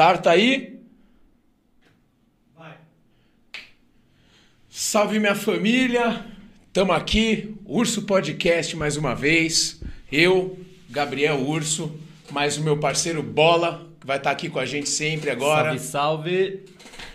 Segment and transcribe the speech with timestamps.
[0.00, 0.80] Start aí.
[2.56, 2.72] Vai.
[4.70, 6.24] Salve minha família.
[6.72, 9.78] Tamo aqui, Urso Podcast mais uma vez.
[10.10, 10.58] Eu,
[10.88, 11.94] Gabriel Urso,
[12.30, 15.78] mais o meu parceiro Bola, que vai estar aqui com a gente sempre agora.
[15.78, 16.64] Salve, salve.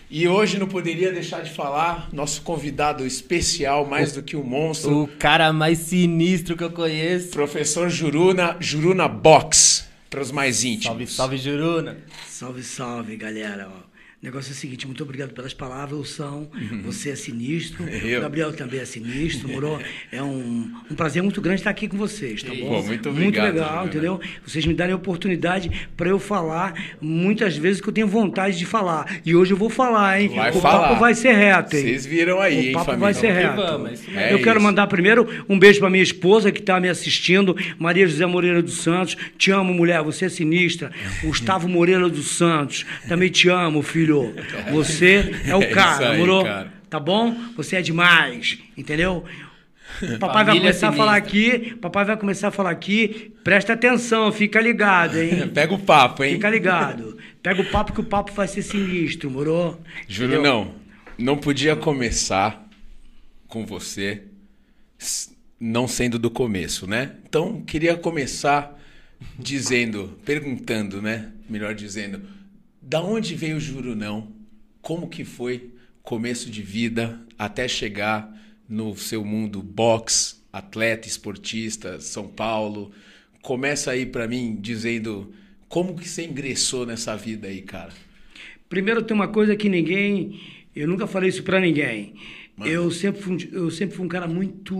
[0.07, 4.43] E hoje não poderia deixar de falar, nosso convidado especial, mais o, do que um
[4.43, 4.95] monstro.
[4.95, 7.29] O cara mais sinistro que eu conheço.
[7.29, 10.85] Professor Juruna, Juruna Box para os mais íntimos.
[10.85, 11.97] Salve, salve, Juruna.
[12.27, 13.84] Salve, salve, galera.
[14.25, 16.81] O negócio é o seguinte, muito obrigado pelas palavras, são uhum.
[16.85, 18.17] Você é sinistro, Eu.
[18.17, 19.79] o Gabriel também é sinistro, moro?
[20.11, 22.81] É um, um prazer muito grande estar aqui com vocês, tá bom?
[22.81, 23.43] Pô, muito obrigado.
[23.53, 24.19] Muito legal, entendeu?
[24.43, 28.65] Vocês me darem a oportunidade para eu falar muitas vezes que eu tenho vontade de
[28.65, 29.19] falar.
[29.23, 30.29] E hoje eu vou falar, hein?
[30.29, 30.87] Vai o falar.
[30.87, 31.83] papo vai ser reto, hein?
[31.83, 33.03] Vocês viram aí, o hein, papo família?
[33.03, 33.55] vai ser reto.
[33.57, 37.55] Vamos, é eu quero mandar primeiro um beijo para minha esposa que está me assistindo,
[37.77, 39.15] Maria José Moreira dos Santos.
[39.37, 40.91] Te amo, mulher, você é sinistra.
[41.23, 44.14] Gustavo Moreira dos Santos, também te amo, filho.
[44.71, 46.43] Você você é o é cara, aí, moro?
[46.43, 46.73] Cara.
[46.89, 47.35] Tá bom?
[47.55, 49.25] Você é demais, entendeu?
[50.19, 53.33] Papai vai começar a falar aqui, papai vai começar a falar aqui.
[53.43, 55.47] Presta atenção, fica ligado, hein?
[55.53, 56.33] Pega o papo, hein?
[56.33, 57.17] Fica ligado.
[57.41, 59.79] Pega o papo que o papo vai ser sinistro, moro?
[60.07, 60.73] Juro não.
[61.17, 62.67] Não podia começar
[63.47, 64.23] com você
[65.59, 67.15] não sendo do começo, né?
[67.27, 68.77] Então, queria começar
[69.39, 71.31] dizendo, perguntando, né?
[71.49, 72.21] Melhor dizendo,
[72.85, 74.45] da onde veio o Juro não?
[74.85, 75.71] como que foi
[76.03, 78.31] começo de vida até chegar
[78.69, 82.91] no seu mundo box, atleta, esportista, São Paulo.
[83.41, 85.33] Começa aí para mim dizendo
[85.67, 87.91] como que você ingressou nessa vida aí, cara.
[88.69, 90.39] Primeiro tem uma coisa que ninguém,
[90.75, 92.13] eu nunca falei isso para ninguém.
[92.63, 94.75] Eu sempre, fui, eu sempre fui um cara muito,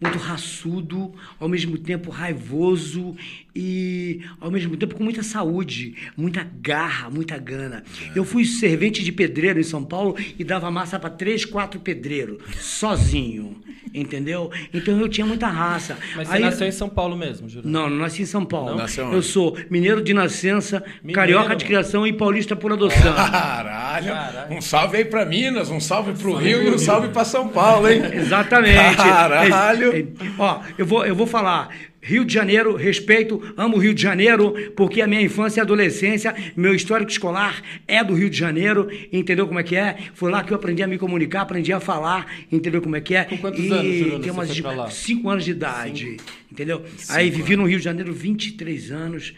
[0.00, 3.16] muito raçudo, ao mesmo tempo raivoso
[3.54, 7.84] e ao mesmo tempo com muita saúde, muita garra, muita gana.
[8.14, 8.18] É.
[8.18, 12.42] Eu fui servente de pedreiro em São Paulo e dava massa para três, quatro pedreiros,
[12.58, 13.60] sozinho,
[13.92, 14.50] entendeu?
[14.72, 15.98] Então eu tinha muita raça.
[16.16, 17.68] Mas você Aí, nasceu em São Paulo mesmo, Júlio?
[17.68, 18.76] Não, não nasci em São Paulo.
[18.76, 19.12] Não?
[19.12, 23.14] Eu sou mineiro de nascença, mineiro, carioca de criação e paulista por adoção.
[23.14, 24.06] Caralho.
[24.06, 24.56] Caralho.
[24.56, 27.48] Um salve aí para Minas, um salve para o Rio e um salve para São
[27.48, 28.02] Paulo, hein?
[28.14, 28.96] Exatamente.
[28.96, 29.92] Caralho.
[29.94, 30.06] É, é,
[30.38, 31.68] ó, eu vou, eu vou falar.
[32.04, 36.34] Rio de Janeiro, respeito, amo o Rio de Janeiro, porque a minha infância e adolescência,
[36.56, 39.96] meu histórico escolar é do Rio de Janeiro, entendeu como é que é?
[40.12, 43.14] Foi lá que eu aprendi a me comunicar, aprendi a falar, entendeu como é que
[43.14, 43.24] é?
[43.24, 46.24] Com quantos e anos, tem umas cinco anos de idade, cinco.
[46.50, 46.84] entendeu?
[46.96, 49.32] Cinco Aí vivi no Rio de Janeiro 23 anos,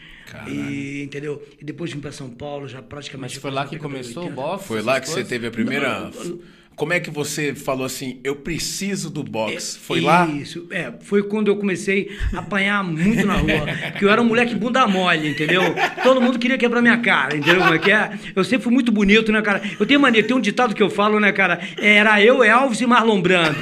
[0.47, 1.47] e, entendeu?
[1.61, 3.35] E depois vim para São Paulo, já praticamente...
[3.35, 4.67] Mas foi lá que começou o boxe?
[4.67, 6.09] Foi lá que você teve a primeira...
[6.11, 6.39] Não,
[6.75, 9.79] como é que você falou assim, eu preciso do boxe?
[9.79, 10.27] Foi Isso, lá?
[10.27, 10.91] Isso, é.
[11.01, 13.65] Foi quando eu comecei a apanhar muito na rua.
[13.91, 15.61] Porque eu era um moleque bunda mole, entendeu?
[16.03, 18.11] Todo mundo queria quebrar minha cara, entendeu como é que é?
[18.35, 19.61] Eu sempre fui muito bonito, né, cara?
[19.79, 21.59] Eu tenho mania, tem um ditado que eu falo, né, cara?
[21.77, 23.57] Era eu, Elvis e Marlon Brando.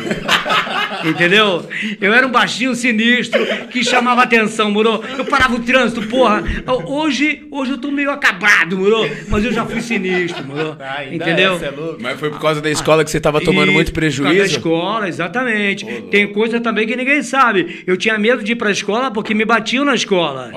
[1.06, 1.68] Entendeu?
[2.02, 5.04] Eu era um baixinho sinistro que chamava atenção, moro?
[5.18, 6.44] Eu parava o trânsito, porra.
[6.86, 9.10] Hoje, hoje eu tô meio acabado, moro?
[9.28, 10.78] Mas eu já fui sinistro, moro?
[10.80, 11.60] Ah, entendeu?
[11.62, 14.38] É Mas foi por causa da escola que você estava tomando muito prejuízo?
[14.38, 15.86] Da escola, exatamente.
[16.10, 17.84] Tem coisa também que ninguém sabe.
[17.86, 20.52] Eu tinha medo de ir para a escola porque me batiam na escola.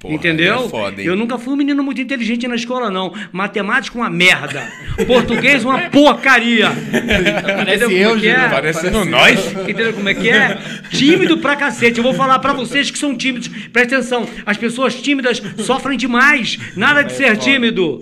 [0.00, 0.64] Porra, Entendeu?
[0.64, 3.12] É foda, eu nunca fui um menino muito inteligente na escola, não.
[3.30, 4.66] Matemática, uma merda.
[5.06, 6.70] Português, uma porcaria.
[7.44, 8.26] Parece eu, é?
[8.26, 8.48] é?
[8.48, 9.52] Parecendo nós.
[9.68, 10.58] Entendeu como é que é?
[10.88, 11.98] Tímido pra cacete.
[11.98, 13.48] Eu vou falar pra vocês que são tímidos.
[13.48, 14.26] Presta atenção.
[14.46, 16.58] As pessoas tímidas sofrem demais.
[16.74, 18.00] Nada de é ser tímido.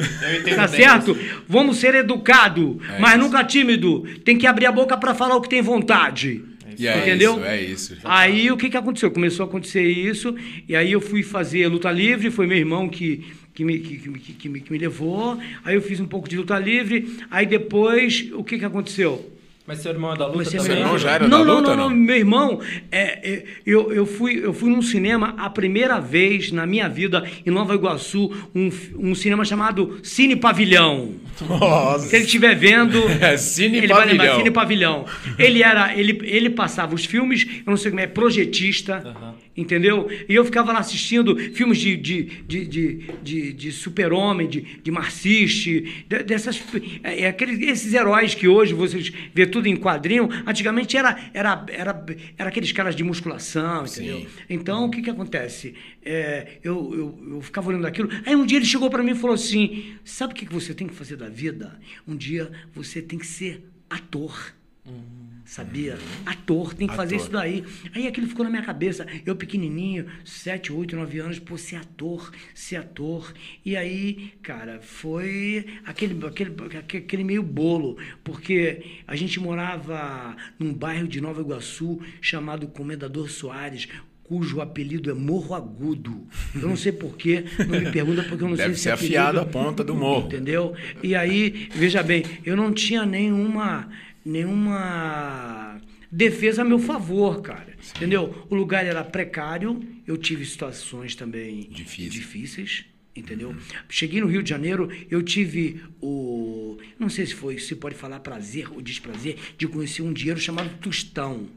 [0.55, 1.19] Tá certo?
[1.49, 4.05] Vamos ser educados, é mas nunca tímido.
[4.25, 6.45] Tem que abrir a boca para falar o que tem vontade.
[6.79, 7.35] E é Entendeu?
[7.35, 7.97] Isso, é isso.
[8.05, 9.11] Aí o que, que aconteceu?
[9.11, 10.35] Começou a acontecer isso,
[10.69, 14.33] e aí eu fui fazer luta livre, foi meu irmão que, que, me, que, que,
[14.35, 18.31] que, me, que me levou, aí eu fiz um pouco de luta livre, aí depois
[18.33, 19.38] o que, que aconteceu?
[19.69, 20.61] Mas seu irmão é da luta também?
[20.61, 21.69] Seu irmão já era não, da luta?
[21.69, 21.95] Não, não, não.
[21.95, 22.59] Meu irmão,
[22.91, 27.23] é, é, eu, eu, fui, eu fui num cinema a primeira vez na minha vida
[27.45, 31.13] em Nova Iguaçu, um, um cinema chamado Cine Pavilhão.
[31.47, 32.07] Nossa.
[32.07, 33.97] Se ele estiver vendo, é, Cine ele Pavilhão.
[33.99, 35.05] vai lembrar Cine Pavilhão.
[35.39, 39.03] Ele era, ele, ele passava os filmes, eu não sei como é, projetista.
[39.05, 39.28] Uhum
[39.61, 40.09] entendeu?
[40.29, 44.91] E eu ficava lá assistindo filmes de, de, de, de, de, de super-homem, de, de
[44.91, 46.63] marxiste, dessas,
[47.03, 51.67] é, é, aqueles, esses heróis que hoje vocês vê tudo em quadrinho, antigamente era, era,
[51.69, 52.07] era,
[52.39, 54.21] era aqueles caras de musculação, entendeu?
[54.21, 54.27] Sim.
[54.49, 55.75] Então, o que que acontece?
[56.05, 59.17] É, eu, eu, eu ficava olhando aquilo, aí um dia ele chegou para mim e
[59.17, 61.79] falou assim, sabe o que, que você tem que fazer da vida?
[62.07, 64.55] Um dia você tem que ser ator.
[64.87, 65.18] Uhum.
[65.49, 65.97] Sabia?
[66.27, 67.25] Ator, tem que fazer Ator.
[67.25, 67.65] isso daí.
[67.95, 69.07] Aí aquilo ficou na minha cabeça.
[69.25, 73.33] Eu pequenininho, 7, 8, 9 anos, pô, ser ator, ser ator.
[73.65, 76.55] E aí, cara, foi aquele, aquele,
[76.99, 83.89] aquele meio bolo, porque a gente morava num bairro de Nova Iguaçu chamado Comendador Soares,
[84.25, 86.27] cujo apelido é Morro Agudo.
[86.55, 89.41] Eu não sei porquê, não me pergunta porque eu não Deve sei ser se afiado
[89.41, 90.27] a ponta do morro.
[90.27, 90.75] Entendeu?
[91.03, 93.89] E aí, veja bem, eu não tinha nenhuma
[94.29, 95.81] nenhuma
[96.11, 97.77] defesa a meu favor, cara.
[97.97, 98.47] Entendeu?
[98.49, 102.11] O lugar era precário, eu tive situações também Difícil.
[102.11, 102.85] difíceis.
[103.17, 103.57] Entendeu?
[103.89, 106.79] Cheguei no Rio de Janeiro, eu tive o.
[106.97, 110.71] Não sei se foi, se pode falar prazer ou desprazer, de conhecer um dinheiro chamado
[110.79, 111.49] Tostão.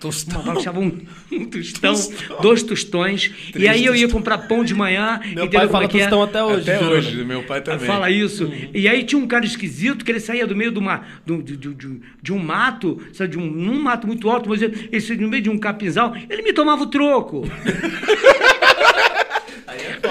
[0.00, 0.40] Tostão.
[0.42, 0.96] Uma chamava um,
[1.32, 1.94] um tostão,
[2.40, 3.30] dois tostões.
[3.56, 5.18] e aí eu ia comprar pão de manhã.
[5.24, 6.00] Meu entendeu pai como fala é que é?
[6.02, 6.70] tostão até hoje.
[6.70, 6.94] Até juro.
[6.96, 7.86] hoje, meu pai também.
[7.86, 8.50] Fala isso.
[8.72, 11.56] E aí tinha um cara esquisito que ele saía do meio de, uma, do- de,
[11.56, 15.16] de- de- de um mato, sabe, de um, num mato muito alto, mas ele, ele
[15.16, 17.42] no meio de um capinzal, ele me tomava o troco.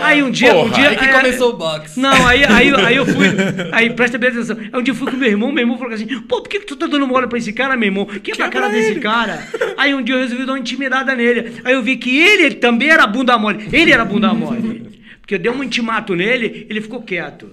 [0.02, 2.00] Aí um dia, um Porra, dia Aí que é, começou o boxe.
[2.00, 3.28] não, aí, aí, aí eu fui.
[3.72, 4.58] Aí presta bem atenção.
[4.60, 6.60] Aí um dia eu fui com meu irmão, meu irmão falou assim: pô, por que,
[6.60, 8.06] que tu tá dando mole pra esse cara, meu irmão?
[8.06, 9.48] Quebra a cara desse cara.
[9.78, 11.62] Aí um dia eu resolvi dar uma intimidada nele.
[11.64, 13.68] Aí eu vi que ele também era bunda mole.
[13.72, 14.88] Ele era bunda mole.
[15.20, 17.50] Porque eu dei um intimato nele, ele ficou quieto.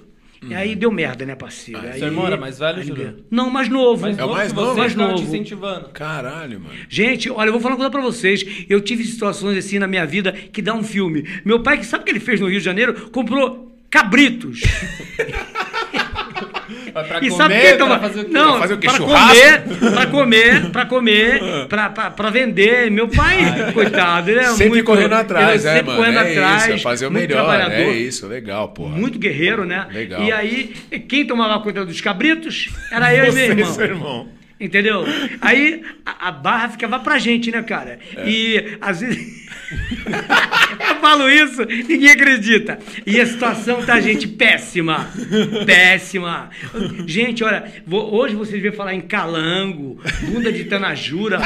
[0.49, 1.81] E aí deu merda, né, parceiro?
[1.81, 3.25] Aí- Seu irmão era mais velho, aí- Júlio?
[3.31, 4.03] Não, mais novo.
[4.03, 4.71] Mais É o novo mais que novo?
[4.73, 5.29] você, Mais ficava te novo.
[5.35, 5.89] incentivando.
[5.91, 6.75] Caralho, mano.
[6.89, 8.45] Gente, olha, eu vou falar uma coisa pra vocês.
[8.69, 11.25] Eu tive situações assim na minha vida que dá um filme.
[11.45, 13.11] Meu pai, que sabe o que ele fez no Rio de Janeiro?
[13.11, 14.61] Comprou cabritos.
[17.03, 17.99] Pra E comer, sabe quem toma?
[17.99, 18.31] pra fazer o quê?
[18.33, 18.87] Não, Pra fazer o quê?
[18.87, 22.91] pra comer, pra comer, pra comer, pra, pra, pra vender.
[22.91, 25.99] Meu pai, coitado, ele é Sempre muito, correndo atrás, é, sempre mano.
[25.99, 27.39] correndo é atrás, isso, é fazer o melhor.
[27.45, 28.91] trabalhador, É isso, legal, porra.
[28.97, 29.87] muito guerreiro, né?
[29.93, 30.23] Legal.
[30.23, 30.75] E aí,
[31.09, 33.75] quem tomava conta dos cabritos era eu e Você meu e irmão.
[33.75, 34.29] seu irmão.
[34.61, 35.05] Entendeu?
[35.41, 37.99] Aí a, a barra ficava pra gente, né, cara?
[38.17, 38.29] É.
[38.29, 39.45] E às vezes.
[40.89, 42.79] Eu falo isso, ninguém acredita.
[43.07, 45.09] E a situação tá, gente, péssima.
[45.67, 46.51] Péssima.
[47.07, 51.39] Gente, olha, vo- hoje vocês vêm falar em calango, bunda de tanajura.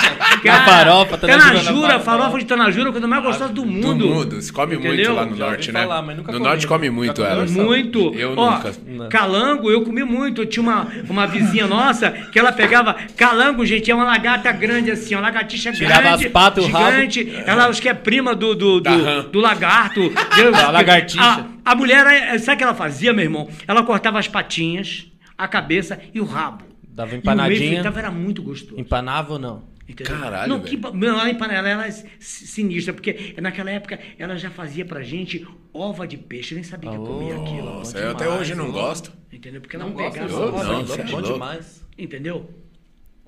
[0.43, 2.05] Cara, farofa, tanajura na tanajura, farofa.
[2.05, 3.95] farofa de tanajura, a coisa mais gostosa do mundo.
[3.95, 4.43] Do mundo.
[4.43, 5.15] Se come muito Entendeu?
[5.15, 5.81] lá no Já norte, né?
[5.81, 6.39] falar, no comi.
[6.39, 7.47] norte come muito ela.
[7.47, 8.15] Muito.
[8.15, 8.73] Eu Ó, nunca.
[8.87, 9.09] Não.
[9.09, 10.43] Calango, eu comi muito.
[10.43, 12.97] Eu tinha uma, uma vizinha nossa que ela pegava.
[13.17, 16.27] Calango, gente, é uma lagarta grande assim, uma lagartixa Tirava grande.
[16.27, 16.91] as patas e o rabo.
[16.93, 17.33] gigante.
[17.47, 20.01] Ela acho que é prima do, do, do, do lagarto.
[20.53, 21.23] Da lagartixa.
[21.65, 23.49] A, a mulher, eh, sabe o que ela fazia, meu irmão?
[23.67, 25.07] Ela cortava as patinhas,
[25.37, 26.65] a cabeça e o rabo.
[26.89, 27.73] Dava E o meio empanadinha.
[27.75, 28.81] fritava, era muito gostoso.
[28.81, 29.65] Empanava ou não?
[29.89, 30.19] Entendeu?
[30.19, 34.51] Caralho, Não, que, não, ela empanela, ela é s- sinistra, porque naquela época ela já
[34.51, 37.65] fazia pra gente ova de peixe, eu nem sabia que eu comia Oh, aquilo.
[37.79, 39.11] Nossa, eu até demais, hoje não gosto.
[39.33, 39.61] Entendeu?
[39.63, 41.13] Porque ela Não gosto pegava ova não, de é peixe.
[41.13, 41.87] bom demais.
[41.97, 42.51] Entendeu?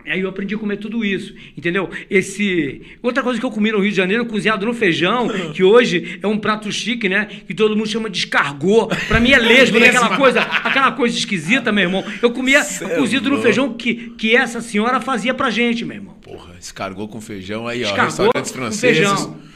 [0.06, 1.88] Aí eu aprendi a comer tudo isso, entendeu?
[2.10, 6.18] Esse outra coisa que eu comi no Rio de Janeiro, cozinhado no feijão, que hoje
[6.22, 7.26] é um prato chique, né?
[7.46, 8.88] Que todo mundo chama de escargot.
[9.08, 9.88] Pra mim é lesma, né?
[9.88, 12.04] aquela coisa, aquela coisa esquisita, meu irmão.
[12.22, 13.42] Eu comia Cê é cozido no louco.
[13.42, 16.14] feijão que, que essa senhora fazia pra gente, meu irmão.
[16.22, 17.86] Porra, escargou com feijão aí, ó.
[17.86, 18.96] Escargot Restaurantes com franceses.
[18.98, 19.49] feijão.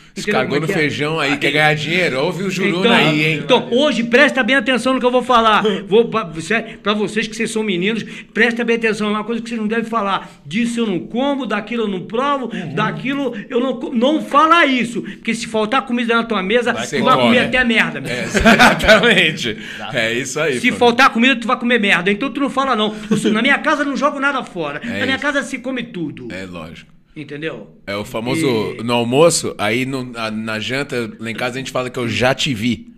[0.49, 0.73] Como no é é?
[0.73, 2.21] feijão aí, quer ganhar dinheiro?
[2.21, 3.41] Ouve o Juruna Então, aí, hein?
[3.43, 5.65] então, hoje, presta bem atenção no que eu vou falar.
[5.89, 9.09] Vou pra vocês que vocês são meninos, presta bem atenção.
[9.09, 10.31] É uma coisa que vocês não devem falar.
[10.47, 12.75] Disso eu não como, daquilo eu não provo, Uhum.
[12.75, 13.95] daquilo eu não como.
[13.95, 15.03] Não fala isso.
[15.03, 17.27] Porque se faltar comida na tua mesa, Você tu vai come.
[17.27, 18.03] comer até merda.
[18.09, 19.59] É, exatamente.
[19.93, 20.53] É isso aí.
[20.55, 20.79] Se família.
[20.79, 22.11] faltar comida, tu vai comer merda.
[22.11, 22.95] Então tu não fala, não.
[23.33, 24.81] Na minha casa eu não jogo nada fora.
[24.85, 25.23] É na minha isso.
[25.25, 26.29] casa se come tudo.
[26.31, 26.93] É lógico.
[27.17, 27.69] Entendeu?
[27.87, 28.45] É o famoso
[28.83, 32.09] no almoço, aí no- na, na janta, lá em casa a gente fala que eu
[32.09, 32.93] já te vi.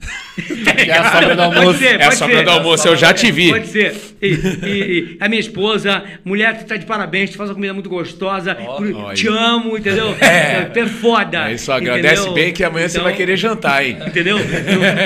[0.76, 1.78] É a sobra do Pode almoço.
[1.80, 2.44] ser, É a sobra ser.
[2.44, 3.50] do almoço, eu já te vi.
[3.50, 3.94] Pode ser.
[4.22, 4.34] E, e-
[4.66, 8.56] e a minha esposa, mulher que tá de parabéns, tu faz uma comida muito gostosa,
[8.60, 10.14] Ó, te amo, entendeu?
[10.20, 10.64] É.
[10.66, 11.44] Tu é foda.
[11.44, 12.34] Aí só agradece entendeu?
[12.34, 13.98] bem que amanhã você Então, vai querer jantar, hein?
[14.06, 14.38] Entendeu?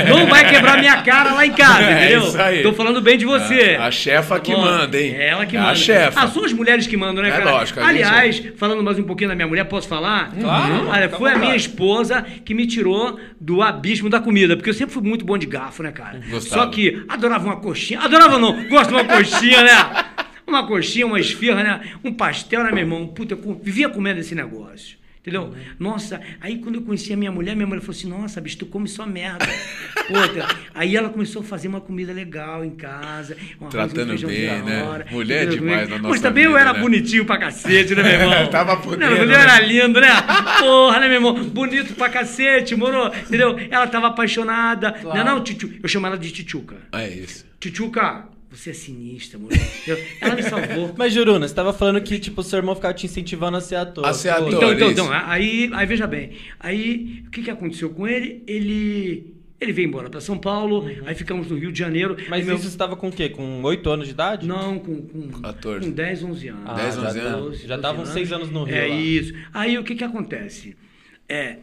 [0.09, 2.29] Não, não vai quebrar minha cara lá em casa, É entendeu?
[2.29, 2.63] isso aí.
[2.63, 3.77] Tô falando bem de você.
[3.79, 5.15] A, a chefa que Bom, manda, hein?
[5.17, 5.73] É ela que É manda.
[5.73, 6.21] A chefa.
[6.21, 7.51] Ah, são as mulheres que mandam, né, É cara?
[7.53, 10.31] lógico, a gente- Aliás, falando mais um pouquinho da minha mulher, posso falar?
[10.39, 14.69] Claro, Olha, à foi a minha esposa que me tirou do abismo da comida, porque
[14.71, 16.21] eu sempre fui muito bom de garfo, né, cara?
[16.29, 16.63] Gostava.
[16.65, 18.01] Só que adorava uma coxinha.
[18.01, 19.71] Adorava não, gosto de uma coxinha, né?
[20.45, 21.81] Uma coxinha, uma esfirra, né?
[22.05, 23.07] Um pastel, né, meu irmão?
[23.07, 24.99] Puta, eu com- vivia comendo esse negócio.
[25.23, 25.55] Entendeu?
[25.79, 28.67] Nossa, aí quando eu conheci a minha mulher, minha mulher falou assim: Nossa, bicho, tu
[28.67, 29.47] come só merda.
[30.09, 30.49] Puta.
[30.75, 33.37] Aí ela começou a fazer uma comida legal em casa.
[33.61, 34.83] Um arroz, um Tratando bem, né?
[34.83, 36.81] hora, Mulher é demais na nossa Mas também eu vida, era né?
[36.81, 38.47] bonitinho pra cacete, né, meu irmão?
[38.49, 39.35] Tava podendo, Não, eu né?
[39.35, 40.09] era lindo, né?
[40.59, 41.45] Porra, né, meu irmão?
[41.45, 43.07] Bonito pra cacete, moro?
[43.15, 43.57] Entendeu?
[43.71, 44.97] Ela tava apaixonada.
[45.05, 46.79] Não, não, tchu, eu chamo ela de Tchutchuca.
[46.91, 47.47] É isso.
[47.61, 49.61] Tchutchuca, você é sinistra, mulher.
[49.87, 50.95] Eu- Ela me salvou.
[50.99, 53.77] Mas, Juruna, você tava falando que, tipo, o seu irmão ficava te incentivando a ser
[53.77, 54.05] ator.
[54.05, 54.53] A ser ator.
[54.53, 56.33] Então, então, então, aí, aí veja bem.
[56.61, 58.43] Aí, o que, que aconteceu com ele?
[58.47, 62.15] Ele, ele veio embora para São Paulo, aí ficamos no Rio de Janeiro.
[62.15, 62.25] Uhum.
[62.29, 63.29] Mas Meu- isso você tava com o quê?
[63.29, 64.47] Com 8 anos de idade?
[64.47, 65.87] Não, com, com, 14.
[65.87, 66.63] com 10, 11 anos.
[66.67, 67.61] Ah, 10, já 11 tá- anos.
[67.63, 68.77] Já estavam 6 anos no Rio.
[68.77, 68.95] É lá.
[68.95, 69.33] isso.
[69.55, 70.77] Aí o que que acontece?
[71.29, 71.57] É,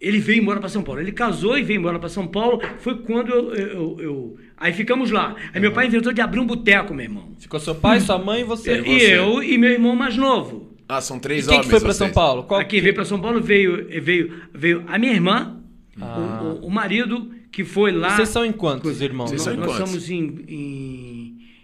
[0.00, 1.00] ele veio embora para São Paulo.
[1.00, 2.60] Ele casou e veio embora para São Paulo.
[2.78, 5.34] Foi quando eu, eu- eu- Aí ficamos lá.
[5.52, 7.32] Aí meu pai inventou de abrir um boteco, meu irmão.
[7.38, 8.80] Ficou seu pai, sua mãe e você.
[8.80, 10.72] E eu e meu irmão mais novo.
[10.88, 11.66] Ah, são E três quem homens.
[11.66, 11.96] que foi pra vocês.
[11.96, 12.44] São Paulo?
[12.44, 15.60] Qual Aqui veio para São Paulo veio veio veio a minha irmã,
[16.00, 16.42] Ah.
[16.42, 18.14] o, o- o marido que foi lá.
[18.16, 19.30] Vocês são em quantos irmãos?
[19.30, 19.90] Vocês nós, são em nós quantos?
[19.90, 21.11] somos em, em,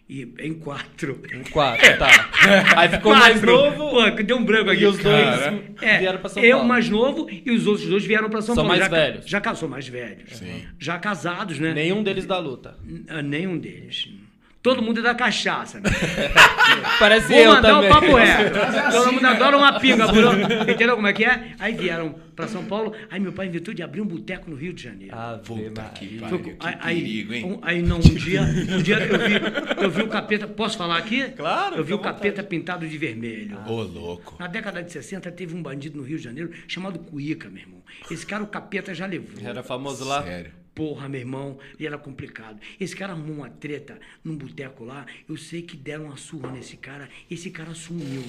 [0.09, 1.21] em, em quatro.
[1.33, 2.31] Em quatro, tá.
[2.77, 3.53] Aí ficou mais Quatro.
[3.53, 3.91] novo.
[3.91, 4.83] Pô, deu um branco aqui.
[4.83, 5.63] E os dois Cara.
[5.83, 6.69] É, vieram pra São eu Paulo.
[6.69, 8.69] mais novo e os outros dois vieram para São São Paulo.
[8.69, 9.27] mais já, velhos.
[9.29, 10.37] Já casou mais velhos.
[10.37, 10.65] Sim.
[10.79, 11.75] Já casados, né?
[11.75, 12.77] Nenhum deles da luta.
[12.87, 14.09] N- Nenhum deles.
[14.69, 15.81] Todo mundo é da cachaça.
[15.81, 15.89] Né?
[16.99, 17.91] Parece Vou eu mandar também.
[17.91, 18.59] o papo reto.
[18.93, 20.31] Todo mundo adora uma pinga, bro.
[20.71, 21.53] Entendeu como é que é?
[21.59, 22.93] Aí vieram para São Paulo.
[23.11, 25.15] Aí meu pai inventou de abrir um boteco no Rio de Janeiro.
[25.17, 26.57] Ah, Puta que pariu.
[26.61, 27.45] aí, perigo, hein?
[27.47, 30.47] um- aí não, um dia, um dia eu vi, eu vi o capeta.
[30.47, 31.29] Posso falar aqui?
[31.37, 33.59] Claro, Eu vi o capeta pintado de vermelho.
[33.67, 34.37] Ô, louco.
[34.39, 37.79] Na década de 60 teve um bandido no Rio de Janeiro chamado Cuíca, meu irmão.
[38.11, 39.29] Esse cara o capeta já levou.
[39.49, 40.23] Era famoso lá?
[40.23, 40.53] Sério.
[40.79, 42.61] Porra, meu irmão, e era complicado.
[42.79, 45.05] Esse cara arrumou uma treta num boteco lá.
[45.29, 47.11] Eu sei que deram uma surra nesse cara.
[47.29, 48.23] Esse cara sumiu.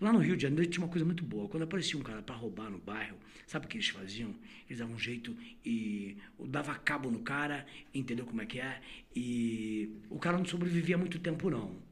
[0.00, 1.50] Lá no Rio de Janeiro tinha uma coisa muito boa.
[1.50, 4.34] Quando aparecia um cara para roubar no bairro, sabe o que eles faziam?
[4.66, 8.80] Eles davam um jeito e dava cabo no cara, entendeu como é que é?
[9.14, 11.82] E o cara não sobrevivia muito tempo, não.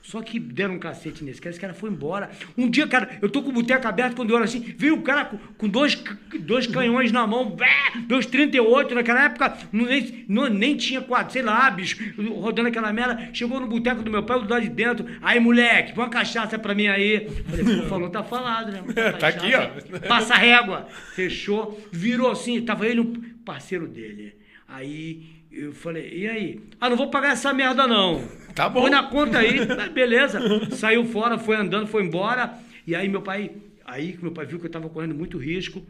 [0.00, 2.30] Só que deram um cacete nesse cara, esse cara foi embora.
[2.56, 5.02] Um dia, cara, eu tô com o boteco aberto, quando eu olho assim, veio o
[5.02, 5.94] cara com, com dois,
[6.40, 7.68] dois canhões na mão, bé,
[8.08, 11.98] dois 38, naquela época não, nem, não- nem tinha quatro, sei lá, bicho,
[12.34, 13.28] rodando aquela merda.
[13.34, 15.04] Chegou no boteco do meu pai, do lado de dentro.
[15.20, 17.28] Aí, moleque, põe uma cachaça pra mim aí.
[17.46, 18.82] Falei, pô, falou, tá falado, né?
[19.20, 19.98] Tá aqui, ó.
[20.08, 20.88] Passa régua.
[21.14, 23.12] Fechou, virou assim, tava ele um
[23.44, 24.34] parceiro dele.
[24.66, 26.60] Aí eu falei, e aí?
[26.80, 28.26] Ah, não vou pagar essa merda não.
[28.54, 28.82] Tá bom.
[28.82, 29.58] Põe na conta aí,
[29.92, 30.40] beleza.
[30.76, 32.58] Saiu fora, foi andando, foi embora.
[32.86, 33.50] E aí meu pai,
[33.84, 35.84] aí que meu pai viu que eu tava correndo muito risco,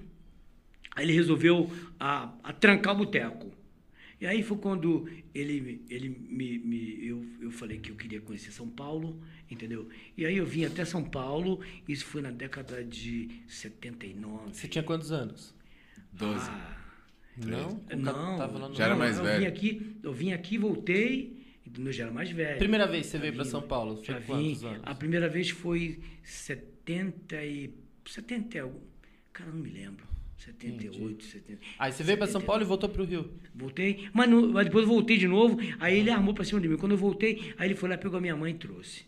[0.94, 3.50] aí ele resolveu a, a trancar o boteco.
[4.20, 8.52] E aí foi quando ele, ele me, me- eu, eu falei que eu queria conhecer
[8.52, 9.18] São Paulo,
[9.50, 9.88] entendeu?
[10.14, 14.52] E aí eu vim até São Paulo, isso foi na década de 79.
[14.52, 15.54] Você tinha quantos anos?
[16.12, 16.50] Doze.
[16.50, 16.76] Ah,
[17.36, 17.80] Não?
[17.96, 19.40] não, Tava lá no- Já era não, mais eu velho.
[19.40, 21.40] Vim aqui, eu vim aqui, voltei,
[21.78, 22.58] eu já era mais velho.
[22.58, 24.26] Primeira vez que você Já veio pra vim, São Paulo, foi Já vim.
[24.26, 24.80] quantos anos?
[24.84, 27.70] A primeira vez foi 70 e...
[28.06, 28.78] 70 e algum...
[29.32, 30.04] Cara, não me lembro.
[30.38, 31.60] 78, 70...
[31.78, 32.46] Aí você veio pra São 79.
[32.46, 33.30] Paulo e voltou pro Rio.
[33.54, 36.68] Voltei, mas, não- mas depois eu voltei de novo, aí ele armou pra cima de
[36.68, 36.76] mim.
[36.76, 39.04] Quando eu voltei, aí ele foi lá, pegou a minha mãe e trouxe.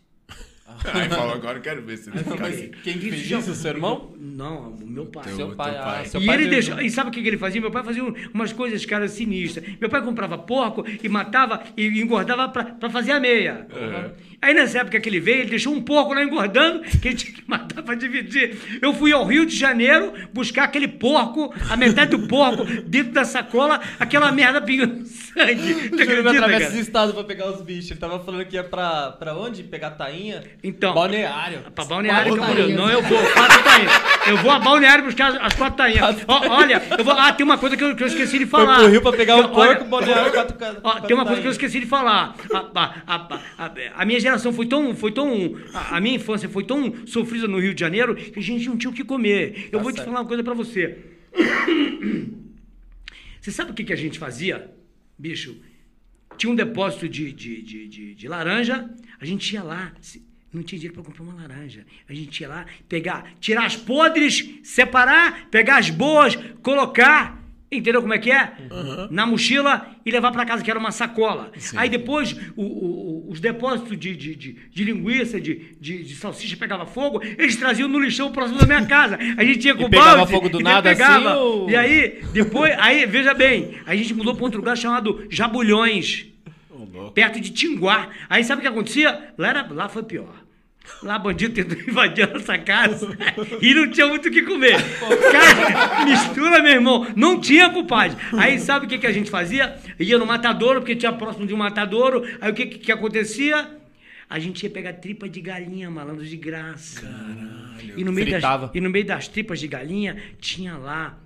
[0.93, 2.71] Aí falou, agora eu quero ver se ele fica assim.
[2.83, 4.15] Quem que fez isso, seu irmão?
[4.17, 5.25] Não, o meu pai.
[5.25, 6.05] Teu- Seu pai, teu ah, pai.
[6.05, 7.59] seu e pai ele deixou, e sabe o que ele fazia?
[7.61, 9.65] Meu pai fazia um- umas coisas, cara, sinistras.
[9.79, 13.67] Meu pai comprava porco e matava e engordava pra, pra fazer a meia.
[14.43, 17.31] Aí nessa época que ele veio, ele deixou um porco lá engordando, que ele tinha
[17.31, 18.57] que matar pra dividir.
[18.81, 23.23] Eu fui ao Rio de Janeiro buscar aquele porco, a metade do porco, dentro da
[23.23, 25.73] sacola, aquela merda pingando sangue.
[25.87, 26.63] Júlio acredita, atravessa cara?
[26.65, 27.91] esse estado pra pegar os bichos.
[27.91, 29.63] Ele tava falando que ia pra, pra onde?
[29.63, 30.43] Pegar tainha?
[30.61, 30.93] Então.
[30.93, 31.61] Balneário.
[31.73, 32.65] Pra Balneário Quatro Camboriú.
[32.65, 32.81] tainhas.
[32.81, 33.31] Não, eu vou.
[33.31, 34.12] Quatro tainhas.
[34.27, 36.17] Eu vou a Balneário buscar as quatro tainhas.
[36.27, 37.13] Ó, olha, eu vou.
[37.13, 38.79] Ah, tem uma coisa que eu, que eu esqueci de Foi falar.
[38.79, 41.47] pro Rio pra pegar o Olha, porco, Balneário, quatro Ó, quatro tem uma coisa que
[41.47, 42.35] eu esqueci de falar.
[42.53, 46.93] A, a- a- a- minha geração foi tão, foi tão, a, minha infância foi tão
[47.05, 49.67] sofrida no Rio de Janeiro que a gente não tinha o que comer.
[49.71, 50.07] Eu Tá vou te certo.
[50.07, 50.97] falar uma coisa pra você.
[53.41, 54.71] Você sabe o que, que a gente fazia,
[55.19, 55.57] bicho?
[56.37, 58.89] Tinha um depósito de, de, de, de, de laranja,
[59.19, 61.85] a gente ia lá, se- não tinha dinheiro para comprar uma laranja.
[62.09, 67.41] A gente ia lá, pegar, tirar as podres, separar, pegar as boas, colocar,
[67.71, 68.51] entendeu como é que é?
[69.09, 71.51] Na mochila e levar para casa, que era uma sacola.
[71.75, 76.55] Aí depois, o- o- os depósitos de, de, de, de linguiça, de, de, de salsicha
[76.55, 79.17] pegava fogo, eles traziam no lixão próximo da minha casa.
[79.37, 81.29] A gente ia com o pegava balde, fogo do nada pegava.
[81.31, 85.25] assim, ou- E aí, depois, aí, veja bem, a gente mudou para outro lugar chamado
[85.31, 86.27] Jabulhões
[87.15, 88.09] perto de Tinguá.
[88.29, 89.33] Aí sabe o que acontecia?
[89.37, 90.42] Lá, era, lá foi pior.
[91.01, 93.17] Lá bandido tentou invadir a nossa casa
[93.61, 94.77] e não tinha muito o que comer.
[95.31, 97.07] Cara, mistura, meu irmão.
[97.15, 98.17] Não tinha, compadre.
[98.37, 99.77] Aí sabe o que, que a gente fazia?
[99.99, 102.23] Ia no matadouro, porque tinha próximo de um matadouro.
[102.39, 103.69] Aí o que, que, que acontecia?
[104.29, 107.07] A gente ia pegar tripa de galinha, malandro, de graça.
[107.95, 111.19] E no, meio das, e no meio das tripas de galinha tinha lá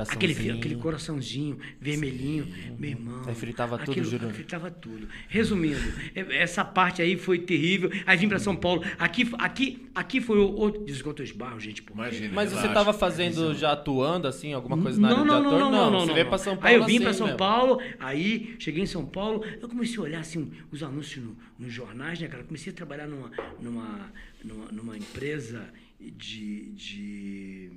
[0.00, 2.46] Aquele, fi- aquele coraçãozinho vermelhinho,
[2.78, 3.22] meu irmão.
[3.26, 4.32] Aí fritava tudo, aquilo- Júnior?
[4.32, 5.08] Fritava tudo.
[5.28, 5.78] Resumindo,
[6.14, 7.90] é- essa parte aí foi terrível.
[8.06, 8.82] Aí vim pra São Paulo.
[8.98, 10.84] Aqui, aqui, aqui foi o outro.
[10.84, 11.82] Desculpa, eu esbarro, gente.
[11.82, 12.32] Por Imagina.
[12.34, 12.74] Mas você relaxa.
[12.74, 15.58] tava fazendo, já atuando, assim, alguma coisa na área não, de não, ator?
[15.60, 16.30] não, não, não, Você não, veio não.
[16.30, 17.38] pra São Paulo Aí eu vim assim pra São mesmo.
[17.38, 21.72] Paulo, aí cheguei em São Paulo, eu comecei a olhar assim os anúncios no- nos
[21.72, 22.44] jornais, né, cara?
[22.44, 23.30] Comecei a trabalhar numa,
[23.60, 24.12] numa,
[24.44, 25.68] numa, numa empresa
[26.00, 26.70] de.
[26.72, 27.70] de...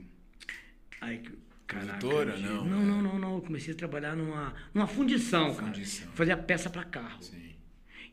[1.02, 1.22] Ai,
[1.68, 1.98] caraca.
[2.00, 2.86] Produtora, de- não, Não, é.
[2.86, 3.36] não, não, não.
[3.36, 5.68] Eu comecei a trabalhar numa, numa fundição, cara.
[5.68, 6.08] Fundição.
[6.14, 7.22] Fazia peça para carro.
[7.22, 7.42] Sim.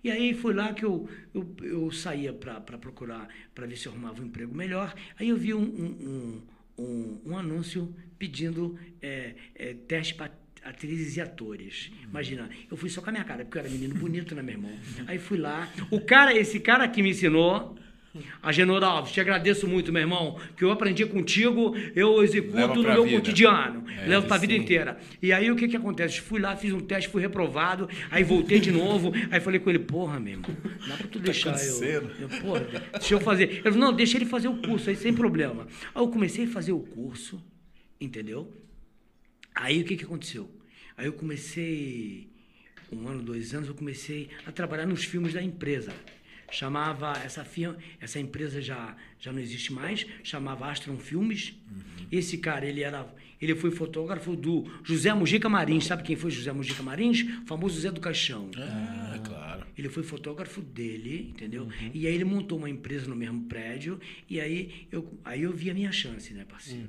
[0.04, 3.92] E aí foi lá que eu, eu, eu saía para procurar, para ver se eu
[3.92, 4.92] arrumava um emprego melhor.
[5.18, 6.42] Aí eu vi um, um,
[6.78, 10.32] um, um, anúncio pedindo é, é, teste para
[10.64, 11.92] atrizes e atores.
[12.02, 14.54] Imagina, eu fui só com a minha cara, porque eu era menino bonito, né, meu
[14.54, 14.72] irmão?
[15.06, 15.70] Aí fui lá.
[15.90, 17.76] O cara, esse cara que me ensinou.
[18.42, 23.04] Agenor Alves, te agradeço muito, meu irmão, que eu aprendi contigo, eu executo no meu
[23.04, 23.16] vida.
[23.16, 24.60] cotidiano, É, levo pra vida sim.
[24.60, 24.98] inteira.
[25.22, 26.20] E aí o que que acontece?
[26.20, 29.78] Fui lá, fiz um teste, fui reprovado, aí voltei de novo, aí falei com ele,
[29.78, 30.50] porra, meu irmão,
[30.86, 31.82] dá pra tu deixar eu,
[32.20, 32.28] eu.
[32.42, 32.66] Porra,
[32.98, 33.44] deixa eu fazer.
[33.48, 35.66] Ele falou, não, deixa ele fazer o curso aí, sem problema.
[35.94, 37.42] Aí eu comecei a fazer o curso,
[38.00, 38.52] entendeu?
[39.54, 40.50] Aí o que que aconteceu?
[40.98, 42.28] Aí eu comecei,
[42.92, 45.92] um ano, dois anos, eu comecei a trabalhar nos filmes da empresa.
[46.52, 51.54] Chamava, essa, firma, essa empresa já, já não existe mais, chamava Astron Filmes.
[52.10, 53.06] Esse cara, ele era,
[53.42, 55.86] ele foi fotógrafo do José Mujica Marins.
[55.86, 57.22] Sabe quem foi José Mujica Marins?
[57.42, 58.48] O famoso Zé do Caixão.
[58.56, 59.66] Ah, claro.
[59.76, 61.68] Ele foi fotógrafo dele, entendeu?
[61.92, 63.98] E aí ele montou uma empresa no mesmo prédio.
[64.30, 66.88] E aí eu, aí eu vi a minha chance, né, parceiro?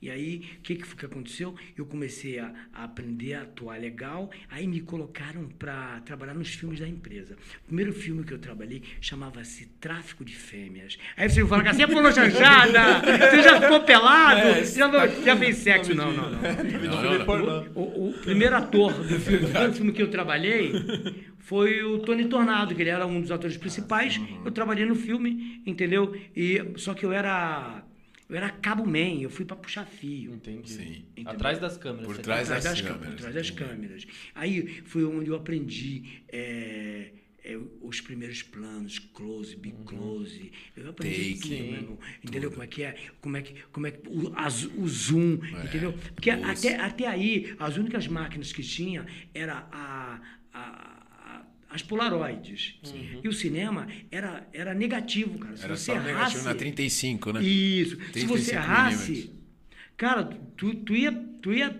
[0.00, 1.54] E aí, o que, que foi que aconteceu?
[1.76, 4.30] Eu comecei a, a aprender a atuar legal.
[4.50, 7.36] Aí me colocaram para trabalhar nos filmes da empresa.
[7.64, 10.98] O primeiro filme que eu trabalhei chamava-se Tráfico de Fêmeas.
[11.16, 13.00] Aí você fala que você é pornô chanchada!
[13.30, 14.40] Você já ficou pelado?
[14.40, 15.79] É, já, já fez sexo?
[15.94, 16.40] Não, não, não.
[16.40, 17.72] Não.
[17.74, 20.72] O, o primeiro ator do filme, o primeiro filme que eu trabalhei
[21.38, 24.20] foi o Tony Tornado, que ele era um dos atores principais.
[24.44, 26.14] Eu trabalhei no filme, entendeu?
[26.36, 27.82] E só que eu era
[28.28, 30.32] eu era cabo man, eu fui para puxar fio.
[30.34, 30.70] Entendi.
[30.70, 31.04] Sim.
[31.12, 31.32] Entendeu?
[31.32, 32.06] Atrás das câmeras.
[32.06, 33.00] Por trás Atrás das das, câmeras.
[33.00, 34.06] câmeras, atrás das câmeras.
[34.36, 37.10] Aí foi onde eu aprendi é,
[37.44, 40.52] é, os primeiros planos, close, big close.
[40.76, 41.98] Eu aprendi Take, tudo, meu irmão.
[42.24, 42.96] Entendeu como é que é?
[43.20, 45.92] Como é que, como é que o, o zoom, É, entendeu?
[46.14, 50.20] Porque até, até aí, as únicas máquinas que tinha era a,
[50.52, 52.80] a- as polaroides.
[53.22, 55.56] E o cinema era, era negativo, cara.
[55.56, 57.42] Se Era você só negativo errasse, na 35, né?
[57.44, 57.90] isso.
[58.12, 59.40] Se você 35 errasse, milímetros.
[59.96, 60.24] cara,
[60.56, 61.78] tu, tu ia, tu ia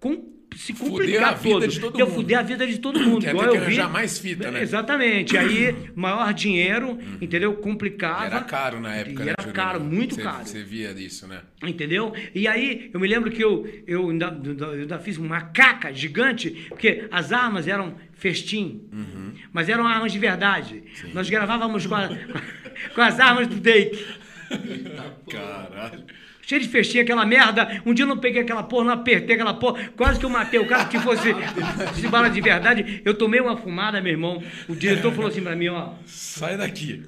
[0.00, 1.68] com- se Fuder complicar vida todo.
[1.68, 2.10] de todo mundo.
[2.14, 3.20] fuder a vida de todo mundo.
[3.20, 3.66] Que ia igual ter que eu vi.
[3.66, 4.62] arranjar mais fita, né?
[4.62, 5.36] Exatamente.
[5.36, 7.54] Aí, maior dinheiro, entendeu?
[7.54, 8.26] Complicava.
[8.26, 10.44] Era caro na época, E né, era caro, muito Você- caro.
[10.46, 11.40] Você via disso, né?
[11.62, 12.12] Entendeu?
[12.34, 16.66] E aí, eu me lembro que eu, eu, ainda, eu ainda fiz uma caca gigante,
[16.68, 19.32] porque as armas eram festim, Uhum.
[19.52, 20.82] mas eram armas de verdade.
[21.14, 22.08] Nós gravávamos com, a-
[22.94, 24.04] com as armas do Take.
[25.30, 26.04] Caralho.
[26.50, 27.80] Cheio de festinha, aquela merda.
[27.86, 29.88] Um dia eu não peguei aquela porra, não apertei aquela porra.
[29.90, 31.28] Quase que eu matei o cara que fosse
[31.94, 33.00] de bala de verdade.
[33.04, 34.42] Eu tomei uma fumada, meu irmão.
[34.68, 35.94] O diretor falou assim pra mim, ó.
[36.04, 37.04] Sai daqui.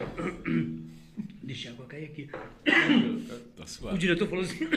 [1.44, 2.28] Deixa a água cair aqui.
[3.56, 3.96] Tá O suave.
[3.96, 4.68] diretor falou assim.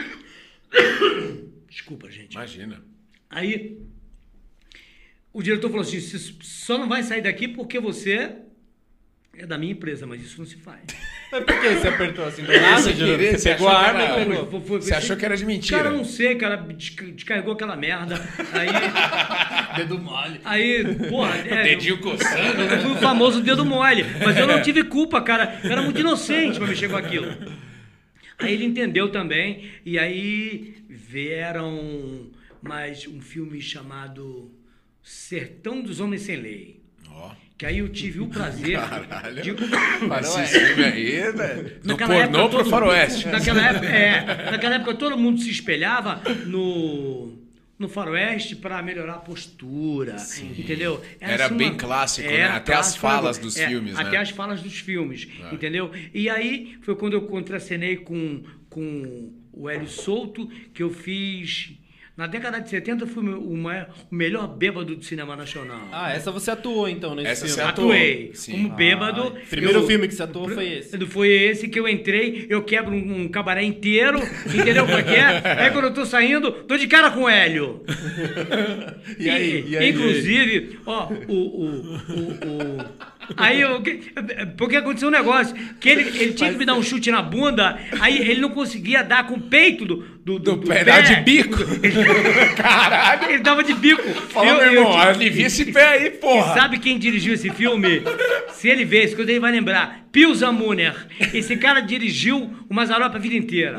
[1.68, 2.36] Desculpa, gente.
[2.36, 2.80] Imagina.
[3.28, 3.82] Aí
[5.34, 8.36] o diretor falou assim: "Você só não vai sair daqui porque você
[9.38, 10.82] é da minha empresa, mas isso não se faz.
[11.34, 13.18] Mas por que você apertou assim do nada, Sem Júnior?
[13.18, 14.46] querer, Você pegou a arma e pegou.
[14.52, 15.82] Foi- foi- Você achou que era de mentira?
[15.86, 18.22] Cara, não sei, cara, desca- descarregou aquela merda.
[18.54, 18.70] Aí,
[19.78, 20.40] Dedo mole.
[20.46, 22.78] aí, porra, é, Dedinho coçando, eu né?
[22.84, 25.60] fui o famoso dedo mole, mas eu não tive culpa, cara.
[25.64, 27.26] Eu era muito inocente pra mexer com aquilo.
[28.38, 32.30] Aí ele entendeu também, e aí vieram
[32.62, 34.52] mais um filme chamado
[35.02, 36.80] Sertão dos Homens Sem Lei.
[37.10, 37.32] Ó.
[37.58, 39.42] Que aí eu tive o prazer Caralho.
[39.42, 39.54] de.
[39.54, 41.80] Filme aí, velho.
[41.84, 43.28] Do pornô pro faroeste.
[43.28, 47.38] Naquela época, é, naquela época todo mundo se espelhava no,
[47.78, 50.16] no faroeste para melhorar a postura,
[50.58, 51.02] entendeu?
[51.22, 52.44] Era assim bem clássico, né?
[52.46, 54.18] Até as falas dos filmes, Até né?
[54.18, 55.54] as falas dos filmes, É.
[55.54, 55.92] entendeu?
[56.14, 61.74] E aí foi quando eu contracenei com, com o Hélio Souto, que eu fiz...
[62.16, 65.82] Na década de 70 eu fui o, maior- o melhor bêbado do cinema nacional.
[65.92, 67.54] Ah, essa você atuou então nesse Essa filme.
[67.56, 67.88] você atuou.
[67.92, 68.52] Atuei Sim.
[68.52, 69.34] como bêbado.
[69.36, 71.06] Ah, primeiro Eu- filme que você atuou foi esse.
[71.08, 75.10] Foi esse que eu entrei, eu quebro um, um cabaré inteiro, entendeu como é que
[75.16, 75.62] é?
[75.64, 77.82] Aí quando eu tô saindo, tô de cara com o Hélio.
[79.20, 79.66] E aí?
[79.68, 79.90] E aí?
[79.90, 82.86] Inclusive, ó, o, o, o, o-
[83.38, 83.82] Aí eu,
[84.58, 87.78] porque aconteceu um negócio, que ele, ele tinha que me dar um chute na bunda,
[88.00, 91.58] aí ele não conseguia dar com o peito do, do, Do pé, dá de bico?
[92.56, 93.30] Caralho!
[93.30, 94.02] Ele dava de bico.
[94.30, 96.54] Fala, Eu- meu eu irmão, alivia esse pé aí, porra!
[96.54, 98.02] sabe quem dirigiu esse filme?
[98.52, 100.06] Se ele vê isso, ele vai lembrar.
[100.12, 100.96] Pio Zamuner.
[101.34, 103.78] Esse cara dirigiu o Mazarop a vida inteira.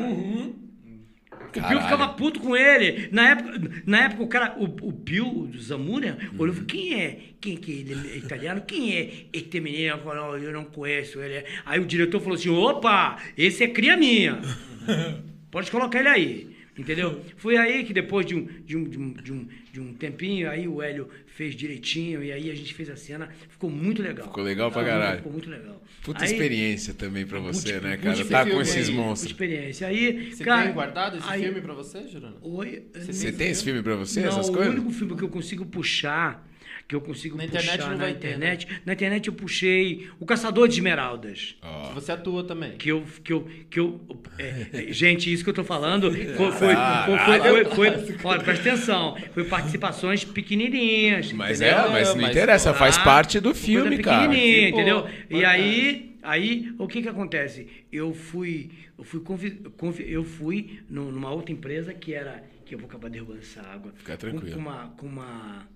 [1.59, 1.81] O Pio Caralho.
[1.83, 3.09] ficava puto com ele.
[3.11, 7.19] Na época, na época o cara, o, o Pio Zamuner, olhou e falou: quem é?
[7.39, 8.61] Quem que ele é italiano?
[8.61, 9.99] Quem é este menino?
[10.03, 11.45] "Não, eu não conheço ele.
[11.65, 14.39] Aí o diretor falou assim: opa, esse é cria minha.
[15.51, 16.54] Pode colocar ele aí.
[16.77, 17.21] Entendeu?
[17.37, 20.49] Foi aí que depois de um, de, um, de, um, de, um, de um tempinho,
[20.49, 23.29] aí o Hélio fez direitinho, e aí a gente fez a cena.
[23.49, 24.27] Ficou muito legal.
[24.27, 25.17] Ficou legal pra Ficou- caralho.
[25.17, 25.81] Ficou muito legal.
[26.03, 28.25] Puta Aí- experiência também pra você, né, puta cara?
[28.25, 29.31] Tá com esses aí, monstros.
[29.31, 29.87] Experiência.
[29.87, 32.35] Aí, Você cara, tem guardado esse aí- filme pra você, Jurana?
[32.41, 34.73] Oi, Você tem esse filme pra você, não, essas o coisas?
[34.73, 36.45] único filme que eu consigo puxar,
[36.87, 38.35] que eu consigo Na puxar internet não na vai ter, né?
[38.53, 41.55] internet, na internet eu puxei O Caçador de Esmeraldas.
[41.61, 41.93] Ó.
[41.93, 42.77] Você atua também.
[42.77, 43.99] Que eu, que eu, que eu,
[44.37, 48.69] é, é, gente, isso que eu tô falando foi, foi, foi, foi, foi- olha, presta
[48.69, 51.31] atenção, foi participações pequenininhas.
[51.33, 51.79] Mas entendeu?
[51.85, 54.27] é, mas não Mas, interessa, Ah, faz parte do filme, cara.
[54.27, 55.07] pequenininha, Pô, entendeu?
[55.29, 57.67] E aí, aí, o que que acontece?
[57.91, 62.75] Eu fui, eu fui, convi- convi- eu fui nu- numa outra empresa que era, que
[62.75, 63.91] eu vou acabar derrubando essa água.
[63.95, 64.45] Fica tranquilo.
[64.45, 65.67] Com com uma, com uma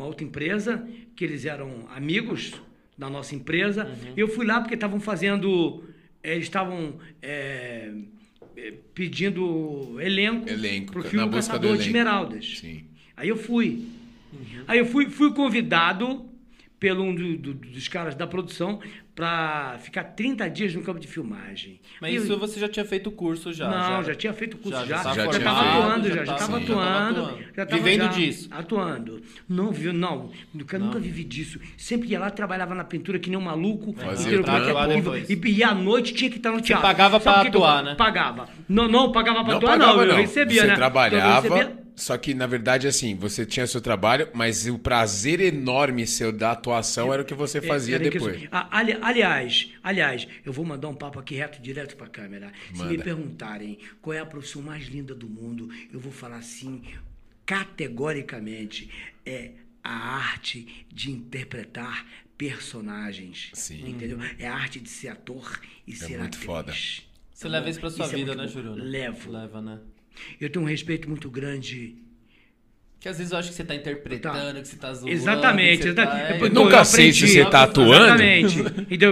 [0.00, 2.54] outra empresa que eles eram amigos
[2.96, 3.86] da nossa empresa.
[3.86, 4.12] Uhum.
[4.16, 5.84] Eu fui lá porque estavam fazendo,
[6.22, 7.92] eles estavam é,
[8.94, 11.82] pedindo elenco, Elenco, pro na filme Caçador de.
[11.82, 12.58] Esmeraldas.
[12.58, 12.84] Sim.
[13.16, 13.86] Aí eu fui.
[14.66, 16.28] Aí eu fui, fui convidado
[16.78, 18.80] pelo um do- do- dos caras da produção
[19.14, 21.80] para ficar 30 dias no campo de filmagem.
[22.00, 23.68] Mas E eu- isso você já tinha feito o curso já?
[23.70, 24.96] não, já, tinha feito o curso, Já- já.
[24.96, 27.20] já Já, tava estava atuando, já já, já tava- estava já atuando.
[27.20, 27.44] atuando.
[27.56, 28.48] já tava Vivendo já disso.
[28.50, 29.22] Atuando.
[29.48, 30.30] Não, viu, não.
[30.52, 31.60] Nunca, nunca vivi disso.
[31.76, 33.94] Sempre ia lá, trabalhava na pintura que nem um maluco.
[33.94, 34.40] Fazia é
[34.92, 34.96] é?
[34.96, 35.30] depois.
[35.30, 36.82] e, e à noite tinha que estar no teatro.
[36.86, 37.94] pagava que que eu atuar, né?
[37.94, 38.48] Pagava.
[38.68, 40.06] Não, não pagava pra Não atuar, pagava, não.
[40.06, 40.14] não.
[40.14, 40.72] Eu recebia, você né?
[40.72, 45.40] Eu trabalhava, recebia- só que na verdade, assim, você tinha seu trabalho, mas o prazer
[45.40, 48.36] enorme seu da atuação era o que você fazia Era que depois.
[48.36, 52.52] isso- Ah, ali- aliás, aliás, eu vou mandar um papo aqui reto, direto pra câmera.
[52.72, 53.04] Se me Manda.
[53.04, 56.82] perguntarem qual é a profissão mais linda do mundo, eu vou falar assim,
[57.46, 58.90] categoricamente,
[59.24, 59.52] é
[59.82, 62.06] a arte de interpretar
[62.38, 63.50] personagens.
[63.52, 63.88] Sim.
[63.88, 64.18] Entendeu?
[64.38, 66.44] É a arte de ser ator e ser muito atriz.
[66.44, 66.72] foda.
[66.72, 67.70] Você Tá leva bom?
[67.70, 68.48] isso pra sua é vida, muito né.
[68.48, 68.82] Juruna?
[68.84, 69.30] Levo.
[69.30, 69.78] Leva, né?
[70.40, 71.96] Eu tenho um respeito muito grande
[73.00, 75.12] Que às vezes eu acho que você tá interpretando, que você tá zoando.
[75.12, 75.88] Exatamente.
[75.88, 77.92] exata- tá- é, eu- nunca eu sei se você tá atuando.
[78.22, 78.62] Exatamente.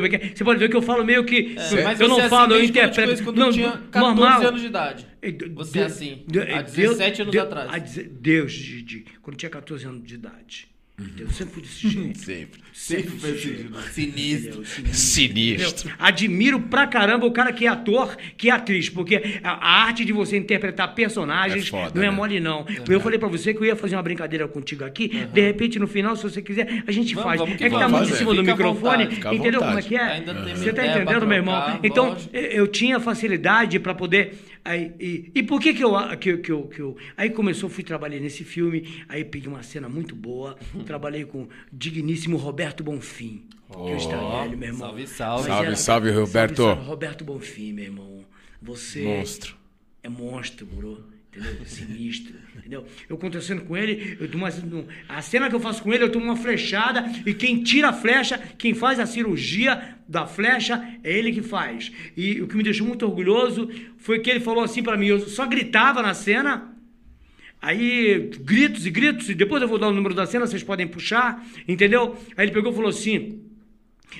[0.00, 1.54] Porque Você pode ver que eu falo meio que.
[1.58, 3.24] É, mas eu não é falo, assim eu desde quando eu te interpreto.
[3.24, 4.46] quando não, eu tinha 14 normal.
[4.46, 5.06] anos de idade.
[5.54, 6.24] Você é assim,
[6.56, 7.70] há 17 anos atrás.
[7.70, 10.71] há deze- Deus, Didi, quando eu tinha 14 anos de idade.
[11.18, 12.18] Eu sempre fui desse jeito.
[12.22, 12.62] Sempre.
[12.72, 14.62] Sempre foi assim, sinistro.
[14.62, 14.64] Entendeu?
[14.64, 14.94] Sinistro.
[14.94, 15.92] Sinistro.
[15.98, 20.12] Admiro pra caramba o cara que é ator, que é atriz, porque a, arte de
[20.12, 22.10] você interpretar personagens É foda, não é né?
[22.10, 22.64] mole, não.
[22.88, 25.86] Eu falei pra você que eu ia fazer uma brincadeira contigo aqui, de repente no
[25.86, 27.40] final, se você quiser, a gente Vamos, faz.
[27.40, 27.90] vamos é que tá vamos.
[27.92, 28.18] muito em Fazer.
[28.18, 30.02] cima do Fica microfone, vontade, entendeu como é que é?
[30.02, 31.80] Ainda você tá entendendo, meu irmão?
[31.82, 34.34] Então, eu tinha facilidade pra poder.
[34.64, 36.96] Aí, e, e por que que eu, que, que, eu, que eu.
[37.16, 41.48] Aí começou, fui trabalhar nesse filme, aí peguei uma cena muito boa, trabalhei com o
[41.72, 43.42] digníssimo Roberto Bonfim.
[43.70, 44.88] que eu está velho, meu irmão.
[44.88, 45.46] salve, salve.
[45.48, 46.56] Salve, salve, Roberto.
[46.56, 48.24] Salve, salve, Roberto Bonfim, meu irmão.
[48.60, 49.56] Você Monstro.
[50.02, 51.11] é monstro, bro.
[51.34, 51.64] Entendeu?
[51.64, 52.34] Sinistro.
[52.54, 52.86] Entendeu?
[53.08, 54.46] Eu acontecendo com ele, eu tomo
[55.08, 57.92] a cena que eu faço com ele, eu tomo uma flechada e quem tira a
[57.92, 61.90] flecha, quem faz a cirurgia da flecha, é ele que faz.
[62.16, 65.20] E o que me deixou muito orgulhoso foi que ele falou assim pra mim, eu
[65.20, 66.68] só gritava na cena,
[67.62, 70.88] Aí, gritos e gritos, e depois eu vou dar o número da cena, vocês podem
[70.88, 72.16] puxar, entendeu?
[72.36, 73.40] Aí ele pegou e falou assim: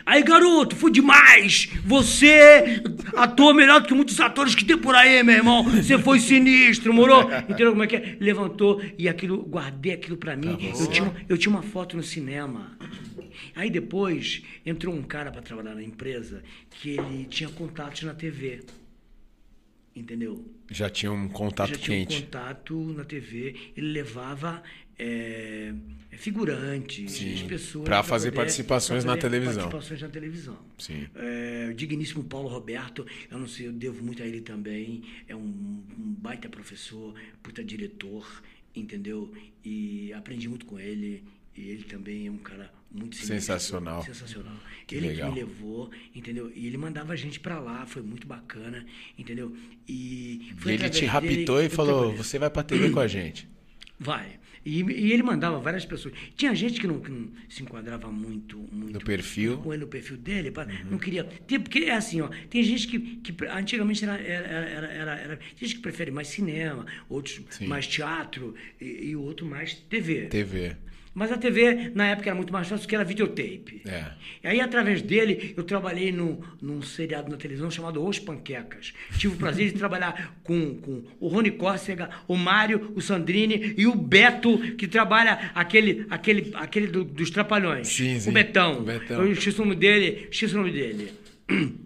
[0.05, 1.69] Aí, garoto, foi demais!
[1.85, 2.83] Você
[3.17, 5.63] atuou melhor do que muitos atores que tem por aí, meu irmão.
[5.65, 7.23] Você foi sinistro, morou?
[7.49, 8.17] Entendeu como é que é?
[8.21, 10.59] Levantou e aquilo, guardei aquilo pra mim.
[10.79, 12.77] eu, tinha, eu tinha uma foto no cinema.
[13.55, 18.61] Aí depois entrou um cara pra trabalhar na empresa que ele tinha contatos na TV.
[19.95, 20.45] Entendeu?
[20.71, 24.63] Já tinha um contato já tinha um contato na TV, ele levava
[24.99, 25.75] é,
[26.17, 27.85] figurantes, Sim, as pessoas.
[27.85, 29.63] pra fazer poder- participações pra na fazer televisão.
[29.71, 30.59] Participações na televisão.
[30.79, 31.07] Sim.
[31.15, 35.03] É, o digníssimo Paulo Roberto, eu não sei, eu devo muito a ele também.
[35.29, 38.43] É um, um baita professor, puta diretor,
[38.75, 39.33] entendeu?
[39.65, 41.23] E aprendi muito com ele.
[41.55, 44.03] E ele também é um cara muito Sensacional.
[44.03, 44.57] Sensacional.
[44.87, 45.31] Que ele legal.
[45.33, 46.51] que me levou, entendeu?
[46.55, 48.87] E ele mandava a gente pra lá, foi muito bacana,
[49.19, 49.55] entendeu?
[49.87, 53.07] E, E ele te dele raptou que e falou: você vai pra TV com a
[53.07, 53.47] gente.
[54.03, 54.41] Vai.
[54.65, 56.15] E, e ele mandava várias pessoas.
[56.37, 59.59] Tinha gente que não, que não se enquadrava muito, muito No perfil.
[59.59, 61.25] com ele no perfil dele, pá, não queria.
[61.25, 65.37] Tem, porque é assim, ó, tem gente que, que antigamente era, era, era, era, era-
[65.37, 67.67] tem gente que prefere mais cinema, outros Sim.
[67.67, 70.27] mais teatro e, e outro mais TV.
[70.27, 70.77] TV.
[71.15, 73.83] Mas a TV, na época, era muito mais fácil, porque era videotape.
[73.87, 74.05] É.
[74.43, 78.95] E aí, através dele, eu trabalhei no, num seriado na televisão chamado Os Panquecas.
[79.19, 83.87] Tive o prazer de trabalhar com, com o Rony Córsega, o Mário, o Sandrini e
[83.87, 87.89] o Beto, que trabalha aquele, aquele, aquele do- dos Trapalhões.
[87.89, 88.31] Sim, sim.
[88.31, 88.79] O Betão.
[88.79, 89.23] O Betão.
[89.23, 90.29] Eu esqueci o nome dele.
[90.31, 91.13] Esqueci o nome dele.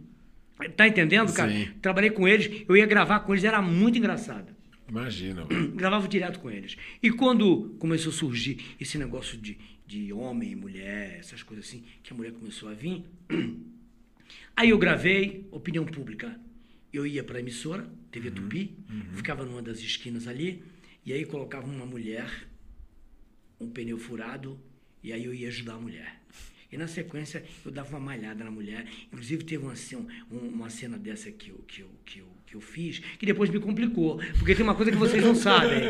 [0.75, 1.51] Tá entendendo, cara?
[1.53, 1.69] Sim.
[1.83, 4.56] Trabalhei com eles, eu ia gravar com eles, era muito engraçado
[4.89, 5.47] Imagina.
[5.75, 6.77] gravava direto com eles.
[7.03, 11.85] E quando começou a surgir esse negócio de, de homem e mulher, essas coisas assim,
[12.03, 13.05] que a mulher começou a vir,
[14.57, 16.39] aí eu gravei Opinião Pública.
[16.93, 18.75] Eu ia para a emissora, TV Tupi,
[19.15, 20.63] ficava numa das esquinas ali,
[21.05, 22.49] e aí colocava uma mulher,
[23.61, 24.59] um pneu furado,
[25.03, 26.21] e aí eu ia ajudar a mulher.
[26.73, 28.89] E na sequência eu dava uma malhada na mulher.
[29.13, 29.75] Inclusive teve uma,
[30.31, 33.51] um- uma cena dessa que eu, que, eu, que, eu, que eu fiz, que depois
[33.51, 34.21] me complicou.
[34.39, 35.81] Porque tem uma coisa que vocês não sabem.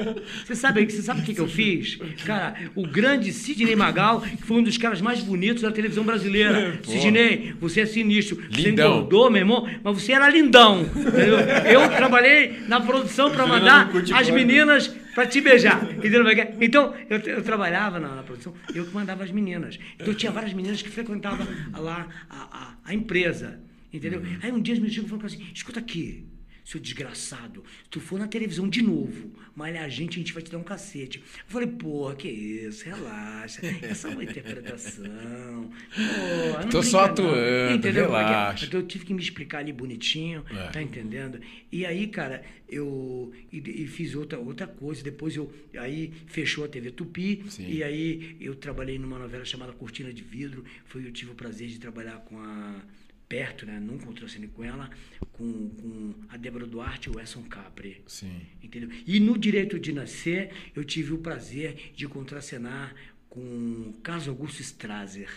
[0.45, 1.99] Você sabe, você sabe o que, que eu fiz?
[2.25, 6.81] Cara, o grande Sidney Magal, que foi um dos caras mais bonitos da televisão brasileira.
[6.83, 8.37] Sidney, você é sinistro.
[8.51, 8.97] Você Lindão.
[8.97, 10.83] engordou, meu irmão, mas você era lindão.
[10.83, 11.39] entendeu?
[11.71, 15.83] Eu trabalhei na produção para mandar as meninas para te beijar.
[15.95, 16.25] Entendeu?
[16.61, 19.79] Então, eu, eu trabalhava na, na produção, eu que mandava as meninas.
[20.01, 23.61] Então, tinha várias meninas que frequentavam lá a, a, a empresa.
[23.93, 24.23] Entendeu?
[24.43, 26.27] Aí um dia as meninas chegam e falam assim: escuta aqui.
[26.67, 30.43] Seu desgraçado, se tu for na televisão de novo, malhar a gente, a gente vai
[30.43, 31.19] te dar um cacete.
[31.21, 33.61] Eu falei, porra, que isso, relaxa.
[33.83, 35.71] Essa é uma interpretação.
[35.95, 38.07] Porra, Tô só atuando, Entendeu?
[38.07, 38.67] relaxa.
[38.67, 40.67] Então eu tive que me explicar ali bonitinho, É.
[40.73, 41.41] tá entendendo?
[41.71, 45.05] E aí, cara, eu e, e fiz outra, outra coisa.
[45.05, 47.69] Depois eu aí fechou a TV Tupi Sim.
[47.71, 50.65] e aí eu trabalhei numa novela chamada Cortina de Vidro.
[50.87, 52.81] Foi eu tive o prazer de trabalhar com a
[53.29, 53.79] perto, né?
[53.81, 54.91] Nunca contracenei com ela,
[55.33, 58.03] com, com a Débora Duarte e o Edson Capri.
[58.07, 58.41] Sim.
[58.63, 58.91] Entendeu?
[59.07, 62.95] E no Direito de Nascer, eu tive o prazer de contracenar
[63.29, 65.31] com Carlos Augusto Strasser.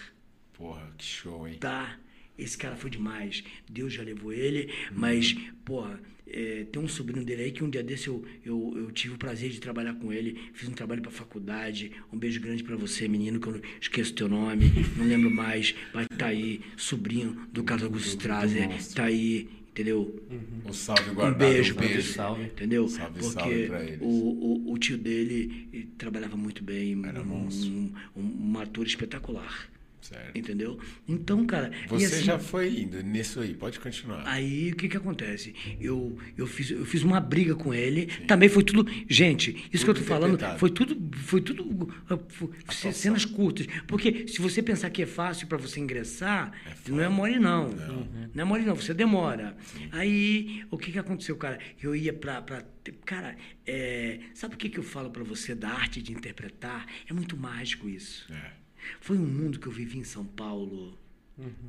[0.54, 1.58] Porra, que show, hein?
[1.60, 1.97] Tá?
[2.38, 3.43] Esse cara foi demais.
[3.69, 5.34] Deus já levou ele, mas,
[5.65, 5.99] porra,
[6.32, 9.18] é, tem um sobrinho dele aí que um dia desse eu, eu, eu tive o
[9.18, 10.39] prazer de trabalhar com ele.
[10.54, 11.92] Fiz um trabalho pra faculdade.
[12.12, 14.65] Um beijo grande pra você, menino, que eu não esqueço teu nome,
[14.98, 15.74] não lembro mais.
[15.94, 18.70] Mas tá aí, sobrinho do Carlos Augusto Strasser.
[18.94, 20.24] Tá aí, entendeu?
[20.65, 21.38] Um salve Um guardado.
[21.39, 22.02] beijo, um pra beijo.
[22.04, 22.44] você, Salve.
[22.44, 22.88] entendeu?
[22.88, 24.00] Salve, Porque salve pra eles.
[24.02, 29.70] o, o, o tio dele trabalhava muito bem, Era um, um, um, um ator espetacular,
[30.02, 30.38] Certo.
[30.38, 30.80] entendeu?
[31.08, 34.24] Então, cara, Você assim, já foi indo nisso aí, pode continuar.
[34.26, 35.54] Aí o que que acontece?
[35.80, 38.08] Eu, eu, fiz, eu fiz uma briga com ele.
[38.28, 38.90] Também foi tudo.
[39.08, 41.18] Gente, isso que eu tô falando foi tudo.
[41.18, 41.64] Foi tudo.
[41.64, 43.68] uh, foi cenas curtas.
[43.88, 46.52] Porque se você pensar que é fácil para você ingressar,
[46.88, 47.70] não é mole, não.
[47.70, 48.42] Não.
[48.42, 48.76] é mole, não.
[48.76, 49.56] Você demora.
[49.92, 51.60] Aí, o que que aconteceu, cara?
[51.82, 52.42] Eu ia pra.
[52.42, 52.64] pra
[53.06, 53.36] cara,
[53.66, 56.88] é, sabe o que, que eu falo para você da arte de interpretar?
[57.08, 58.32] É muito mágico isso.
[58.32, 58.59] É.
[58.99, 60.97] Foi um mundo que eu vivi em São Paulo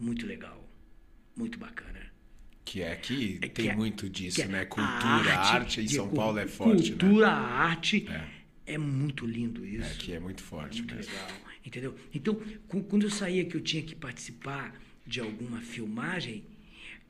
[0.01, 0.69] muito legal,
[1.37, 2.01] muito bacana.
[2.65, 4.61] Que é que É tem que é- muito disso, é né?
[4.61, 7.33] a Cultura, arte, em São Paulo é forte, Cultura, né?
[7.33, 8.07] arte,
[8.67, 8.79] é.
[8.79, 9.91] muito lindo isso.
[9.91, 11.13] É que é muito forte muito mesmo.
[11.13, 11.31] legal,
[11.67, 11.97] entendeu?
[12.15, 12.35] Então,
[12.89, 14.75] quando eu saía que eu tinha que participar
[15.07, 16.45] de alguma filmagem,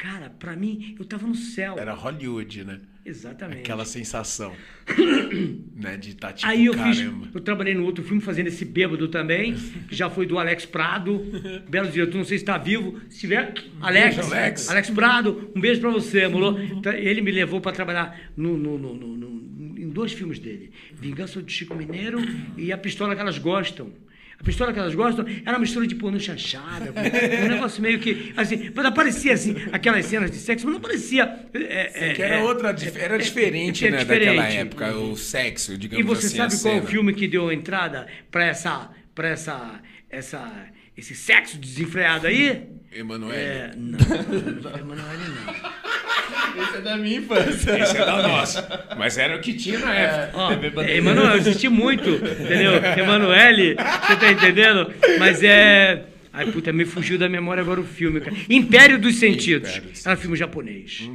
[0.03, 1.77] cara, pra mim, eu tava no céu.
[1.79, 2.81] Era Hollywood, né?
[3.05, 3.61] Exatamente.
[3.61, 4.53] Aquela sensação,
[5.75, 5.97] né?
[5.97, 7.29] De estar tipo, Aí eu fiz, caramba.
[7.35, 9.55] eu trabalhei no outro filme fazendo esse bêbado também,
[9.89, 11.19] que já foi do Alex Prado,
[11.69, 14.69] belo diretor, não sei se está vivo, se tiver, Alex, beijo, Alex.
[14.71, 16.61] Alex Prado, um beijo para você, amor.
[16.63, 21.41] Então, Ele me levou para trabalhar no- no- no- no- em dois filmes dele, Vingança
[21.43, 22.19] do Chico Mineiro
[22.57, 23.91] e A Pistola que Elas Gostam.
[24.40, 26.92] A pistola que elas gostam era uma mistura de porno chanchada,
[27.44, 31.24] um negócio meio que, assim, mas aparecia, assim, aquelas cenas de sexo, mas não parecia...
[31.53, 33.98] é, é, era é, outra, dif- era diferente, é né?
[33.98, 34.37] diferente.
[34.37, 36.37] Daquela época, o sexo, digamos E você assim.
[36.37, 36.90] sabe qual é o cena.
[36.90, 42.66] filme que deu entrada para essa, para essa, essa, esse sexo desenfreado aí?
[42.92, 43.40] Emanuele.
[43.40, 46.62] É, não, não, Emanuele não.
[46.62, 47.79] Esse é da minha infância.
[47.79, 48.87] Esse é da nossa.
[48.98, 50.38] Mas era o que tinha na época.
[50.38, 50.96] Ó, é.
[50.96, 52.74] Emanuel, eu assisti muito, entendeu?
[52.98, 54.92] Emanuele, você tá entendendo?
[55.18, 56.05] Mas é.
[56.33, 58.37] Ai, puta, me fugiu da memória agora o filme, cara.
[58.48, 59.70] Império dos Sentidos.
[59.70, 61.11] Império dos Era um filme japonês.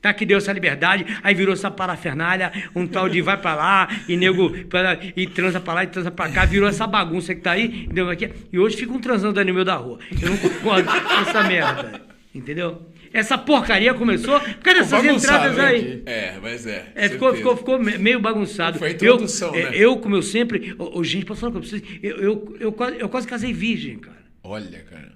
[0.00, 3.88] Tá que deu essa liberdade, aí virou essa parafernália, um tal de vai pra lá,
[4.08, 7.40] e nego pra, e transa pra lá e transa pra cá, virou essa bagunça que
[7.42, 8.08] tá aí, entendeu?
[8.08, 9.98] Aqui, e hoje ficam transando ali no meio da rua.
[10.22, 12.02] Eu não concordo com essa merda,
[12.34, 12.86] entendeu?
[13.12, 16.02] essa porcaria começou por causa dessas Bagunçado, entradas aí.
[16.06, 16.92] É, mas é.
[16.94, 18.78] É, ficou, ficou, ficou me- meio bagunçado.
[18.78, 19.70] Foi a eu, introdução, é, né?
[19.74, 20.72] eu, como eu sempre.
[20.78, 21.82] Ô, ô, gente, posso falar com vocês?
[22.00, 24.22] Eu, eu, eu, quase, eu quase casei virgem, cara.
[24.44, 25.10] Olha, cara.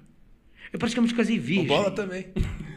[0.73, 1.67] Eu praticamente casei O virgem.
[1.67, 2.27] bola também.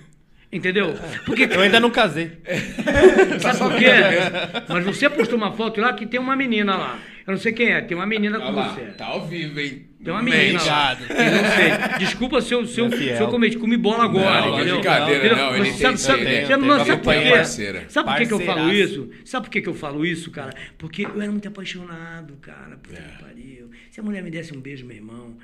[0.50, 0.94] Entendeu?
[1.26, 2.32] Porque, Eu ainda não casei.
[3.40, 3.90] sabe por quê?
[4.68, 6.98] Mas você postou uma foto lá que tem uma menina lá.
[7.28, 8.80] Eu não sei quem é, tem uma menina com Olha lá, você.
[8.92, 9.82] tá ao vivo, hein?
[10.02, 10.54] Tem uma menina.
[10.58, 11.02] Obrigado.
[11.02, 11.50] Eu não
[11.90, 11.98] sei.
[11.98, 14.74] Desculpa se eu, se eu, É se eu cometi, comi bola agora, Não, é entendeu?
[14.76, 17.84] brincadeira, não, ele tem- sabe, sabe, tem- sabe, tem sabe por quê?
[17.90, 19.10] Sabe por que, que eu falo isso?
[19.26, 20.54] Sabe por que, que eu falo isso, cara?
[20.78, 22.78] Porque eu era muito apaixonado, cara.
[22.82, 23.02] Puta É.
[23.02, 23.70] que pariu.
[23.90, 25.36] Se a mulher me desse um beijo, meu irmão,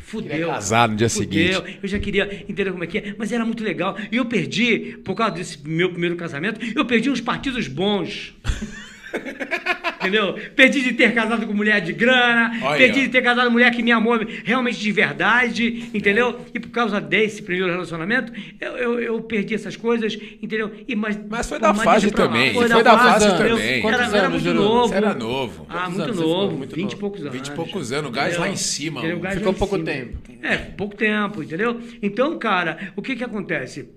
[0.00, 0.28] fudeu.
[0.30, 1.62] Queria casar no dia fudeu.
[1.62, 1.78] seguinte.
[1.82, 3.96] Eu já queria entender como é que é, mas era muito legal.
[4.10, 8.34] E eu perdi, por causa desse meu primeiro casamento, eu perdi uns partidos bons.
[10.02, 10.34] Entendeu?
[10.56, 12.76] Perdi de ter casado com mulher de grana, Olha.
[12.76, 16.40] perdi de ter casado com mulher que me amou realmente de verdade, entendeu?
[16.52, 20.72] E por causa desse primeiro relacionamento, eu, eu, eu perdi essas coisas, entendeu?
[20.88, 23.56] E, mas, Mas foi pô, da fase também, foi da fase entendeu?
[23.56, 23.86] também.
[23.86, 24.88] Era, era muito novo.
[24.88, 25.66] Você era novo.
[25.68, 27.32] Ah, Quantos muito novo, Muito 20 e poucos anos.
[27.34, 29.86] 20 e poucos anos, o gás lá em cima, Ficou pouco cima.
[29.86, 30.18] tempo.
[30.42, 31.80] É, pouco tempo, entendeu?
[32.02, 33.88] Então, cara, o que que acontece?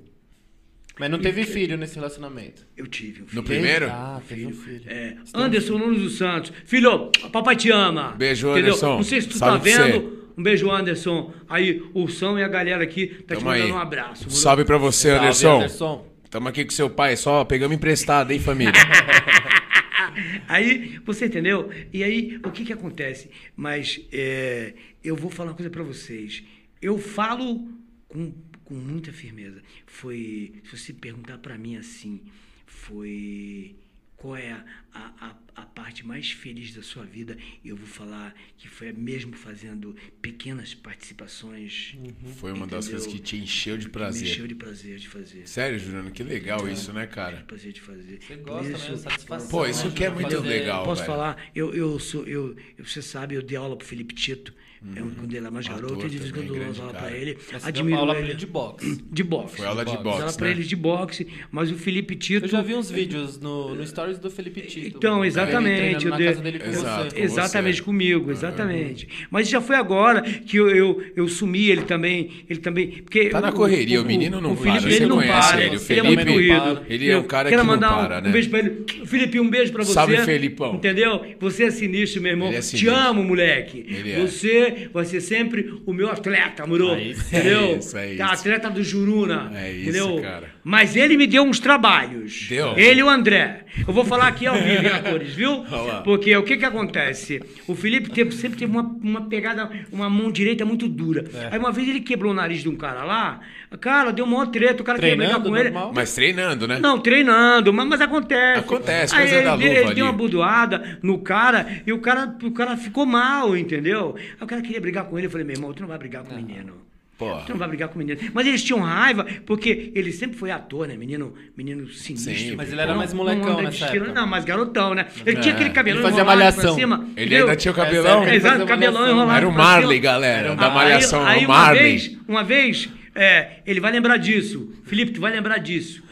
[1.00, 2.66] Mas não teve filho nesse relacionamento.
[2.78, 3.44] Eu tive um No filho.
[3.44, 3.88] primeiro?
[3.90, 4.84] Ah, teve um filho.
[4.88, 6.54] É, Anderson Nunes dos Santos.
[6.66, 8.12] Filho, papai te ama.
[8.18, 8.70] Beijo, Entendeu?
[8.74, 8.96] Anderson.
[8.96, 10.26] Não sei se tu Salve tá vendo.
[10.38, 11.34] Um beijo, Anderson.
[11.50, 13.60] Aí, o Ursão e a galera aqui tá te Tamo aí.
[13.62, 14.24] mandando um abraço.
[14.24, 14.32] mano.
[14.36, 15.56] Salve pra você, Salve, Anderson.
[15.58, 16.08] Anderson.
[16.30, 18.74] Tamo aqui com seu pai, só pegamos emprestado, hein, família?
[20.48, 21.70] Aí, você entendeu?
[21.92, 23.30] E aí, o que que acontece?
[23.56, 26.44] Mas é, eu vou falar uma coisa pra vocês.
[26.82, 27.68] Eu falo
[28.08, 28.34] com,
[28.66, 29.62] com muita firmeza.
[29.86, 32.22] Foi, se você perguntar pra mim assim,
[32.66, 33.76] foi
[34.18, 37.38] qual é a, a, a- a parte mais feliz da sua vida?
[37.64, 41.96] Eu vou falar que foi mesmo fazendo pequenas participações.
[42.38, 43.02] Foi uma das Entendeu?
[43.06, 44.28] coisas que te encheu de Me prazer.
[44.28, 45.48] encheu de prazer de fazer.
[45.48, 47.38] Sério, Juliano, que legal isso, né, De cara?
[47.48, 48.20] prazer de fazer.
[48.22, 48.98] Você gosta, isso, né?
[48.98, 49.48] Satisfação.
[49.50, 50.84] Pô, isso né, que é de muito fazer- legal.
[50.84, 51.14] Posso velho.
[51.14, 51.52] falar?
[51.56, 54.54] Eu, eu sou, eu, eu- você sabe, eu dei aula pro Felipe Tito,
[54.96, 56.94] é um, quando ele era mais garoto, e de vez em quando eu dou aula
[56.94, 57.08] cara.
[57.08, 57.38] pra ele.
[57.52, 58.36] Mas Admiro aula pra ele.
[58.36, 58.96] de boxe.
[59.12, 59.58] De boxe.
[59.58, 60.52] Foi aula de boxe, aula pra né?
[60.52, 62.46] ele de boxe, mas o Felipe Tito.
[62.46, 64.85] Eu já vi uns vídeos no, no stories do Felipe Tito.
[64.88, 66.06] Então, Ele exatamente.
[66.08, 67.04] na dei- casa dele com Exato.
[67.10, 67.16] você.
[67.16, 67.84] com Exatamente você.
[67.84, 69.08] comigo, exatamente.
[69.30, 73.42] Mas já foi agora que eu, eu, eu sumi ele também, ele também, porque Tá
[73.42, 75.74] na correria, o menino não o Felipe, para, ele você não conhece para, ele, o
[75.74, 76.76] ele é Felipe muito não corrido.
[76.82, 76.94] para.
[76.94, 78.30] Ele é um cara que não para, um, né?
[78.30, 78.86] um beijo pra ele.
[79.06, 79.94] Felipe, um beijo pra você.
[79.94, 80.76] Salve, Felipão.
[80.76, 81.26] Entendeu?
[81.40, 82.50] Você é sinistro, meu irmão.
[82.50, 82.96] É Te sinistro.
[82.96, 83.86] amo, moleque.
[83.88, 84.20] Ele é.
[84.20, 86.96] Você vai ser sempre o meu atleta, moro?
[86.96, 87.10] Sim.
[87.12, 87.60] Entendeu?
[87.60, 88.34] É isso, é Tá, isso.
[88.42, 89.52] Atleta do Juruna.
[89.56, 90.22] É isso, entendeu?
[90.22, 90.55] cara.
[90.68, 92.48] Mas ele me deu uns trabalhos.
[92.50, 92.76] Deu?
[92.76, 93.66] Ele e o André.
[93.88, 95.64] Eu vou falar aqui ao vivo, hein, atores, viu?
[95.72, 96.02] Olha lá.
[96.02, 97.40] Porque o que que acontece?
[97.68, 101.24] O Felipe teve- sempre teve uma, uma pegada, uma mão direita muito dura.
[101.36, 101.50] É.
[101.52, 103.42] Aí uma vez ele quebrou o nariz de um cara lá,
[103.80, 105.70] cara, deu uma treta, o cara queria brigar Treinando, com ele.
[105.70, 105.92] normal?
[105.94, 106.80] Mas treinando, né?
[106.80, 108.60] Não, treinando, mas, mas acontece.
[108.62, 113.06] Acontece, Aí ele, ele deu uma budoada no cara e o cara, o cara ficou
[113.06, 114.16] mal, entendeu?
[114.18, 115.28] Aí o cara queria brigar com ele.
[115.28, 116.74] Eu falei, meu irmão, tu não vai brigar com o menino.
[117.18, 117.44] Porra.
[117.46, 118.20] Tu não vai brigar com o menino.
[118.34, 120.98] Mas eles tinham raiva, porque ele sempre foi ator, né?
[120.98, 122.34] Menino, menino sinistro.
[122.36, 124.14] Sim, Mas ele era Não- mais molecão época.
[124.14, 125.06] Não, mais garotão, né?
[125.26, 125.40] Ele É.
[125.40, 126.64] tinha aquele cabelão Ele fazia enrolado malhação.
[126.64, 127.10] pra cima.
[127.16, 128.18] Ele ainda tinha o cabelão.
[128.24, 131.82] Época- Exato, cabelão enrolado Era o Marley, galera, da Aí- Malhação, aí, o uma Marley.
[131.84, 134.74] vez, uma vez, é, ele vai lembrar disso.
[134.84, 136.04] Felipe, tu vai lembrar disso.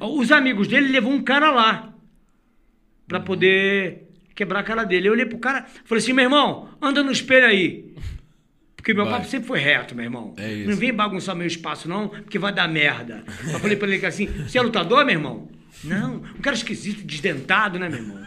[0.00, 1.92] Os amigos dele levou um cara lá
[3.06, 5.08] pra poder quebrar a cara dele.
[5.08, 7.94] Eu olhei pro cara, falei assim, meu irmão, anda no espelho aí.
[8.86, 9.14] Porque meu Vai.
[9.14, 10.32] papo sempre foi reto, meu irmão.
[10.36, 10.70] É isso.
[10.70, 13.24] Não vem bagunçar meu espaço, não, porque vai dar merda.
[13.52, 15.48] Eu falei pra ele assim, você é lutador, meu irmão?
[15.82, 18.24] Não, um cara esquisito, desdentado, né, meu irmão?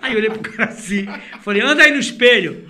[0.00, 1.06] Aí eu olhei pro cara assim,
[1.40, 2.68] falei, anda aí no espelho.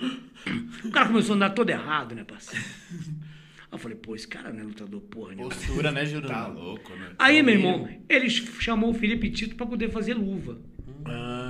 [0.83, 2.65] O cara começou a andar todo errado, né, parceiro?
[2.89, 5.53] Aí eu falei, pô, esse cara não é lutador porra nenhuma.
[5.53, 6.33] Postura, né, Juruna?
[6.33, 7.11] Tá louco, né?
[7.19, 10.59] Aí, meu irmão, ele chamou o Felipe Tito pra poder fazer luva.
[11.05, 11.46] Ah,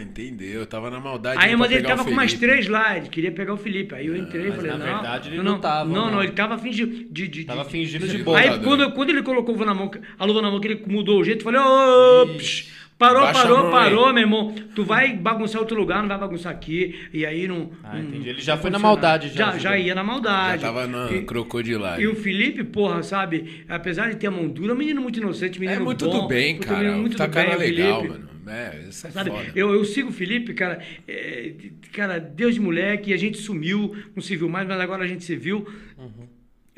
[0.00, 0.60] entendeu.
[0.60, 1.38] Eu tava na maldade.
[1.40, 3.94] Aí, mas ele tava com mais três lá, ele queria pegar o Felipe.
[3.94, 4.84] Aí eu entrei e falei, na não.
[4.86, 6.10] verdade ele não, não tava, Não, não.
[6.14, 7.28] não, ele tava fingindo de.
[7.28, 8.38] de, Tava fingindo de de boa.
[8.38, 10.82] Aí quando, quando ele colocou a luva na mão, a luva na mão, que ele
[10.86, 14.12] mudou o jeito, eu falei, ô, psh, parou, Baixa parou, parou, aí.
[14.14, 14.54] meu irmão.
[14.74, 16.98] Tu vai bagunçar outro lugar, não vai bagunçar aqui.
[17.12, 17.70] E aí não.
[17.84, 18.28] Ah, não- entendi.
[18.28, 20.62] Ele já foi na maldade, já, Já, já ia na maldade.
[20.62, 22.04] Já tava na E- crocodilagem.
[22.04, 25.18] E o Felipe, porra, sabe, apesar de ter a mão dura, é um menino muito
[25.18, 26.92] inocente, menino É muito bom, do bem, cara.
[26.96, 28.18] muito tá do bem, cara o legal, Felipe.
[28.18, 28.28] mano.
[28.50, 29.52] É, isso é Sabe, foda.
[29.54, 31.54] eu, eu sigo o Felipe, cara, é,
[31.92, 35.24] cara, Deus de moleque, a gente sumiu, não se viu mais, mas agora a gente
[35.24, 35.66] se viu.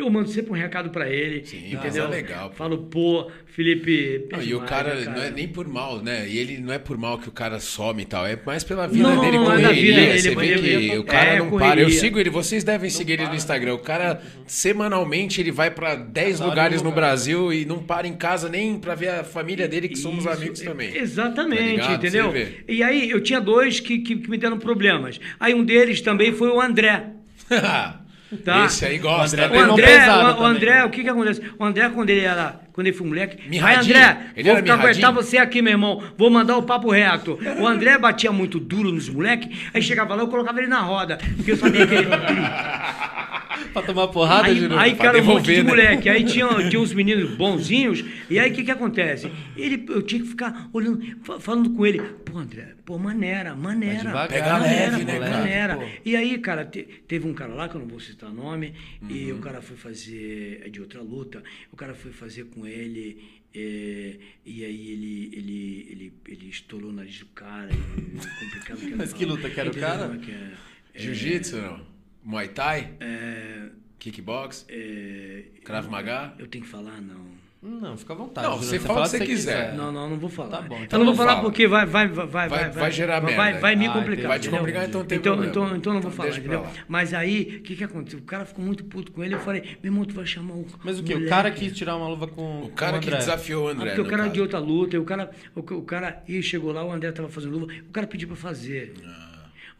[0.01, 1.81] Eu mando sempre um recado pra ele, Sim, entendeu?
[1.83, 2.57] mas é legal, pô.
[2.57, 4.27] Falo, pô, Felipe...
[4.33, 6.29] Não, é e o cara, né, não é nem por mal, né?
[6.29, 8.87] E ele não é por mal que o cara some e tal, é mais pela
[8.87, 9.75] vida Não, dele não é correria.
[9.83, 11.67] vida dele, Você vê ele- que o cara é, não para.
[11.67, 11.91] Eu correria.
[12.01, 13.75] sigo ele, vocês devem seguir ele no Instagram.
[13.75, 17.01] O cara, semanalmente, ele vai pra 10 Cada hora lugares no lugar.
[17.01, 20.33] Brasil e não para em casa nem pra ver a família dele, que somos Isso,
[20.33, 20.97] amigos também.
[20.97, 22.33] Exatamente, Tá entendeu?
[22.69, 25.19] E aí eu tinha dois que, que, que me deram problemas.
[25.39, 27.07] Aí um deles também foi o André.
[28.45, 28.65] Tá.
[28.67, 29.59] Esse aí gosta, O O né?
[29.59, 30.51] Irmão André, pesado o, o também.
[30.57, 31.43] André, o que que acontece?
[31.59, 32.61] O André, quando ele era.
[32.73, 33.49] Quando ele foi moleque.
[33.49, 33.97] Mirradinho?
[33.97, 35.13] André, Ele vou ficar aguentar mirradinho?
[35.15, 36.03] você aqui, meu irmão.
[36.17, 37.39] Vou mandar o papo reto.
[37.59, 41.19] O André batia muito duro nos moleques, aí chegava lá, eu colocava ele na roda.
[41.37, 42.09] Porque eu sabia que ele.
[43.73, 44.79] Pra tomar porrada, Aí, Júnior?
[44.79, 45.69] aí cara, um monte devolver, de né?
[45.71, 46.09] moleque.
[46.09, 48.05] Aí tinha, tinha uns meninos bonzinhos.
[48.29, 49.31] E aí o que que acontece?
[49.57, 52.01] Ele, eu tinha que ficar olhando, fa- falando com ele.
[52.01, 53.99] Pô, André, pô, maneira, maneira.
[54.05, 55.31] devagar, Pega maneira, leve, né, cara?
[55.39, 55.77] maneira.
[55.77, 55.89] Pô.
[56.05, 58.73] E aí, cara, te- teve um cara lá, que eu não vou citar nome,
[59.09, 59.39] e Uhum.
[59.39, 61.43] o cara foi fazer, é de outra luta,
[61.73, 63.23] o cara foi fazer com ele,
[63.55, 64.15] é,
[64.47, 68.81] e aí ele, ele, ele, ele estourou o nariz do cara, e complicado.
[68.97, 70.19] Mas que luta que era o cara?
[70.29, 70.53] é?
[70.95, 71.90] É, Jiu-jitsu, não?
[72.25, 72.91] Muay Thai?
[73.01, 73.69] é,
[73.99, 74.67] Kickbox?
[74.69, 76.35] é, Krav Maga?
[76.39, 77.41] eu tenho que falar, não.
[77.63, 78.47] Não, fica à vontade.
[78.47, 78.71] Não, Júnior.
[78.71, 79.75] você fala o que se você quiser.
[79.75, 80.49] Não, não, não vou falar.
[80.49, 81.43] Tá bom, eu então não vou não falar fala.
[81.43, 83.61] porque vai, vai, vai, vai, Vai- vai gerar vai, merda.
[83.61, 84.13] vai me Ah, complicar.
[84.15, 84.27] entendi.
[84.29, 84.59] Vai te entendeu?
[84.61, 85.51] complicar, então tem então, problema.
[85.67, 86.67] então, então não vou Então falar, entendeu?
[86.89, 88.19] Mas aí, o que que aconteceu?
[88.19, 89.35] O cara ficou muito puto com ele.
[89.35, 90.67] Eu falei, meu irmão, tu vai chamar o.
[90.83, 91.13] Mas o que?
[91.13, 93.19] O cara quis tirar uma luva com O cara com que André.
[93.19, 93.91] desafiou o Ah, André.
[93.91, 94.33] porque o cara caso.
[94.35, 97.29] de outra luta, e o cara, o, o cara, e chegou lá, o André tava
[97.29, 98.95] fazendo luva, o cara pediu pra fazer.
[99.05, 99.30] Ah.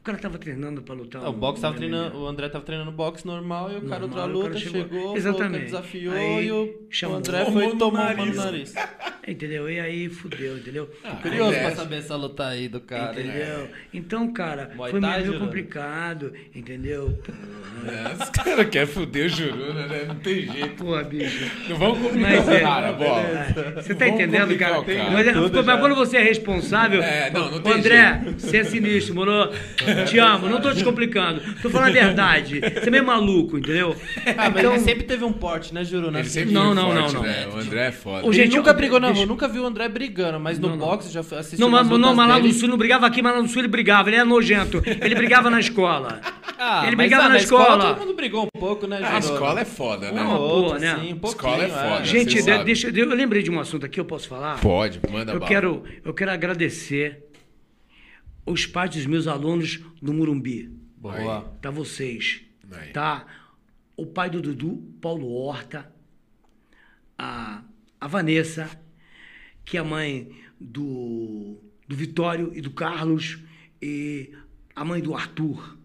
[0.01, 1.21] O cara tava treinando pra lutar.
[1.21, 4.21] Não, o boxe tava treinando, o André tava treinando boxe normal e o cara outra
[4.23, 5.65] Normal, o luta cara chegou- chegou, Exatamente.
[5.67, 7.17] Desafiou Aí, e o, chamou.
[7.17, 8.75] o André Tomou foi tomar uma no nariz.
[9.29, 9.71] Entendeu?
[9.71, 10.91] E aí fudeu, entendeu?
[11.05, 11.61] Ah, Curioso é.
[11.61, 13.13] pra saber essa luta aí do cara.
[13.13, 13.69] Entendeu?
[13.93, 17.17] Então, cara, Muay foi meio complicado, entendeu?
[17.87, 20.05] É, os caras querem foder o Juruna, né?
[20.09, 20.83] Não tem jeito.
[20.83, 21.49] Pô, bicho.
[21.69, 22.61] Não vamos complicar Mas o é.
[22.61, 23.21] cara, bola.
[23.21, 24.81] É, Você tá Vamos entendendo, cara?
[24.81, 25.11] o cara.
[25.11, 27.03] Mas, é- mas quando você é responsável.
[27.03, 29.31] É, não, não André, você é sinistro, moro?
[30.07, 31.41] Te amo, não tô te complicando.
[31.63, 32.61] Tô falando a verdade.
[32.61, 33.95] Você é meio maluco, entendeu?
[34.37, 36.19] Ah, mas Então- ele sempre teve um porte, né, Juruna?
[36.21, 37.29] Ele sempre Não, não, forte, não, não.
[37.29, 37.47] né?
[37.53, 38.27] O André é foda.
[38.27, 40.77] Ele gente, nunca eu- brigou na deixa- rua, nunca vi o André brigando, mas no
[40.77, 43.43] boxe já assistiu Não, mas, não, mas lá no sul não brigava aqui, mas lá
[43.43, 44.09] no sul ele brigava.
[44.09, 44.83] Ele era nojento.
[44.87, 46.21] Ele brigava na escola.
[46.59, 47.95] Ah, ele brigava ah, na na escola.
[47.95, 49.19] Todo mundo brigou um pouco, né, A Juruna?
[49.19, 50.21] escola é foda, né?
[50.21, 50.93] Uma Um boa, né?
[50.93, 52.05] assim, um Escola é foda.
[52.05, 54.61] Gente, deixa, eu lembrei de um assunto aqui, eu posso falar?
[54.61, 55.49] Pode, manda Eu bala.
[55.51, 57.25] quero, eu quero agradecer
[58.51, 60.71] os pais dos meus alunos do Murumbi.
[60.97, 61.43] Boa.
[61.63, 62.43] Tá vocês.
[62.71, 62.93] Aí.
[62.93, 63.27] Tá?
[63.97, 65.91] O pai do Dudu, Paulo Horta.
[67.19, 67.63] A,
[68.01, 68.71] a Vanessa,
[69.65, 73.39] que é a mãe do, do Vitório e do Carlos.
[73.81, 74.33] E
[74.75, 75.79] a mãe do Arthur.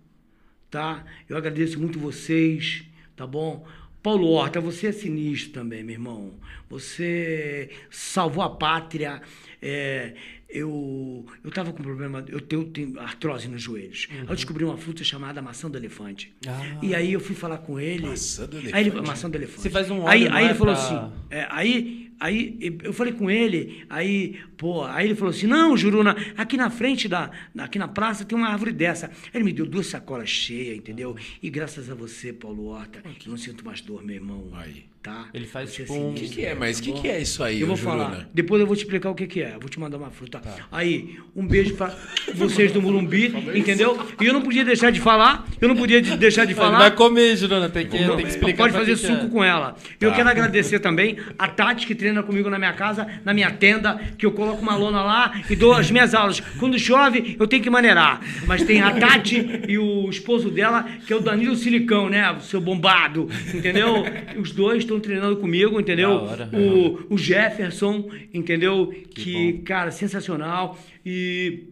[0.70, 1.06] Tá?
[1.30, 2.84] Eu agradeço muito vocês,
[3.16, 3.66] tá bom?
[4.04, 6.40] Paulo Horta, você é sinistro também, meu irmão.
[6.70, 9.22] Você salvou a pátria.
[9.62, 10.14] É,
[10.58, 14.08] eu eu tava com problema, eu tenho, tenho artrose nos joelhos.
[14.12, 16.34] Aí Eu descobri uma fruta chamada maçã do elefante.
[16.48, 16.78] Ah.
[16.82, 18.08] E aí eu fui falar com ele.
[18.08, 19.08] Maçã do Aí ele, elefante?
[19.08, 19.62] maçã do elefante.
[19.62, 22.94] Você faz um aí, óleo, aí é, ele falou pra- assim, é, aí, aí eu
[22.94, 27.30] falei com ele, aí, pô, aí ele falou assim, não, Juruna, aqui na frente da,
[27.58, 29.12] aqui na praça tem uma árvore dessa.
[29.34, 31.16] Ele me deu duas sacolas cheias, entendeu?
[31.42, 34.48] E graças a você, Paulo Horta, eu não sinto mais dor, meu irmão.
[34.54, 34.86] Aí.
[35.06, 35.30] Tá?
[35.36, 36.56] Ele faz Você é tipo O que, que é?
[36.56, 38.06] Mas o tá que, que é isso aí, Eu vou Juruna?
[38.06, 38.30] falar.
[38.34, 39.54] Depois eu vou te explicar o que, que é.
[39.54, 40.40] Eu vou te mandar uma fruta.
[40.40, 40.56] Tá.
[40.72, 41.96] Aí, um beijo pra
[42.34, 43.96] vocês do Murumbi, entendeu?
[44.20, 45.48] E eu não podia deixar de falar.
[45.62, 46.80] Eu não podia de- deixar de falar.
[46.80, 49.30] vai comer, Juruna, tem que, tem que explicar Pode fazer que que suco é.
[49.30, 49.76] com ela.
[50.02, 50.16] Eu Tá.
[50.16, 54.26] quero agradecer também a Tati, que treina comigo na minha casa, na minha tenda, que
[54.26, 56.40] eu coloco uma lona lá e dou as minhas aulas.
[56.60, 58.22] Quando chove, eu tenho que maneirar.
[58.46, 62.32] Mas tem a Tati e o esposo dela, que é o Danilo Silicão, né?
[62.32, 64.04] O seu bombado, entendeu?
[64.40, 66.12] Os dois estão treinando comigo, entendeu?
[66.12, 66.50] Hora.
[66.54, 68.94] O, o Jefferson, entendeu?
[69.16, 69.64] Que, bom.
[69.64, 70.78] cara, sensacional.
[71.04, 71.64] E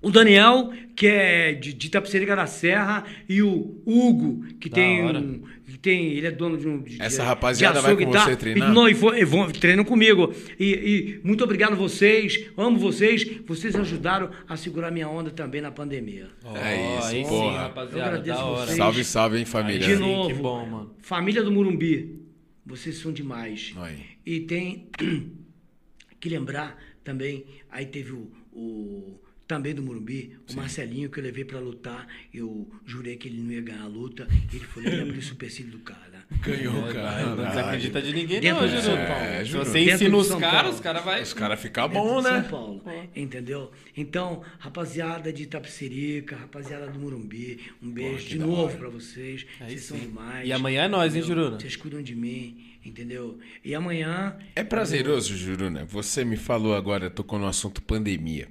[0.00, 5.04] o Daniel, que é de, de Itapecerica da Serra, e o Hugo, que Da tem,
[5.04, 5.49] um, que
[5.82, 6.12] tem.
[6.12, 6.80] Ele é dono de um.
[6.82, 8.24] de- Essa rapaziada de vai com tal.
[8.24, 8.70] você treinar?
[8.70, 10.32] E, não, e, e vão- treinam comigo.
[10.58, 13.24] E, e muito obrigado a vocês, amo vocês.
[13.46, 16.28] Vocês ajudaram a segurar minha onda também na pandemia.
[16.44, 17.46] Ó, É isso, aí sim, porra.
[17.46, 18.66] Eu rapaziada, agradeço da hora.
[18.66, 18.76] vocês.
[18.76, 19.80] Salve, salve, hein, família.
[19.86, 20.94] De Sim, novo, que bom, mano.
[21.00, 22.20] família do Murumbi,
[22.64, 23.72] vocês são demais.
[23.76, 23.98] Aí.
[24.24, 24.88] E tem
[26.20, 29.20] que lembrar também, aí teve o, o-
[29.50, 33.50] também do Morumbi, o Marcelinho, que eu levei pra lutar, eu jurei que ele não
[33.50, 36.24] ia ganhar a luta, ele foi lá e abriu o supercílio do cara.
[36.40, 37.48] Ganhou, Não cara.
[37.48, 38.80] desacredita de ninguém, Dentro não, de.
[38.80, 39.24] São Paulo.
[39.24, 41.20] É, Se você Dentro ensina os São caras, os caras vão.
[41.20, 42.46] Os caras ficam bom, de São né?
[42.48, 42.82] Paulo,
[43.16, 43.72] entendeu?
[43.96, 49.44] Então, rapaziada de Itapecerica, rapaziada do Morumbi, um beijo que de novo pra vocês.
[49.58, 50.04] Aí vocês são sim.
[50.04, 50.46] demais.
[50.48, 51.22] E amanhã é nós, hein?
[51.22, 51.58] Juruna?
[51.58, 53.36] Vocês cuidam de mim, entendeu?
[53.64, 54.36] E amanhã.
[54.54, 55.84] É prazeroso, Juruna.
[55.86, 58.46] Você me falou agora, tocou no assunto pandemia.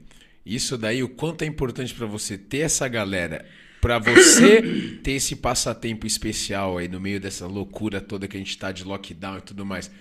[0.45, 3.45] Isso daí, o quanto é importante pra você ter essa galera,
[3.81, 4.61] pra você
[5.03, 8.83] ter esse passatempo especial aí no meio dessa loucura toda que a gente tá de
[8.83, 9.91] lockdown e tudo mais.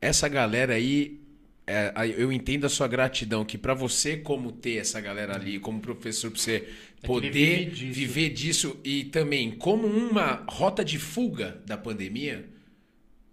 [0.00, 1.20] Essa galera aí,
[1.66, 5.80] é, eu entendo a sua gratidão, que pra você como ter essa galera ali, como
[5.80, 6.68] professor, pra você
[7.02, 7.92] poder vive disso.
[7.92, 12.48] viver disso e também como uma rota de fuga da pandemia,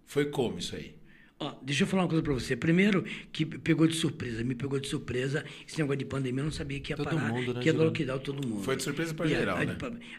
[0.04, 0.95] foi como isso aí?
[1.38, 2.56] Ó, deixa eu falar uma coisa pra você.
[2.56, 5.44] Primeiro, que pegou de surpresa, me pegou de surpresa.
[5.68, 7.74] Esse negócio de pandemia, eu não sabia que ia Todo parar, mundo, né, que ia
[7.74, 8.62] dar lockdown todo mundo.
[8.62, 9.76] Foi de surpresa pra E a- geral, a- né?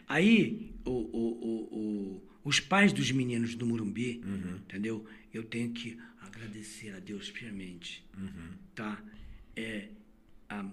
[0.08, 4.56] Aí, o- o- o- o- os pais dos meninos do Murumbi, Uhum.
[4.58, 5.04] entendeu?
[5.34, 8.50] Eu tenho que agradecer a Deus piamente, Uhum.
[8.76, 9.02] tá?
[9.56, 9.88] É,
[10.48, 10.64] a,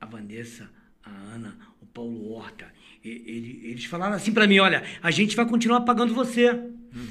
[0.00, 0.70] a Vanessa,
[1.04, 2.72] a Ana, o Paulo Horta,
[3.04, 6.58] e- ele- eles falaram assim pra mim, olha, a gente vai continuar pagando você.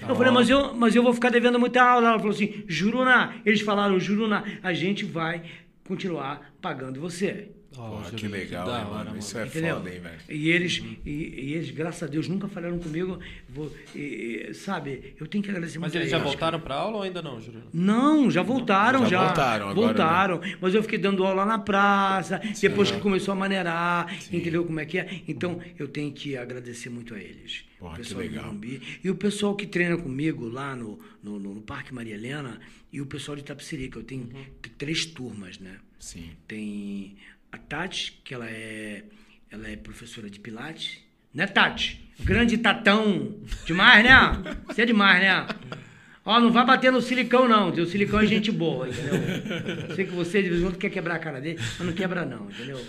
[0.08, 2.10] Eu falei, mas eu, mas eu vou ficar devendo muita aula.
[2.10, 5.44] Ela falou assim, Juruna, eles falaram, Juruna, a gente vai
[5.88, 7.52] continuar pagando você.
[7.82, 9.20] Ó, Pô, que legal, da né, hora, mano?
[9.20, 9.78] Isso é Entendeu?
[9.78, 10.18] foda, hein, velho?
[10.28, 13.18] E eles, e, e eles, graças a Deus, nunca falaram comigo.
[13.48, 16.76] Vou, e- sabe, eu tenho que agradecer Mas muito a eles já eles, voltaram pra
[16.76, 17.64] aula ou ainda não, Júnior?
[17.74, 19.26] Não, já voltaram, Já já.
[19.28, 19.94] voltaram agora, né?
[19.94, 20.42] Voltaram.
[20.60, 24.86] Mas eu fiquei dando aula na praça, depois que começou a maneirar, entendeu como é
[24.86, 25.22] que é?
[25.26, 27.64] Então, eu tenho que agradecer muito a eles.
[27.80, 28.46] Porra, o que pessoal do legal.
[28.48, 29.00] Morumbi.
[29.02, 32.60] E o pessoal que treina comigo lá no, no, no- no Parque Maria Helena
[32.92, 33.98] e o pessoal de Itapecerica.
[34.00, 34.46] Eu tenho Uhum.
[34.78, 35.78] três turmas, né?
[35.98, 36.30] Sim.
[36.48, 37.16] Tem
[37.52, 39.04] a Tati, que ela é,
[39.52, 41.00] ela é professora de Pilates.
[41.34, 42.10] Né, Tati?
[42.20, 43.36] Grande tatão.
[43.66, 44.58] Demais, né?
[44.68, 45.48] Você é demais, né?
[46.26, 47.70] Ó, não vai bater no silicão, não.
[47.70, 49.96] O silicão é gente boa, entendeu?
[49.96, 52.26] Sei que você, de vez em quando, quer quebrar a cara dele, mas não quebra,
[52.26, 52.80] não, entendeu?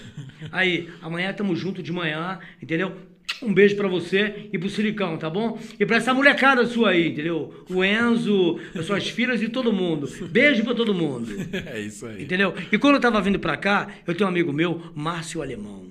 [0.50, 2.98] Aí, amanhã estamos juntos de manhã, entendeu?
[3.42, 5.58] Um beijo pra você e pro Silicão, tá bom?
[5.78, 7.64] E pra essa molecada sua aí, entendeu?
[7.70, 10.08] O Enzo, as suas filhas e todo mundo.
[10.28, 11.30] Beijo pra todo mundo.
[11.66, 12.22] É isso aí.
[12.22, 12.54] Entendeu?
[12.72, 15.86] E quando eu tava vindo pra cá, eu tenho um amigo meu, Márcio Alemão.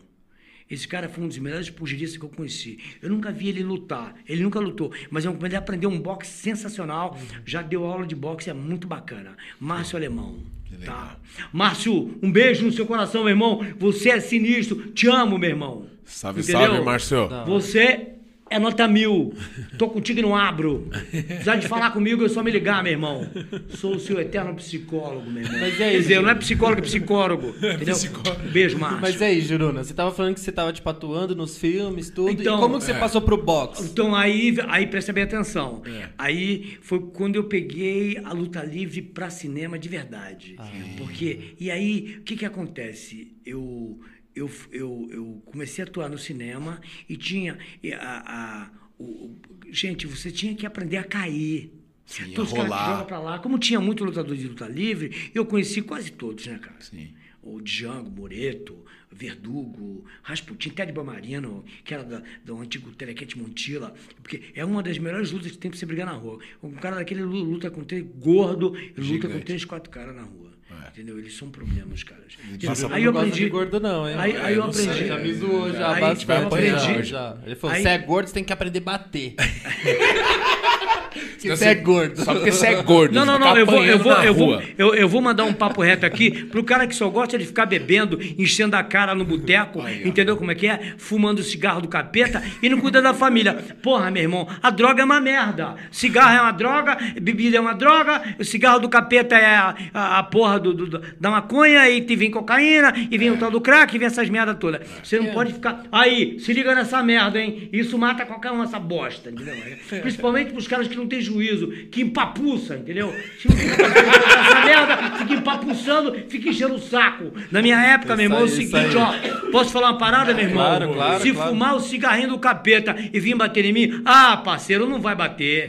[0.70, 2.78] Esse cara foi um dos melhores pugilistas que eu conheci.
[3.02, 4.16] Eu nunca vi ele lutar.
[4.28, 4.92] Ele nunca lutou.
[5.10, 7.18] Mas eu ele aprendeu um boxe sensacional.
[7.44, 9.36] Já deu aula de boxe, é muito bacana.
[9.60, 10.38] Márcio Alemão.
[10.80, 10.96] Legal.
[10.96, 11.18] Tá.
[11.52, 13.66] Márcio, um beijo no seu coração, meu irmão.
[13.78, 14.92] Você é sinistro.
[14.92, 15.86] Te amo, meu irmão.
[16.06, 16.62] Salve, Entendeu?
[16.62, 17.30] salve, Márcio.
[17.30, 17.46] Não.
[17.46, 18.19] Você
[18.50, 19.34] é nota mil.
[19.78, 20.88] Tô contigo e não abro.
[21.10, 23.30] Precisar de falar comigo, é só me ligar, meu irmão.
[23.70, 25.60] Sou o seu eterno psicólogo, meu irmão.
[25.60, 26.22] Mas aí, Quer dizer, Júlio?
[26.24, 27.48] não é psicólogo, é psicólogo.
[27.58, 27.96] Entendeu?
[27.96, 28.50] psicólogo.
[28.50, 29.02] Beijo, Márcio.
[29.02, 32.32] Mas e aí, Juruna, você tava falando que você tava, tipo, atuando nos filmes, tudo.
[32.32, 33.00] Então, e como que você é.
[33.00, 33.84] passou pro boxe?
[33.84, 35.82] Então aí, aí presta bem atenção.
[35.86, 36.10] É.
[36.18, 40.56] Aí foi quando eu peguei a luta livre pra cinema de verdade.
[40.58, 40.68] Ah.
[40.98, 43.36] Porque e aí o que que acontece?
[43.46, 44.00] Eu
[44.36, 47.58] eu, eu, eu comecei a atuar no cinema e tinha
[48.00, 49.36] a, a- o-
[49.72, 51.74] gente, você tinha que aprender a cair.
[52.06, 52.92] Sim, Então, a os caras que rolar.
[52.92, 56.58] jogam pra lá, como tinha muito lutador de luta livre, eu conheci quase todos, né,
[56.58, 56.76] cara?
[56.80, 57.14] Sim.
[57.42, 64.44] O Django, Moreto, Verdugo, Rasputin, Ted Bamarino, que era da- do antigo Telequete Montila, porque
[64.54, 66.40] é uma das melhores lutas que tem pra você brigar na rua.
[66.62, 70.24] Um cara daquele lu- luta com três gordo, e luta com três, quatro caras na
[70.24, 70.50] rua.
[70.86, 70.90] É.
[70.90, 71.18] Entendeu?
[71.18, 72.38] Eles são problemas, caras.
[72.64, 73.40] Passa Aí eu aprendi.
[73.40, 74.16] de gordo não, hein?
[74.20, 75.08] Aí, aí eu É, sei, aprendi.
[75.08, 76.26] Já me zoou já Aí bastante.
[76.28, 77.38] vai apanhar já.
[77.46, 79.34] Ele falou, Aí- você é gordo, você tem que aprender a bater.
[81.12, 82.24] que Então você é gordo.
[82.24, 83.14] Só porque você é gordo.
[83.14, 85.82] Não, não, não, eu vou, eu, vou, eu, vou, eu, eu vou mandar um papo
[85.82, 89.84] reto aqui pro cara que só gosta de ficar bebendo, enchendo a cara no boteco,
[90.06, 90.94] entendeu como é que é?
[90.98, 93.54] Fumando cigarro do capeta e não cuida da família.
[93.82, 95.76] Porra, meu irmão, a droga é uma merda.
[95.92, 100.20] Cigarro é uma droga, bebida é uma droga, o cigarro do capeta é a, a,
[100.20, 103.62] a porra do, do- da maconha, e te vem cocaína, e vem o tal do
[103.62, 104.82] crack, e vem essas merda todas.
[105.04, 105.84] Você não pode ficar.
[105.92, 107.70] Aí, se liga nessa merda, hein?
[107.72, 109.56] Isso mata qualquer um, essa bosta, entendeu?
[110.02, 113.14] Principalmente pros caras que não têm juízo, que empapuça, entendeu?
[113.40, 117.32] Se não tem essa merda, fica empapuçando, fica enchendo o saco.
[117.52, 119.14] Na minha época, meu irmão, é o Isso seguinte, isso ó.
[119.52, 120.64] Posso falar uma parada, meu irmão?
[120.66, 121.50] Claro, claro, Se claro.
[121.50, 125.68] fumar o cigarrinho do capeta e vir bater em mim, ah, parceiro, não vai bater.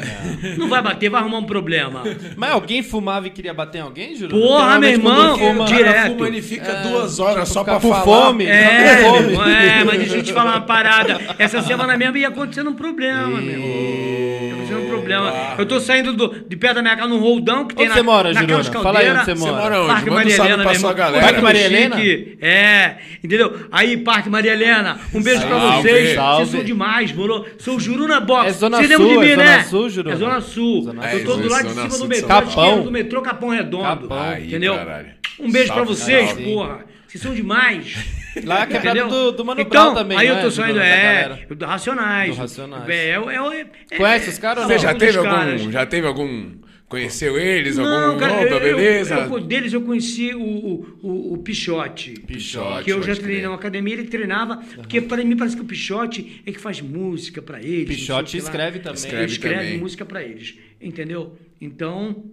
[0.58, 2.02] Não vai bater, vai arrumar um problema.
[2.36, 4.40] Mas alguém fumava e queria bater em alguém, Juruna?
[4.42, 6.12] Porra, meu irmão, fuma- direto.
[6.12, 8.02] Fuma, ele fica É, duas horas só pra falar.
[8.02, 8.44] fome.
[8.46, 9.28] É, fome.
[9.32, 11.18] irmão, é, mas deixa eu te falar uma parada.
[11.38, 14.66] Essa semana mesmo ia acontecendo um problema, meu irmão.
[14.90, 15.32] Problema.
[15.58, 18.02] Eu tô saindo do, de perto da minha casa num roldão que tem Onde você
[18.02, 18.64] mora, Juruna?
[18.64, 19.56] Fala aí onde você Você mora.
[19.62, 19.92] mora onde?
[19.92, 20.94] Parque Maria Helena, pra meu sua irmão.
[20.94, 21.24] galera.
[21.24, 21.74] Parque Maria Chique.
[21.74, 21.96] Helena?
[22.40, 23.66] É, entendeu?
[23.72, 25.82] Aí, Parque Maria Helena, um beijo pra Salve.
[25.88, 26.14] vocês.
[26.14, 26.36] Salve.
[26.44, 27.46] Vocês são demais, moro?
[27.58, 28.48] Sou o Juruna Box.
[28.48, 29.62] É Zona Vocês Sul, de mim, é Zona né?
[29.64, 30.14] Sul, Juruna?
[30.14, 30.82] É Zona Sul.
[30.84, 34.08] Zona Eu tô do lado de Zona cima do metrô, do metrô Capão Redondo.
[34.08, 34.38] Capão.
[34.38, 34.74] Entendeu?
[34.76, 35.08] caralho.
[35.38, 36.84] Um beijo pra vocês, porra.
[37.06, 37.96] Vocês são demais.
[38.44, 40.84] Lá é quebrado do, do Mano então, Brown também, aí né, eu tô saindo, Juruna,
[40.84, 42.34] da é, do Racionais.
[42.34, 42.88] Do Racionais.
[42.88, 44.80] É, é, é, é, Conhece os caras ou Você não?
[44.82, 45.30] já um teve algum.
[45.30, 45.62] caras.
[45.62, 46.50] Já teve algum.
[46.88, 47.76] Conheceu eles?
[47.76, 48.18] Não, algum.
[48.18, 49.14] cara, Opa, eu, eu- beleza?
[49.14, 52.12] eu- deles eu conheci o, o, o, o Pichote.
[52.26, 53.44] Pichote, Que eu já treinei crer.
[53.46, 54.56] numa academia, ele treinava.
[54.74, 57.96] Porque para mim parece que o Pichote é que faz música pra eles.
[57.96, 58.44] Pichote que lá.
[58.44, 58.92] escreve também.
[58.98, 59.78] Ele Escreve escreve também.
[59.78, 60.56] música pra eles.
[60.80, 61.36] Entendeu?
[61.60, 62.24] Então,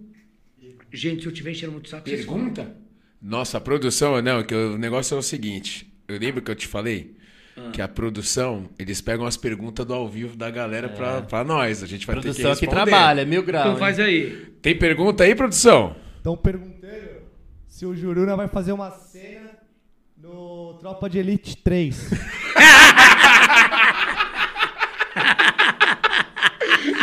[0.92, 2.74] gente, se eu tiver enchendo muito saco, Pergunta?
[3.22, 5.87] Nossa, a produção, não, que o negócio é o seguinte.
[6.08, 7.14] Eu lembro que eu te falei
[7.56, 7.70] Ah.
[7.72, 11.82] que a produção, eles pegam as perguntas do ao vivo da galera pra, pra nós.
[11.82, 12.90] A gente vai ter que Produção que responder.
[12.90, 13.66] trabalha, mil graus.
[13.66, 14.30] Então faz aí.
[14.62, 15.94] Tem pergunta aí, produção?
[16.16, 17.18] Estão perguntando
[17.66, 19.50] se o Juruna vai fazer uma cena
[20.16, 22.10] no Tropa de Elite 3.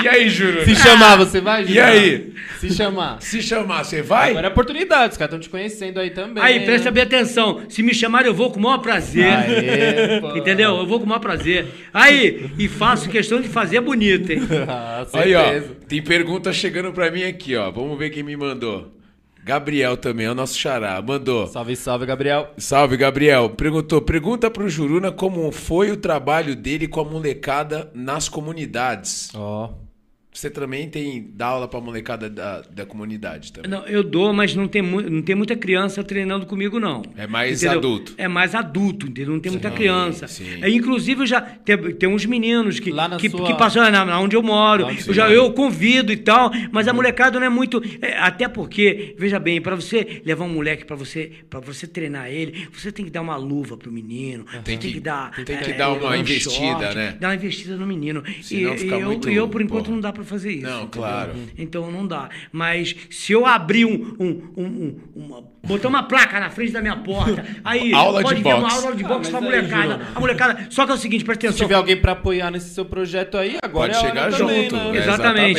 [0.05, 0.63] E aí, Júlio?
[0.65, 1.85] Se chamar, você vai, E Juruna?
[1.87, 2.33] aí?
[2.59, 3.21] Se chamar.
[3.21, 4.29] Se chamar, você vai?
[4.29, 6.43] Agora é oportunidade, os caras estão te conhecendo aí também.
[6.43, 6.65] Aí, né?
[6.65, 7.63] presta bem atenção.
[7.69, 9.25] Se me chamarem, eu vou com o maior prazer.
[9.25, 10.37] Aê, pô.
[10.37, 10.77] Entendeu?
[10.77, 11.65] Eu vou com o maior prazer.
[11.91, 14.41] Aí, e faço questão de fazer bonito, hein?
[14.69, 15.43] Ah, Aí, ó,
[15.87, 17.71] tem pergunta chegando pra mim aqui, ó.
[17.71, 18.91] Vamos ver quem me mandou.
[19.43, 20.99] Gabriel também, é o nosso xará.
[21.01, 21.45] Mandou.
[21.47, 22.51] Salve, salve, Gabriel.
[22.57, 23.49] Salve, Gabriel.
[23.49, 29.29] Perguntou, pergunta pro Juruna como foi o trabalho dele com a molecada nas comunidades.
[29.35, 29.69] Ó.
[30.35, 33.71] Você também tem dá aula pra molecada da, da comunidade também.
[33.71, 37.01] Não, eu dou, mas não tem, não tem muita criança treinando comigo, não.
[37.15, 38.13] É mais adulto.
[38.17, 39.31] É mais adulto, entendeu?
[39.33, 40.27] Não tem muita criança.
[40.27, 40.61] sim.
[40.61, 43.89] É, inclusive, eu já tem, tem uns meninos que, Lá na que, sua- que passam
[43.89, 44.87] na, na onde eu moro.
[44.87, 47.81] Onde Eu, já, eu convido e tal, mas a molecada não é muito.
[48.01, 52.27] é, até porque, veja bem, para você levar um moleque para você para você treinar
[52.29, 54.43] ele, você tem que dar uma luva pro menino.
[54.51, 55.31] Tem Tem que- que, dar.
[55.45, 57.15] tem que é, dar uma um investida, short, né?
[57.21, 58.21] Dar uma investida no menino.
[58.41, 59.95] Senão e, fica e eu, muito, e eu, por enquanto, porra.
[59.95, 60.63] não dá para fazer isso.
[60.63, 60.89] Não, entendeu?
[60.91, 61.31] claro.
[61.57, 62.29] Então não dá.
[62.51, 64.15] Mas se eu abrir um.
[64.19, 68.35] um, um, um- uma, botar uma placa na frente da minha porta, aí Aula pode
[68.37, 68.75] de ver uma boxe.
[68.85, 69.83] aula de Ah, boxe mas pra aí, molecada.
[69.93, 70.07] Jurona.
[70.13, 70.67] a molecada.
[70.69, 71.65] Só que é o seguinte, presta Se atenção.
[71.67, 74.75] tiver alguém pra apoiar nesse seu projeto aí, agora Pode é chegar hora também, junto,
[74.75, 74.81] né?
[74.83, 75.01] É, Exatamente.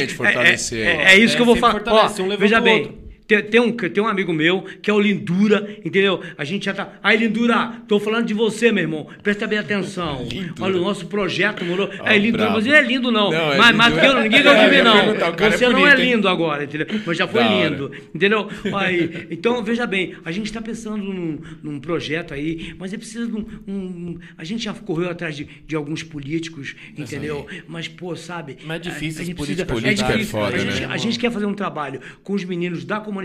[0.02, 0.86] exatamente, fortalecer.
[0.86, 1.82] É, é- é isso É, que eu vou falar.
[1.86, 2.82] Ó, um veja bem.
[2.82, 3.05] outro.
[3.26, 6.22] Tem, tem um, tem um amigo meu que é o Lindura, entendeu?
[6.38, 6.92] A gente já tá.
[7.02, 9.06] Aí, Lindura, tô falando de você, meu irmão.
[9.22, 10.22] Presta bem atenção.
[10.30, 10.54] Lindura.
[10.60, 11.90] Olha o nosso projeto, moro?
[12.00, 12.56] Ó, é Lindura, brabo.
[12.58, 13.30] mas ele é lindo, não.
[13.30, 14.98] Não, é mas, mas eu, ninguém gosta de É, eu mim, ia não.
[14.98, 16.14] é Você não bonito, é hein?
[16.14, 16.86] lindo agora, entendeu?
[17.04, 17.68] Mas já foi Da hora.
[17.68, 18.48] lindo, entendeu?
[18.74, 23.26] Aí, então, veja bem, a gente está pensando num, num projeto aí, mas é preciso
[23.28, 27.46] de um, um- A gente já correu atrás de, de alguns políticos, entendeu?
[27.66, 28.58] Mas, pô, sabe?
[28.64, 30.30] Mas é difícil a os gente políticos Política é difícil.
[30.38, 30.86] foda, a gente, né?
[30.90, 33.15] a gente quer fazer um trabalho com os meninos da comunidade,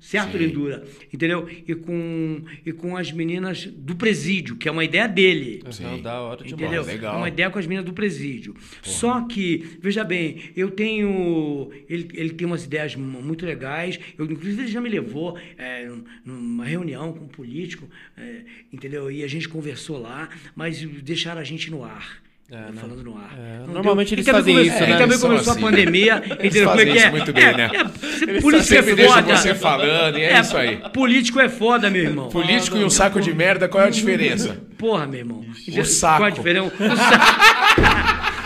[0.00, 0.38] certo, Sim.
[0.38, 0.84] Lindura?
[1.12, 1.48] Entendeu?
[1.66, 5.62] E com, e com as meninas do presídio, que é uma ideia dele.
[5.80, 6.62] Não, da hora demais.
[6.62, 6.82] Entendeu?
[6.84, 7.14] legal.
[7.14, 8.54] É uma ideia com as meninas do presídio.
[8.82, 11.70] Só que, veja bem, eu tenho.
[11.88, 13.98] Ele, ele tem umas ideias mu- muito legais.
[14.18, 15.88] Eu, inclusive, ele já me levou é,
[16.24, 18.42] numa reunião com um político, é,
[18.72, 19.10] entendeu?
[19.10, 22.22] E a gente conversou lá, mas deixaram a gente no ar.
[22.52, 22.72] É, né?
[22.80, 23.30] falando no ar.
[23.38, 24.86] É, Não normalmente deu- eles fazem come- isso, e né?
[24.86, 25.60] também Eles começou assim.
[25.60, 26.22] a pandemia.
[26.42, 27.02] entendeu como é fazem que é?
[27.02, 27.70] isso muito bem, É, né?
[27.72, 29.36] é, Eles político é deixam foda.
[29.36, 30.76] você falando, e é, isso aí.
[30.92, 32.28] Político é foda, meu irmão.
[32.28, 34.56] Político e um saco de merda, qual é a diferença?
[34.76, 35.44] Porra, meu irmão.
[35.78, 36.16] O saco.
[36.18, 36.66] Qual a diferença?
[36.66, 38.30] O saco.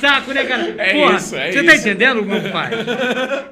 [0.00, 0.74] Saco, né, cara?
[0.78, 1.88] É Porra, isso, é Você tá isso.
[1.88, 2.70] entendendo, meu pai?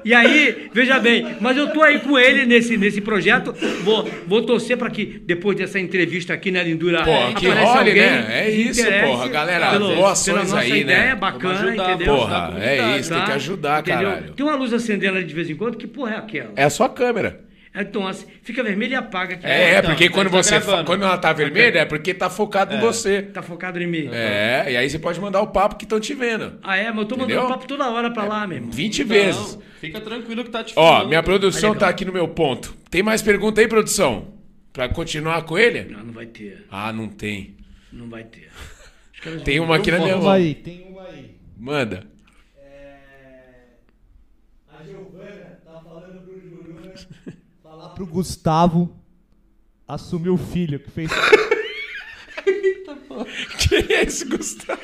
[0.05, 3.53] E aí, veja bem, mas eu tô aí com ele nesse, nesse projeto.
[3.83, 7.89] Vou, vou torcer pra que depois dessa entrevista aqui na Lindura Porra, que apareça role,
[7.89, 8.25] alguém né?
[8.29, 9.27] É isso, porra.
[9.27, 10.79] Galera, pelo- boas pela ações nossa aí, né?
[10.79, 12.15] ideia Vamos bacana, ajudar, entendeu?
[12.15, 14.09] Porra, é isso, tem que ajudar, Entendeu?
[14.09, 14.33] caralho.
[14.33, 16.51] Tem uma luz acendendo ali de vez em quando, que porra é aquela?
[16.55, 17.46] É a sua câmera.
[17.79, 19.45] Então, assim, fica vermelho e apaga aqui.
[19.45, 22.13] É, é então, porque então quando tá você fa- quando ela tá vermelha é porque
[22.13, 23.21] tá focado em você.
[23.21, 24.09] Tá focado em mim.
[24.11, 26.57] É, e aí você pode mandar o papo que estão te vendo.
[26.63, 26.89] Ah, é?
[26.89, 27.49] Mas eu tô mandando Entendeu?
[27.49, 28.71] papo toda hora pra lá, meu irmão.
[28.71, 29.59] 20 Não, vezes.
[29.79, 32.75] Fica tranquilo que tá te Ó, minha produção tá aqui no meu ponto.
[32.89, 34.33] Tem mais pergunta aí, produção?
[34.73, 35.83] Pra continuar com ele?
[35.91, 36.65] Não, não vai ter.
[36.71, 37.55] Ah, não tem.
[37.91, 38.49] Não vai ter.
[39.43, 40.31] Tem uma aqui na minha Tem uma mão.
[40.31, 41.31] aí, tem uma aí.
[41.57, 42.03] Manda.
[44.69, 46.93] A Giovana tá falando pro Juruna
[47.63, 48.95] falar pro Gustavo
[49.87, 51.09] assumir o filho que fez.
[53.57, 54.79] Quem é esse Gustavo?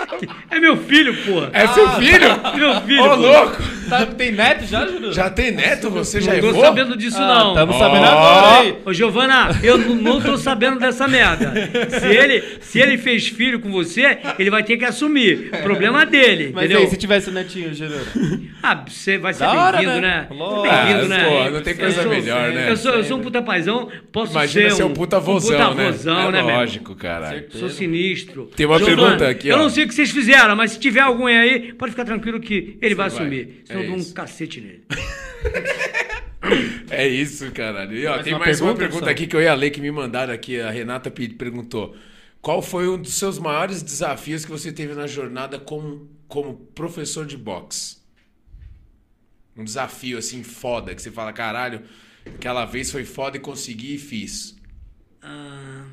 [0.49, 1.49] É meu filho, porra.
[1.53, 2.27] É seu filho?
[2.55, 3.03] Meu filho.
[3.03, 3.15] Ô, pô.
[3.15, 3.63] louco!
[3.89, 5.11] Tá, tem neto já, Juruna?
[5.11, 5.89] Já tem neto?
[5.89, 7.49] Você já é Não tô sabendo disso, não.
[7.49, 7.79] Estamos Ó.
[7.79, 8.75] sabendo agora, hein?
[8.85, 11.53] Ô, Giovana, eu não tô sabendo dessa merda.
[11.99, 15.51] Se ele, se ele fez filho com você, ele vai ter que assumir.
[15.61, 16.79] Problema dele, Mas entendeu?
[16.79, 18.01] aí, se tivesse um netinho, Juruna?
[18.63, 20.01] Ah, você vai ser bem-vindo, né?
[20.01, 20.27] né?
[20.29, 21.25] Bem-vindo, Ah, né?
[21.45, 22.71] pô, não tem coisa Eu sou- melhor, né?
[22.71, 25.69] Eu sou, eu sou um puta paizão, posso Imagina ser ser um, um puta vozão,
[25.69, 25.91] puta né?
[25.91, 27.45] vozão, é né, lógico, caralho.
[27.51, 28.22] Sou sinistro.
[28.55, 29.59] Tem uma Giovana, pergunta aqui, Eu ó.
[29.59, 32.77] não sei o que vocês fizeram, mas se tiver algum aí, pode ficar tranquilo que
[32.81, 33.17] ele vai vai.
[33.19, 33.61] assumir.
[33.65, 34.13] Senão É eu dou um isso.
[34.13, 34.83] cacete nele.
[36.89, 37.95] É isso, caralho.
[37.97, 39.11] E, ó, Mais tem uma mais uma pergunta, pergunta pessoal?
[39.11, 40.59] aqui que eu ia ler que me mandaram aqui.
[40.59, 41.95] A Renata pe- perguntou:
[42.41, 47.25] Qual foi um dos seus maiores desafios que você teve na jornada como, como professor
[47.25, 47.97] de boxe?
[49.55, 51.81] Um desafio assim foda que você fala, caralho,
[52.25, 54.55] aquela vez foi foda e consegui e fiz.
[55.21, 55.85] Ah,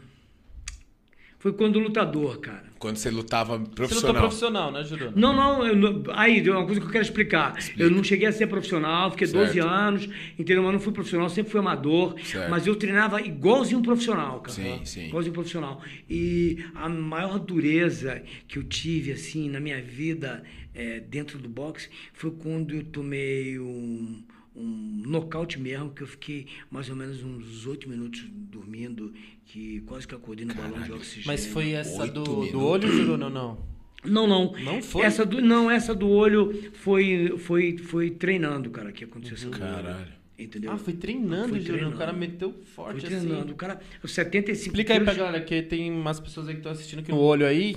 [1.41, 2.65] foi quando lutador, cara.
[2.79, 4.21] Quando você lutava Você não tá profissional.
[4.23, 5.13] profissional, né, Juruna?
[5.17, 7.57] Não, não, eu aí, é uma coisa que eu quero explicar.
[7.79, 9.67] Eu não cheguei a ser profissional, fiquei 12 Certo.
[9.67, 10.63] anos, entendeu?
[10.63, 12.15] Mas não fui profissional, sempre fui amador.
[12.23, 12.51] Certo.
[12.51, 14.55] Mas eu treinava igualzinho um profissional, cara.
[14.55, 15.09] Sim, sim.
[15.09, 15.83] Igualzinho um profissional.
[16.09, 20.43] E a maior dureza que eu tive, assim, na minha vida
[20.75, 24.23] é, dentro do boxe foi quando eu tomei um,
[24.55, 29.13] um nocaute mesmo, que eu fiquei mais ou menos uns 8 minutos dormindo,
[29.47, 31.27] que quase que acordei no balão de oxigênio.
[31.27, 33.59] Mas foi essa Oito do, do olho, Juruna, ou não?
[34.05, 34.53] Não, não.
[34.65, 35.03] Não foi?
[35.05, 39.53] Essa do, não, essa do olho foi, foi, foi treinando, cara, que aconteceu essa do
[39.53, 39.61] olho.
[39.61, 40.21] Caralho.
[40.39, 40.73] Entendeu?
[40.73, 41.75] Ah, foi treinando, Foi Juruna.
[41.75, 41.97] O treinando.
[41.99, 43.41] cara meteu Foi forte treinando.
[43.43, 43.51] assim.
[43.51, 46.61] O cara, os 75 Explica aí pra quilos- galera, que tem umas pessoas aí que
[46.61, 47.77] estão assistindo que o olho aí.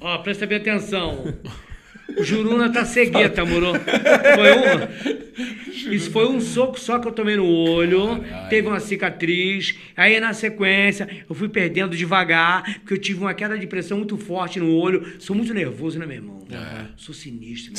[0.00, 1.24] Ó, presta bem atenção.
[2.16, 3.72] O Juruna tá cegueta, moro?
[3.74, 5.94] Foi uma.
[5.94, 8.48] Isso foi um soco só que eu tomei no olho, Caralho.
[8.48, 9.76] teve uma cicatriz.
[9.96, 14.16] Aí na sequência eu fui perdendo devagar, porque eu tive uma queda de pressão muito
[14.16, 15.20] forte no olho.
[15.20, 16.38] Sou muito nervoso, né, meu irmão?
[16.50, 16.86] É.
[16.96, 17.72] Sou sinistro.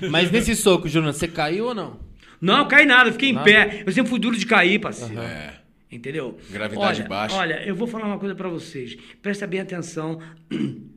[0.00, 0.10] Meu.
[0.10, 2.00] Mas nesse soco, Juruna, você caiu ou não?
[2.40, 3.44] Não, caí nada, fiquei em Nada?
[3.44, 3.82] pé.
[3.86, 5.18] Eu sempre fui duro de cair, parceiro.
[5.20, 5.54] É.
[5.90, 6.36] Entendeu?
[6.50, 7.36] Gravidade olha, baixa.
[7.36, 8.96] Olha, eu vou falar uma coisa pra vocês.
[9.22, 10.20] Presta bem atenção.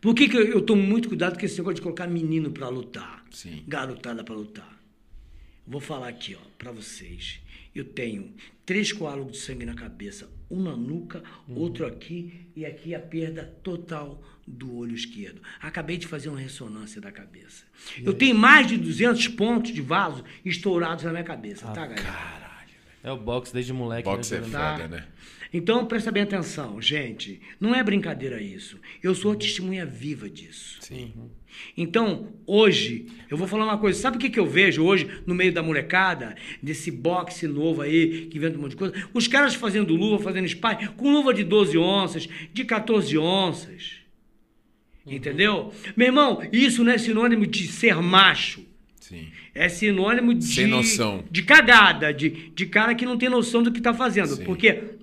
[0.00, 2.68] Por que, que eu, eu tomo muito cuidado com esse negócio de colocar menino pra
[2.68, 3.24] lutar?
[3.30, 3.64] Sim.
[3.66, 4.78] Garotada pra lutar.
[5.66, 7.40] Vou falar aqui, ó, pra vocês.
[7.74, 8.32] Eu tenho
[8.64, 13.44] três coágulos de sangue na cabeça, um na nuca, outro aqui e aqui a perda
[13.62, 15.42] total do olho esquerdo.
[15.60, 17.64] Acabei de fazer uma ressonância da cabeça.
[18.02, 22.48] Eu tenho mais de 200 pontos de vaso estourados na minha cabeça, tá, galera?
[23.02, 24.48] É o boxe desde moleque, Boxe é né?
[24.50, 24.76] Tá.
[24.76, 25.06] foda, né?
[25.52, 27.40] Então presta bem atenção, gente.
[27.58, 28.78] Não é brincadeira isso.
[29.02, 30.78] Eu sou a testemunha viva disso.
[30.80, 31.12] Sim.
[31.76, 33.98] Então, hoje, eu vou falar uma coisa.
[33.98, 36.36] Sabe o que, que eu vejo hoje no meio da molecada?
[36.62, 38.94] Desse boxe novo aí, que vende um monte de coisa.
[39.12, 43.98] Os caras fazendo luva, fazendo spy, com luva de 12 onças, de 14 onças.
[45.06, 45.72] Entendeu?
[45.96, 48.62] Meu irmão, isso não é sinônimo de ser macho.
[49.00, 49.28] Sim.
[49.54, 50.44] É sinônimo de.
[50.44, 51.24] Sem noção.
[51.30, 54.36] De cagada, de, de cara que não tem noção do que tá fazendo.
[54.36, 54.44] Sim.
[54.44, 54.97] Porque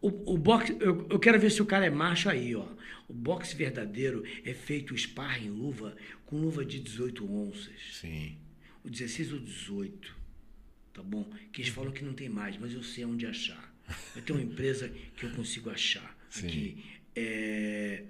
[0.00, 0.76] o, o boxe.
[0.80, 2.66] Eu, eu quero ver se o cara é macho aí, ó.
[3.08, 7.74] O boxe verdadeiro é feito sparring luva com luva de 18 onças.
[7.92, 8.36] Sim.
[8.84, 10.16] O 16 ou 18.
[10.92, 11.30] Tá bom?
[11.52, 13.72] Que eles falam que não tem mais, mas eu sei onde achar.
[14.16, 16.16] Eu tenho uma empresa que eu consigo achar.
[16.30, 16.46] Sim.
[16.46, 16.84] Aqui.
[17.14, 18.04] É,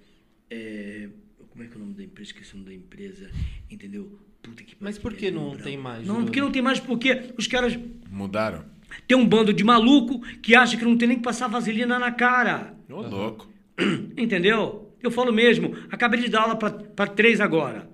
[0.50, 1.08] é,
[1.50, 2.30] como é que é o nome da empresa?
[2.30, 3.30] Esqueci o nome da empresa.
[3.70, 4.18] Entendeu?
[4.42, 7.32] Puta que Mas por que é não tem mais, Não, porque não tem mais, porque
[7.36, 7.76] os caras.
[8.08, 8.64] Mudaram?
[9.06, 12.10] Tem um bando de maluco que acha que não tem nem que passar vaselina na
[12.12, 12.74] cara.
[12.88, 13.48] Ô, louco.
[14.16, 14.90] Entendeu?
[15.02, 15.76] Eu falo mesmo.
[15.90, 17.88] Acabei de dar aula pra- pra três agora.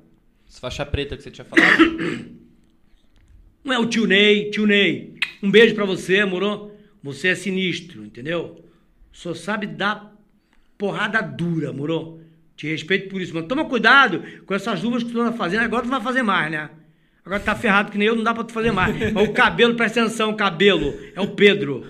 [0.49, 2.32] Essa faixa preta que você tinha falado.
[3.64, 5.14] Não é o tio Ney, tio Ney.
[5.43, 6.72] Um beijo pra você, moro?
[7.03, 8.64] Você é sinistro, entendeu?
[9.12, 10.16] Só sabe dar
[10.78, 12.20] porrada dura, moro?
[12.57, 15.62] Te respeito por isso, mas toma cuidado com essas luvas que tu anda fazendo.
[15.62, 16.70] Agora tu não vai fazer mais, né?
[17.25, 19.12] Agora tá ferrado que nem eu, não dá pra tu fazer mais.
[19.12, 20.93] Mas o cabelo, presta atenção, o cabelo.
[21.14, 21.87] É o Pedro.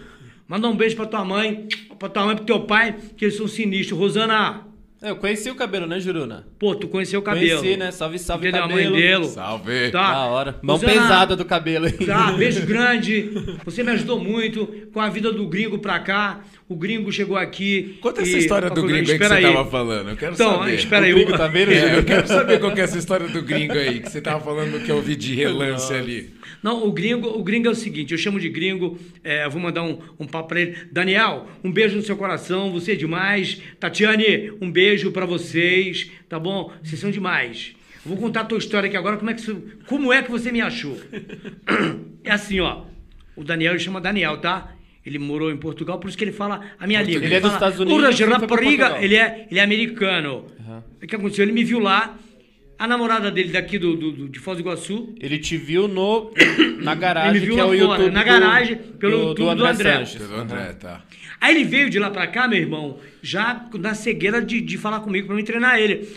[0.46, 1.66] Manda um beijo pra tua mãe,
[1.98, 3.98] pra tua mãe pro teu pai, que eles são sinistros.
[3.98, 4.66] Rosana,
[5.02, 6.46] eu conheci o cabelo, né, Juruna?
[6.58, 7.60] pô, tu conheceu o cabelo.
[7.60, 7.90] Conheci, né?
[7.90, 8.64] Salve, salve, Entendeu?
[8.66, 8.90] A cabelo.
[8.92, 9.24] mãe dele.
[9.26, 9.90] Salve.
[9.90, 10.12] Tá.
[10.12, 10.56] Da hora.
[10.62, 11.92] Mão pesada do cabelo aí.
[11.92, 13.30] Tá, beijo grande.
[13.64, 16.40] Você me ajudou muito com a vida do gringo pra cá.
[16.68, 17.98] O gringo chegou aqui.
[18.00, 20.10] Conta essa e- história do gringo aí que você tava falando.
[20.10, 20.74] Eu quero Então, saber.
[20.74, 21.12] espera aí.
[21.12, 23.74] O gringo tá vendo, É, eu quero saber qual que é essa história do gringo
[23.74, 26.32] aí, que você tava falando que eu ouvi de relance ali.
[26.62, 29.82] Não, o gringo, o gringo é o seguinte, eu chamo de gringo, é, vou mandar
[29.82, 30.76] um, um papo pra ele.
[30.92, 33.60] Daniel, um beijo no seu coração, você é demais.
[33.80, 36.72] Tatiane, um beijo pra vocês, tá bom?
[36.82, 37.74] Vocês são demais.
[38.06, 40.52] Vou contar a tua história aqui agora, como é que, isso- como é que você
[40.52, 40.96] me achou.
[42.24, 42.82] É assim, ó,
[43.34, 44.72] o Daniel, ele chama Daniel, tá?
[45.04, 47.24] Ele morou em Portugal, por isso que ele fala a minha língua.
[47.24, 49.02] Ele é dos Estados Unidos, "Ura, ele foi pra rapariga", Portugal.
[49.04, 50.46] ele é, ele é americano.
[51.02, 51.44] O que aconteceu?
[51.44, 52.16] Ele me viu lá,
[52.82, 55.14] A namorada dele daqui do, do- do- de Foz do Iguaçu.
[55.20, 56.32] Ele te viu no,
[56.82, 59.22] na garagem, Ele me viu que é o fora, YouTube na do- garagem, pelo do,
[59.28, 59.92] YouTube do André.
[59.98, 60.20] Sanches.
[60.26, 61.04] Pelo André, tá.
[61.40, 64.98] Aí ele veio de lá pra cá, meu irmão, já na cegueira de, de falar
[64.98, 66.08] comigo pra mim treinar ele.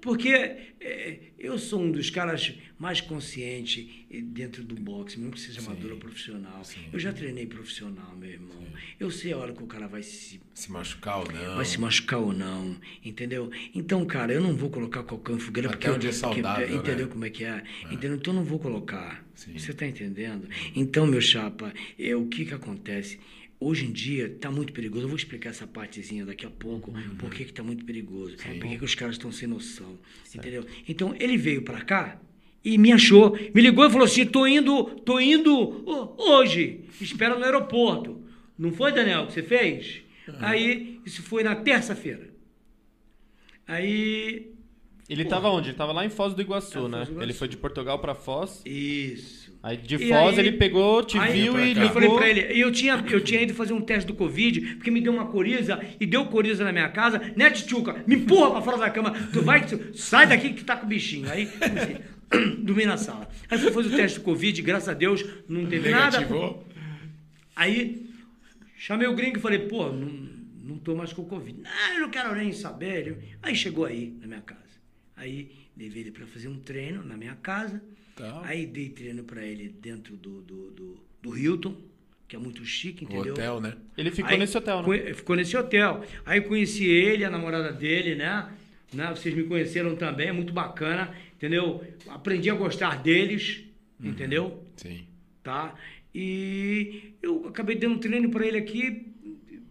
[0.00, 1.16] Porque é,
[1.46, 5.98] eu sou um dos caras mais conscientes dentro do boxe, mesmo que seja amador ou
[5.98, 6.62] profissional.
[6.92, 8.62] Eu já treinei profissional, meu irmão.
[9.00, 11.56] Eu sei a hora que o cara vai se Se machucar ou não.
[11.56, 13.50] vai se machucar ou não, entendeu?
[13.74, 16.66] Então, cara, eu não vou colocar qualquer um fogueira Até porque eu- onde é saudável,
[16.66, 17.12] porque- entendeu né?
[17.12, 17.62] como é que é?
[17.90, 18.16] Entendeu?
[18.16, 19.24] Então eu não vou colocar.
[19.34, 19.58] Sim.
[19.58, 20.48] Você tá entendendo?
[20.74, 23.18] Então, meu chapa, é o que que acontece?
[23.58, 25.04] Hoje em dia tá muito perigoso.
[25.04, 27.16] Eu vou explicar essa partezinha daqui a pouco, Uhum.
[27.16, 29.98] por que que tá muito perigoso, por que que os caras estão sem noção,
[30.34, 30.66] entendeu?
[30.86, 32.20] Então, ele veio pra cá
[32.62, 36.80] e me achou, me ligou e falou assim: "Tô indo, tô indo ho- hoje.
[37.00, 38.22] Espera no aeroporto".
[38.58, 40.02] Não foi, Daniel, que você fez?
[40.40, 42.28] Aí, isso foi na terça-feira.
[43.66, 44.52] Aí,
[45.08, 45.68] Ele tava onde?
[45.70, 46.98] Ele tava lá em Foz do Iguaçu, né?
[47.04, 47.22] Do Iguaçu.
[47.22, 48.60] Ele foi de Portugal pra Foz.
[48.66, 49.45] isso.
[49.62, 51.80] Aí de E Foz aí- ele pegou, te Aí viu e cá.
[51.80, 51.88] Eu ligou.
[51.92, 54.90] falei pra ele, e eu tinha, eu tinha ido fazer um teste do Covid, porque
[54.90, 58.04] me deu uma coriza, e deu coriza na minha casa, né, tchutchuca?
[58.06, 60.86] Me empurra pra fora da cama, tu vai, tu- sai daqui que tu tá com
[60.86, 61.28] o bichinho.
[61.30, 61.48] Aí,
[62.58, 63.28] dormi na sala.
[63.50, 66.18] Aí fui fazer o teste do Covid, graças a Deus, não teve nada.
[66.18, 66.64] Negativou?
[67.54, 68.06] Aí,
[68.76, 70.28] chamei o gringo e falei, pô, não,
[70.64, 71.58] não tô mais com o Covid.
[71.60, 73.16] Não, eu não quero nem saber.
[73.42, 74.60] Aí chegou aí, na minha casa.
[75.16, 77.82] Aí, levei ele pra fazer um treino na minha casa.
[78.16, 78.42] Tá.
[78.44, 81.76] Aí dei treino pra ele dentro do, do, do, do Hilton,
[82.26, 83.34] que é muito chique, O entendeu?
[83.34, 83.76] hotel, né?
[83.96, 85.14] Ele ficou Aí, nesse hotel, né?
[85.14, 86.04] Ficou nesse hotel.
[86.24, 88.50] Aí conheci ele, a namorada dele, né?
[88.92, 89.10] né?
[89.10, 91.84] Vocês me conheceram também, é muito bacana, entendeu?
[92.08, 93.62] Aprendi a gostar deles,
[94.00, 94.10] Uhum.
[94.10, 94.64] entendeu?
[94.76, 95.06] Sim.
[95.42, 95.74] Tá?
[96.14, 99.06] E eu acabei dando treino para ele aqui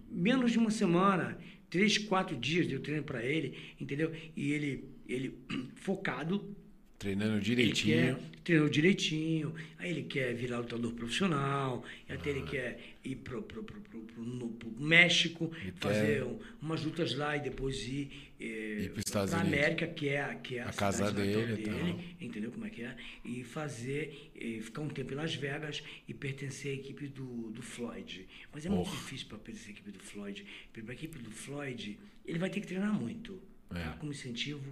[0.10, 1.38] menos de uma semana.
[1.70, 4.12] Três, quatro dias deu treino para ele, entendeu?
[4.36, 5.36] E ele, ele
[5.76, 6.56] focado,
[6.98, 8.16] Treinando ele direitinho.
[8.16, 13.42] quer, treinou direitinho, aí ele quer virar lutador profissional, e até ele quer ir pro,
[13.44, 17.86] pro, pro, pro, pro- no- pro México, Ele fazer um- umas lutas lá e depois
[17.86, 19.34] ir, eh, pra Unidos.
[19.34, 22.00] América, que é, a- que é a, A casa dele e tal.
[22.22, 22.96] entendeu como é que é?
[23.26, 27.62] E fazer, eh, ficar um tempo em Las Vegas e pertencer à equipe do, do
[27.62, 28.26] Floyd.
[28.54, 28.96] Mas é muito Porra.
[28.98, 30.46] difícil para pertencer à equipe do Floyd.
[30.72, 33.38] Para a equipe do Floyd, ele vai ter que treinar muito.
[33.72, 33.80] É.
[33.80, 33.98] tá?
[34.00, 34.64] Como incentivo,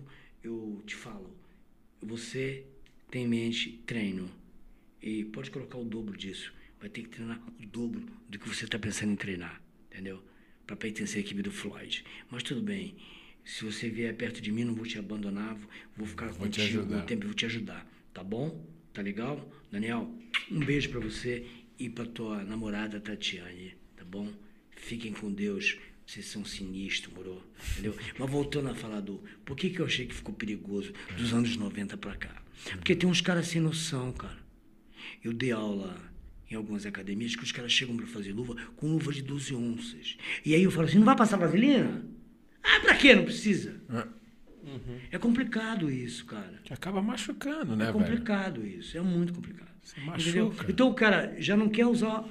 [0.44, 1.30] eu te falo,
[2.06, 2.66] você
[3.10, 4.30] tem em mente treino.
[5.02, 6.54] E pode colocar o dobro disso.
[6.80, 10.22] Vai ter que treinar o dobro do que você está pensando em treinar, entendeu?
[10.66, 12.04] Para pertencer à equipe do Floyd.
[12.30, 12.96] Mas tudo bem.
[13.44, 15.58] Se você vier perto de mim, não vou te abandonar,
[15.98, 18.66] vou- ficar Vou te contigo o tempo, vou te ajudar, tá bom?
[18.94, 19.52] Tá legal?
[19.72, 20.10] Daniel,
[20.50, 21.46] um beijo para você
[21.78, 24.32] e para tua namorada Tatiane, tá bom?
[24.72, 25.78] Fiquem com Deus.
[26.06, 27.42] Vocês são sinistros, moro?
[27.74, 27.96] Entendeu?
[28.20, 29.24] Mas voltando a falar do.
[29.46, 32.42] Por que, que eu achei que ficou perigoso dos anos 90 pra cá?
[32.76, 34.38] Porque tem uns caras sem noção, cara.
[35.24, 35.96] Eu dei aula
[36.52, 40.18] em algumas academias que os caras chegam pra fazer luva com luva de 12 onças.
[40.46, 42.06] E aí eu falo assim: não vai passar vaselina?
[42.62, 43.16] Ah, pra quê?
[43.16, 43.82] Não precisa.
[45.12, 46.60] É complicado isso, cara.
[46.64, 48.00] Que acaba machucando, né, É velho?
[48.00, 49.70] complicado isso, é muito complicado.
[49.82, 50.22] Você machuca.
[50.22, 50.56] Entendeu?
[50.70, 52.24] Então o cara já não quer usar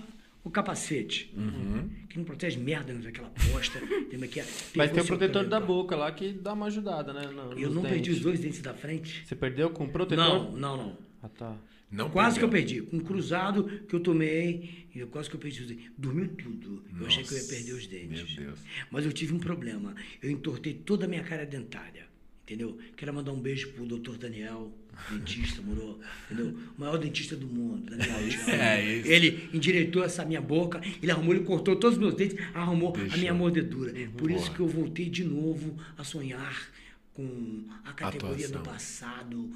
[0.45, 1.89] o capacete, Uhum.
[2.09, 3.79] que não protege merda naquela bosta.
[4.11, 7.27] tem que é, Mas tem o protetor da boca lá que dá uma ajudada, né?
[7.29, 7.53] no-?
[7.59, 8.17] Eu não perdi dentes.
[8.17, 9.25] os dois dentes da frente.
[9.27, 10.25] Você perdeu com o protetor?
[10.25, 10.99] Não, não, não.
[11.23, 11.57] Ah, tá.
[11.91, 12.83] Não quase que eu perdeu.
[12.85, 12.91] perdi.
[12.91, 15.91] Com um cruzado que eu tomei, eu quase que eu perdi os dentes.
[15.97, 16.83] Dormiu tudo.
[16.99, 18.35] Eu achei que eu ia Nossa, perder os dentes.
[18.37, 18.61] meu Deus.
[18.91, 19.95] Mas eu tive um problema.
[20.23, 22.07] Eu entortei toda a minha cara dentária.
[22.45, 22.79] Entendeu?
[22.97, 24.73] Quero mandar um beijo pro doutor Daniel,
[25.11, 25.99] dentista, moro?
[26.31, 26.57] Entendeu?
[26.77, 28.19] O maior dentista do mundo, Daniel.
[28.19, 29.09] É isso.
[29.09, 33.17] Ele endireitou essa minha boca, ele arrumou, ele cortou todos os meus dentes, arrumou a
[33.17, 33.93] minha mordedura.
[34.17, 34.55] Por isso Porra.
[34.55, 36.69] que eu voltei de novo a sonhar
[37.15, 38.73] com a categoria do Atuação.
[38.73, 39.51] passado.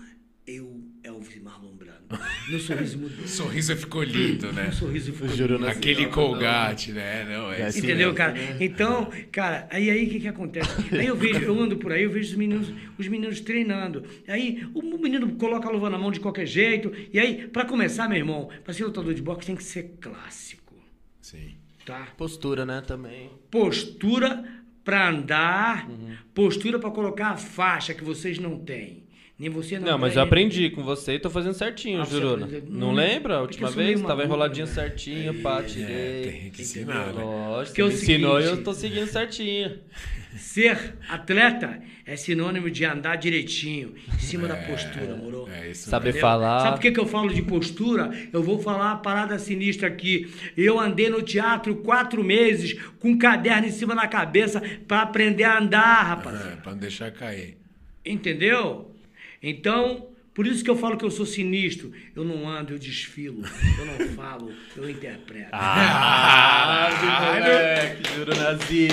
[0.47, 2.07] Eu, Elvis Marlon Brando.
[2.49, 3.25] Meu sorriso mudou.
[3.25, 4.65] O sorriso ficou lindo, né?
[4.65, 5.59] Meu sorriso ficou lindo.
[5.59, 5.71] né?
[5.73, 7.25] Aquele colgate, né?
[7.25, 8.15] Não, é assim Entendeu, mesmo.
[8.15, 8.35] cara?
[8.61, 10.71] Então, cara, aí aí o que, que acontece?
[10.95, 14.05] Aí eu vejo, eu ando por aí, eu vejo os meninos, os meninos treinando.
[14.29, 16.93] Aí o menino coloca a luva na mão de qualquer jeito.
[17.13, 20.75] E aí, pra começar, meu irmão, pra ser lutador de boxe tem que ser clássico,
[21.21, 21.57] Sim.
[21.85, 22.07] tá?
[22.17, 23.31] Postura, né, também.
[23.51, 24.45] Postura
[24.85, 25.91] pra andar,
[26.33, 29.06] postura pra colocar a faixa que vocês não têm.
[29.39, 32.47] Nem você não Não, mas eu aprendi com você e tô fazendo certinho, Ah, Juruna.
[32.47, 34.01] aprendeu- Não Não, lembra a é última vez?
[34.01, 34.73] Tava enroladinho né?
[34.73, 36.23] certinho, pá, É, tirei.
[36.23, 37.23] tem que ensinar, né?
[37.23, 39.79] Lógico, é o me ensinou e eu seguinte- tô seguindo certinho.
[40.39, 45.49] Ser atleta é sinônimo de andar direitinho, em cima da É, postura, moro?
[45.51, 46.21] É isso Saber mesmo.
[46.21, 46.61] falar.
[46.61, 48.11] Sabe por que, que eu falo de postura?
[48.33, 50.31] Eu vou falar uma parada sinistra aqui.
[50.57, 55.45] Eu andei no teatro quatro meses com um caderno em cima da cabeça para aprender
[55.45, 56.41] a andar, rapaz.
[56.47, 57.59] É, pra não deixar cair.
[58.05, 58.95] Entendeu?
[59.43, 61.93] Então, por isso que eu falo que eu sou sinistro.
[62.15, 63.43] Eu não ando, eu desfilo.
[63.79, 65.49] Eu não falo, eu interpreto.
[65.53, 66.91] Ah,
[67.35, 68.89] moleque, juro nazi.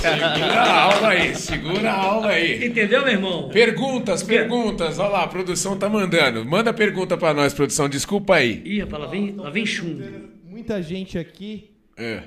[0.00, 2.66] Segura a aula aí, segura a aula aí.
[2.66, 3.48] Entendeu, meu irmão?
[3.50, 4.98] Perguntas, perguntas.
[4.98, 6.44] Olha lá, a produção tá mandando.
[6.44, 7.88] Manda pergunta pra nós, produção.
[7.88, 8.62] Desculpa aí.
[8.64, 10.04] Ih, rapaz, lá vem, lá vem chumbo.
[10.44, 12.22] Muita gente aqui É,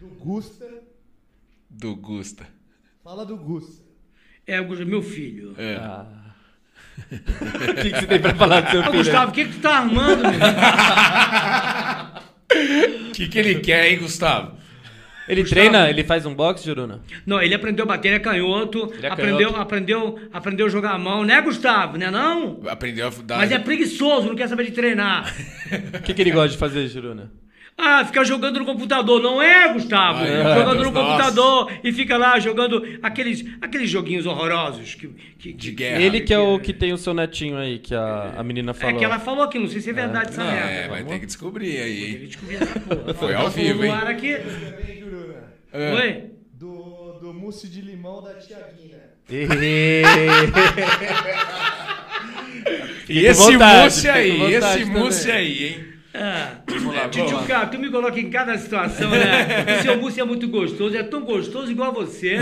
[0.00, 0.66] do Gusta.
[1.68, 2.46] do Gusta.
[3.04, 3.84] Fala do Gusta.
[4.46, 5.54] É, o meu filho.
[5.58, 5.74] É.
[5.76, 6.27] Ah.
[7.10, 8.96] O que, que você tem pra falar do seu Ô, filho?
[8.98, 10.48] Gustavo, o que, que tu tá armando, meu irmão?
[12.50, 14.56] O que, que ele quer, hein, Gustavo?
[15.28, 15.90] Ele treina?
[15.90, 17.00] Ele faz um boxe, Juruna?
[17.26, 19.60] Não, ele aprendeu a bater, ele é canhoto, Ele é aprendeu, canhoto.
[19.60, 21.98] aprendeu, aprendeu a jogar a mão, né, Gustavo?
[21.98, 22.60] Né não?
[22.66, 23.36] Aprendeu a dar.
[23.38, 25.34] Mas é preguiçoso, não quer saber de treinar.
[25.98, 27.30] O que, que ele gosta de fazer, Juruna?
[27.80, 30.18] Ah, fica jogando no computador, não é, Gustavo?
[30.18, 35.06] Ah, é, jogando Deus, no computador e fica lá jogando aqueles, aqueles joguinhos horrorosos que,
[35.38, 36.02] que, De que- guerra.
[36.02, 38.74] ele que é o que tem o seu netinho aí, que a, a menina É
[38.74, 38.98] falou.
[38.98, 40.68] que ela falou aqui, não sei se é verdade essa Não, merda.
[40.70, 42.26] é, vai ter que descobrir aí, Ele hein?
[42.26, 43.14] descobriu essa porra.
[43.14, 43.92] Foi ao vivo, hein?
[43.92, 44.36] ar aqui.
[45.72, 45.94] É.
[45.94, 46.24] Oi?
[46.54, 48.98] Do, do mousse de limão da Tiaguina.
[53.08, 54.84] E esse vontade, mousse aí, esse também.
[54.86, 55.84] mousse aí, hein?
[56.20, 56.60] Ah.
[57.10, 59.78] Tchutchuca, tu me coloca em cada situação, né?
[59.78, 62.36] O seu mousse é muito gostoso, é tão gostoso igual a você,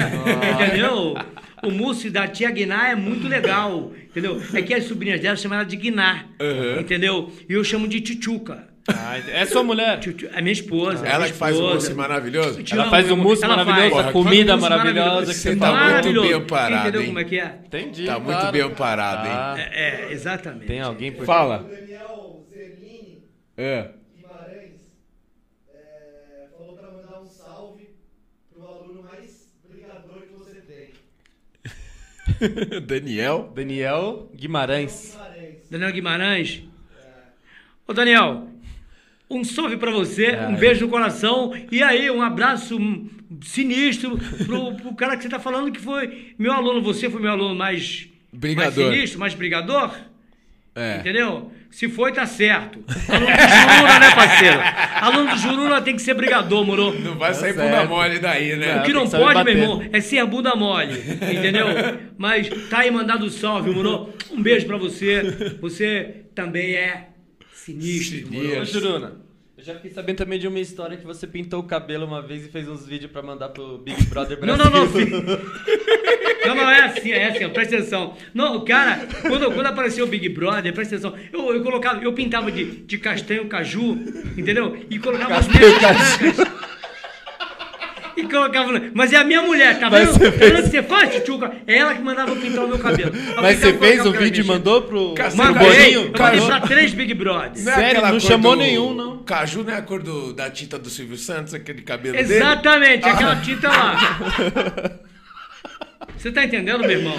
[0.54, 1.14] entendeu?
[1.62, 4.40] O mousse da tia Guiná é muito legal, entendeu?
[4.54, 6.80] É que as sobrinhas dela chamam ela de Guiná, Uhum.
[6.80, 7.32] entendeu?
[7.48, 8.74] E eu chamo de Tchutchuca.
[8.88, 9.98] Ah, é sua mulher.
[10.32, 11.04] É minha esposa.
[11.04, 11.72] Ela minha que faz o esposa.
[11.74, 12.60] mousse maravilhoso?
[12.70, 13.24] Ela amo, faz um amor.
[13.24, 14.06] mousse maravilhoso, faz.
[14.06, 16.06] a comida um maravilhosa que você tá faz.
[16.06, 17.06] muito bem parado, Entendeu hein?
[17.08, 17.54] como é que é?
[17.66, 18.06] Entendi.
[18.06, 18.52] Tá muito claro.
[18.52, 19.34] bem parado, hein?
[19.34, 19.54] Tá.
[19.58, 20.66] É, é, exatamente.
[20.66, 21.68] Tem alguém por Fala.
[21.68, 22.15] Daniel
[23.56, 23.90] É.
[24.16, 24.80] Guimarães
[25.72, 27.88] é, falou pra mandar um salve
[28.52, 30.90] pro aluno mais brigador que você tem.
[32.86, 33.52] Daniel.
[33.54, 35.12] Daniel Guimarães.
[35.12, 35.70] Guimarães.
[35.70, 36.62] Daniel Guimarães.
[37.88, 38.48] Ô, Daniel,
[39.30, 40.46] um salve pra você, É.
[40.48, 42.76] um beijo no coração e aí um abraço
[43.42, 46.82] sinistro pro, pro cara que você tá falando que foi meu aluno.
[46.82, 48.92] Você foi meu aluno mais, mais Brigador.
[48.92, 49.96] sinistro, mais brigador,
[50.74, 50.98] É.
[50.98, 51.50] entendeu?
[51.70, 52.78] Se foi, tá certo.
[53.08, 53.36] Aluno do
[53.76, 54.58] Juruna, né, parceiro?
[55.00, 56.98] Aluno do Juruna tem que ser brigador, moro?
[56.98, 58.80] Não vai sair Tá bunda mole daí, né?
[58.80, 60.94] O que não pode, meu irmão, é ser a bunda mole,
[61.30, 61.66] entendeu?
[62.16, 64.10] Mas tá aí mandado salve, moro?
[64.30, 65.56] Um beijo pra você.
[65.60, 67.08] Você também é
[67.52, 68.48] sinistro, Sinistro.
[68.48, 68.60] moro?
[68.60, 69.12] Ô, Juruna,
[69.58, 72.46] eu já fiquei sabendo também de uma história que você pintou o cabelo uma vez
[72.46, 74.70] e fez uns vídeos pra mandar pro Big Brother Não, Brasil.
[74.70, 75.40] não, não, filho.
[76.46, 78.16] Não, não, é assim, é assim, ó, presta atenção.
[78.34, 82.12] Não, o cara, quando, quando apareceu o Big Brother, presta atenção, eu, eu colocava, eu
[82.12, 83.98] pintava de, de castanho caju,
[84.36, 84.76] entendeu?
[84.90, 86.46] E colocava as brancas.
[88.16, 88.80] E colocava.
[88.94, 90.18] Mas é a minha mulher, tá Mas vendo?
[90.18, 91.52] você fez- você faz, tchutchuca?
[91.66, 93.12] É ela que mandava eu pintar o meu cabelo.
[93.14, 96.00] Eu Mas você fez o vídeo e mandou pro, Castanho pro Boninho?
[96.00, 96.46] eu mandei Caju.
[96.46, 97.62] pra três Big Brothers.
[97.62, 98.00] Não é Sério?
[98.06, 99.18] Não chamou do- nenhum, não.
[99.18, 102.32] Caju não é a cor do, da tinta do Silvio Santos, aquele cabelo dele?
[102.36, 103.98] Exatamente, aquela tinta lá.
[106.26, 107.14] Você tá entendendo, meu irmão?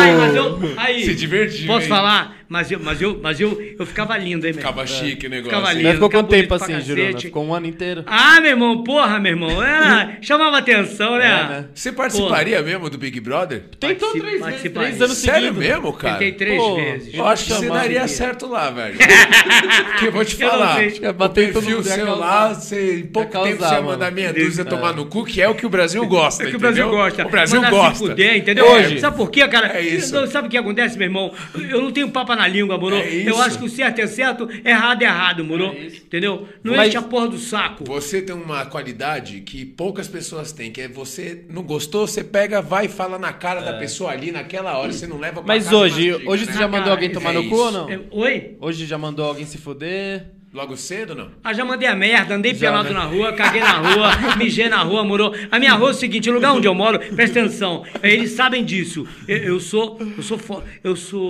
[0.00, 0.58] Aí, mas eu.
[0.78, 1.88] Aí, Se divertiu, Posso hein?
[1.90, 2.39] falar?
[2.50, 5.56] Mas eu, mas eu, mas eu, eu ficava lindo, hein, meu Ficava chique o negócio.
[5.56, 5.84] Ficava lindo.
[5.84, 7.20] Mas ficou quanto tempo assim, Juruna?
[7.20, 8.02] Ficou um ano inteiro.
[8.08, 9.62] Ah, meu irmão, porra, meu irmão.
[9.62, 11.26] É, chamava atenção, né?
[11.26, 11.64] É, né?
[11.72, 13.62] Você participaria mesmo do Big Brother?
[13.78, 15.58] Tentou três vezes, três anos Sério seguidos.
[15.64, 16.14] mesmo, cara?
[16.14, 17.14] Tentei três Pô, vezes.
[17.14, 18.98] Eu acho que você daria certo lá, velho.
[19.92, 20.82] Porque eu vou te Eu falar.
[20.82, 22.14] em o perfil seu causar.
[22.14, 25.24] lá, você, em pouco Ia tempo causar, você ia mandar meia dúzia tomar no cu,
[25.24, 26.58] que é o que o Brasil gosta, É que o?
[26.58, 27.24] Brasil gosta.
[27.24, 27.94] O Brasil gosta.
[27.94, 28.66] se fuder, entendeu?
[28.66, 28.98] Hoje.
[28.98, 29.68] Sabe por quê, cara?
[29.80, 31.32] É Sabe o que acontece, meu irmão?
[31.54, 32.96] Eu não tenho papo na língua, moro?
[32.96, 33.28] É.
[33.28, 35.74] Eu acho que o certo é certo, errado é errado, moro?
[35.74, 36.48] Entendeu?
[36.62, 37.84] Não Mas- enche a porra do saco.
[37.84, 42.60] Você tem uma qualidade que poucas pessoas têm, que é você não gostou, você pega,
[42.60, 45.64] vai e fala na cara da pessoa ali naquela hora, você não leva pra Mas
[45.64, 46.52] casa hoje, mastiga, hoje né?
[46.52, 47.88] você já mandou alguém tomar é no cu ou não?
[47.90, 48.56] É, Oi?
[48.60, 50.26] Hoje já mandou alguém se fuder?
[50.52, 51.28] Logo cedo, não?
[51.44, 52.94] Ah, já mandei a merda, andei Já, pelado né?
[52.94, 55.32] na rua, caguei na rua, mijei na rua, morou.
[55.48, 58.64] A minha rua é o seguinte, o lugar onde eu moro, presta atenção, eles sabem
[58.64, 59.06] disso.
[59.28, 61.20] Eu, eu sou, eu sou, fo- eu sou...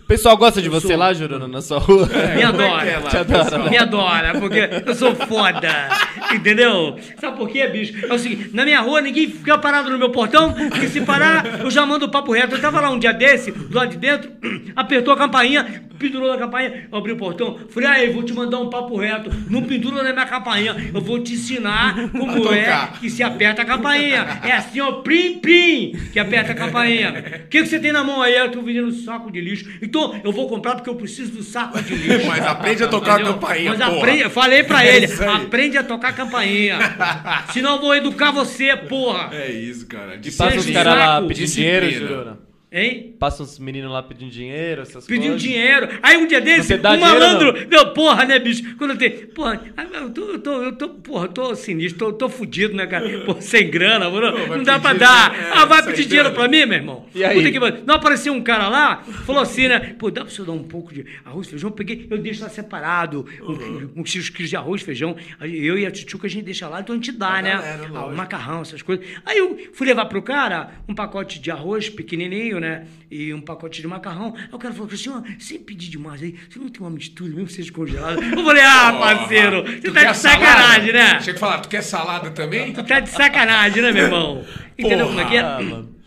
[0.00, 2.04] O pessoal gosta de Eu você sou- lá, Juruna, na sua rua?
[2.08, 2.98] Me é que é adora.
[2.98, 3.70] lá, Te adora.
[3.70, 5.88] Me adora, porque eu sou foda.
[6.34, 6.96] Entendeu?
[7.20, 7.94] Sabe por quê, bicho?
[8.06, 11.60] É o seguinte, na minha rua ninguém fica parado no meu portão, porque se parar,
[11.60, 12.56] eu já mando o papo reto.
[12.56, 14.32] Eu tava lá um dia desse, do lado de dentro,
[14.74, 18.58] apertou a campainha, pendurou na campainha, eu abri o portão, falei, aí, vou te mandar
[18.58, 19.30] um papo reto.
[19.48, 23.64] Não pendura na minha campainha, eu vou te ensinar como é que se aperta a
[23.64, 24.40] campainha.
[24.44, 27.10] É assim, ó, prim, prim, que aperta a campainha.
[27.44, 28.34] O que, que você tem na mão aí?
[28.34, 29.70] Eu tô vendendo um saco de lixo.
[29.82, 32.26] Então, eu vou comprar porque eu preciso do saco de lixo.
[32.28, 33.32] Mas aprende a tocar Entendeu?
[33.32, 33.96] a campainha, Mas porra.
[33.98, 36.78] aprende, eu falei pra É ele, aprende a tocar a campainha.
[37.52, 39.30] Senão eu vou educar você, porra.
[39.32, 40.18] É isso, cara.
[40.38, 41.28] Passa os caras lá saco.
[41.28, 41.90] pedindo dinheiro.
[41.90, 42.49] Juruna.
[42.72, 43.16] Hein?
[43.18, 45.42] Passa uns meninos lá pedindo dinheiro, essas Pedindo coisas.
[45.42, 45.88] dinheiro.
[46.00, 47.52] Aí um dia desse, um malandro.
[47.68, 48.76] Meu, porra, né, bicho?
[48.76, 49.26] Quando eu tenho.
[49.28, 52.74] Porra, ah, eu tô, eu tô, eu tô, porra, eu tô sinistro, tô, tô fudido,
[52.74, 53.08] né, cara?
[53.26, 54.56] Porra, sem grana, mano.
[54.56, 55.34] Não dá pra dar.
[55.34, 57.06] é, ah, vai pedir dinheiro pra mim, meu irmão?
[57.12, 57.50] E aí?
[57.50, 57.58] Que.
[57.84, 59.96] Não apareceu um cara lá, falou assim, né?
[59.98, 61.70] Pô, dá pra você dar um pouco de arroz e feijão?
[61.70, 65.16] Eu peguei, eu deixo lá separado, um, uns X quilos de arroz feijão.
[65.40, 67.50] Eu e a Tchutchuca a gente deixa lá, então a gente dá, Pra né?
[67.50, 69.04] galera, Ah, o macarrão, essas coisas.
[69.26, 72.86] Aí eu fui levar pro cara um pacote de arroz pequenininho, né?
[73.10, 74.34] E um pacote de macarrão.
[74.36, 77.48] Aí o cara falou, senhor, sem pedir demais aí, você não tem uma mistura mesmo,
[77.48, 78.22] seja congelado?
[78.22, 81.14] Eu falei, ah, parceiro, você Tu tá de sacanagem, salada?
[81.14, 81.20] né?
[81.20, 82.72] Chega e falar, tu quer salada também?
[82.72, 84.44] Tu tá de sacanagem, né, meu irmão?
[84.78, 85.42] Entendeu como é que é?
[85.42, 85.99] mano.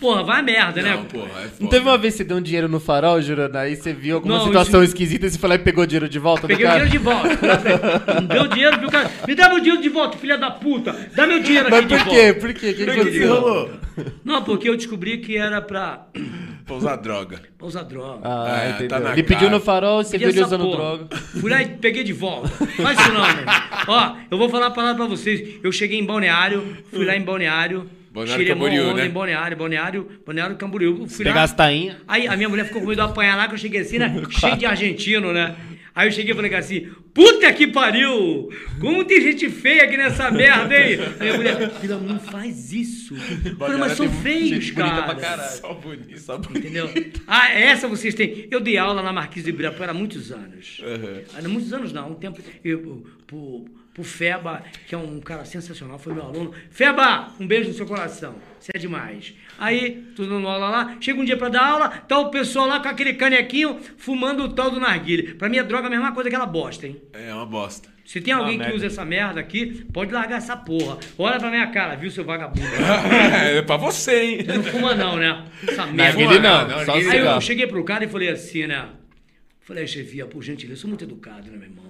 [0.00, 1.06] Porra, vai a merda, Não, né?
[1.12, 3.60] porra, é Não teve uma vez que você deu um dinheiro no farol, Jurana?
[3.60, 6.08] Aí você viu alguma Não, situação isso- esquisita e você lá e pegou o dinheiro
[6.08, 7.28] de volta Peguei o dinheiro de volta.
[8.22, 9.10] Me deu dinheiro, viu, cara?
[9.28, 10.96] Me dá meu dinheiro de volta, filha da puta.
[11.14, 12.10] Dá meu dinheiro aqui Mas de por volta.
[12.20, 12.32] quê?
[12.32, 12.70] Por quê?
[12.70, 12.74] O
[13.04, 13.70] que, que rolou?
[14.24, 16.06] Não, porque eu descobri que era pra,
[16.66, 17.40] Pra usar droga.
[17.58, 18.20] pra usar droga.
[18.22, 18.88] Ah, É, entendeu.
[18.88, 20.76] tá na ele pediu no farol, você viu ele usando porra.
[20.76, 21.16] droga.
[21.40, 22.48] Fui lá e peguei de volta.
[22.48, 23.44] Faz isso não, meu.
[23.88, 25.56] Ó, eu vou falar uma palavra pra vocês.
[25.62, 27.90] Eu cheguei em Balneário, fui lá em Balneário.
[28.12, 29.06] Balneário Camboriú, onda né?
[29.06, 31.06] Em Balneário, Balneário, Balneário Camboriú.
[31.06, 31.96] Fui Pegar as tainhas.
[32.08, 34.22] Aí a minha mulher ficou com medo de apanhar lá, que eu cheguei assim, né?
[34.30, 35.54] Cheio de argentino, né?
[35.94, 38.48] Aí eu cheguei e falei assim, puta que pariu!
[38.80, 40.98] Como tem gente feia aqui nessa merda, hein?
[41.18, 43.14] Aí a mulher, filha, não faz isso.
[43.44, 45.02] Eu falei, mas são feios, cara.
[45.02, 45.50] pra caralho.
[45.50, 46.20] Só bonito.
[46.20, 46.58] Só bonito.
[46.58, 46.88] Entendeu?
[47.26, 48.46] Ah, essa vocês têm.
[48.50, 50.80] Eu dei aula na Marquise de Ibirapuera há muitos anos.
[51.36, 52.40] Há muitos anos não, um tempo.
[52.64, 56.52] Eu, pro, pro Feba, que é um cara sensacional, foi meu aluno.
[56.70, 58.34] Feba, um beijo no seu coração.
[58.58, 59.34] Você é demais.
[59.58, 62.80] Aí, tudo dando aula lá, chega um dia pra dar aula, tá o pessoal lá
[62.80, 65.34] com aquele canequinho fumando o tal do narguile.
[65.34, 67.00] Pra mim, a droga é a mesma coisa que aquela bosta, hein?
[67.12, 67.88] É uma bosta.
[68.04, 68.76] Se tem alguém que merda.
[68.76, 70.98] usa essa merda aqui, pode largar essa porra.
[71.16, 72.66] Olha pra minha cara, viu, seu vagabundo?
[73.12, 74.44] é pra você, hein?
[74.44, 75.44] Você não fuma não, né?
[75.62, 76.02] Essa merda.
[76.02, 78.88] Narguile não, não, só narguile Aí eu cheguei pro cara e falei assim, né?
[79.60, 81.89] Falei, chefia, por gentileza, eu sou muito educado, né, meu irmão?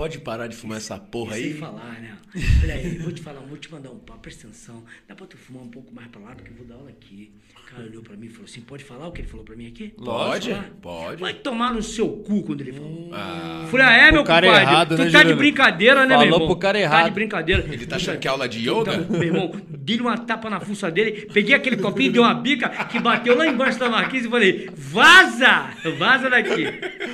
[0.00, 1.52] Pode parar de fumar essa porra aí?
[1.52, 2.16] falar, né?
[2.58, 4.82] Falei, aí, vou te falar, vou te mandar um papo, presta atenção.
[5.06, 7.30] Dá pra tu fumar um pouco mais pra lá, porque eu vou dar aula aqui.
[7.54, 9.54] O cara olhou pra mim e falou assim, pode falar o que ele falou pra
[9.54, 9.92] mim aqui?
[10.02, 10.70] Pode, falar?
[10.80, 11.20] pode.
[11.20, 13.10] Vai tomar no seu cu quando ele falou.
[13.12, 14.70] Ah, Falei, ah, é, meu cara compadre?
[14.70, 16.46] errado, tu né, tá de brincadeira, né, meu Falou irmão?
[16.48, 17.04] pro cara Tá errado.
[17.04, 17.62] de brincadeira.
[17.70, 18.94] ele tá achando que é aula de yoga?
[18.94, 22.70] Então, meu irmão, dei uma tapa na fuça dele, peguei aquele copinho, dei uma bica
[22.86, 25.68] que bateu lá embaixo da marquise e falei, vaza!
[25.98, 26.64] Vaza daqui.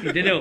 [0.09, 0.41] Entendeu?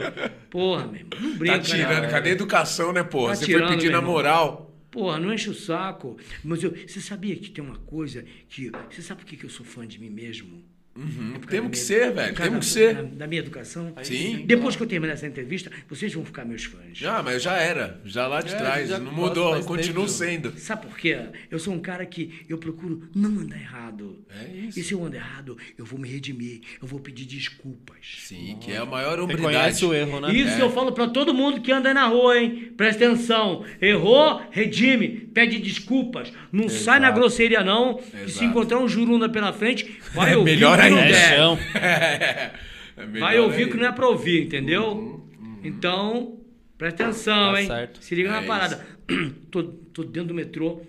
[0.55, 2.01] Porra, meu irmão, não brinca, Tá tirando.
[2.03, 2.07] né?
[2.09, 3.33] Cadê a educação, né, porra?
[3.33, 4.73] Tá Você tirando, foi pedir na moral.
[4.89, 6.15] Porra, não enche o saco.
[6.41, 8.71] Mas eu, você sabia que tem uma coisa que.
[8.89, 10.63] Você sabe por que eu sou fã de mim mesmo?
[10.97, 12.95] É por causa Temos que minha- ser, velho, temos que ser.
[12.95, 13.93] Da, da minha educação.
[14.01, 14.43] Sim.
[14.45, 16.97] Depois que eu terminar essa entrevista, vocês vão ficar meus fãs.
[16.97, 17.99] Já, mas já era.
[18.05, 18.89] Já lá de É, trás.
[18.91, 19.61] Não mudou.
[19.63, 20.07] Continuo tempo.
[20.07, 20.53] sendo.
[20.57, 21.17] Sabe por quê?
[21.51, 24.23] Eu sou um cara que eu procuro não andar errado.
[24.41, 24.79] É isso.
[24.79, 27.97] E se eu ando errado, eu vou me redimir, eu vou pedir desculpas.
[28.19, 30.33] Sim, que é a maior Você conhece o erro, né?
[30.33, 30.61] Isso É.
[30.61, 32.71] eu falo pra todo mundo que anda aí na rua, hein?
[32.77, 33.65] Presta atenção.
[33.81, 36.31] Errou, redime, pede desculpas.
[36.53, 37.95] Não sai na grosseria, não.
[37.95, 38.45] Que se Exato.
[38.45, 41.57] encontrar um jurunda pela frente, vai É ouvir melhor não.
[41.75, 43.15] É der.
[43.15, 43.71] É Vai ouvir o ainda.
[43.71, 45.27] que não é pra ouvir, entendeu?
[45.63, 46.39] Então,
[46.77, 47.67] presta atenção, Tá hein?
[47.67, 48.03] certo.
[48.03, 48.47] Se liga É na isso.
[48.47, 48.85] parada.
[49.51, 50.81] tô, tô dentro do metrô.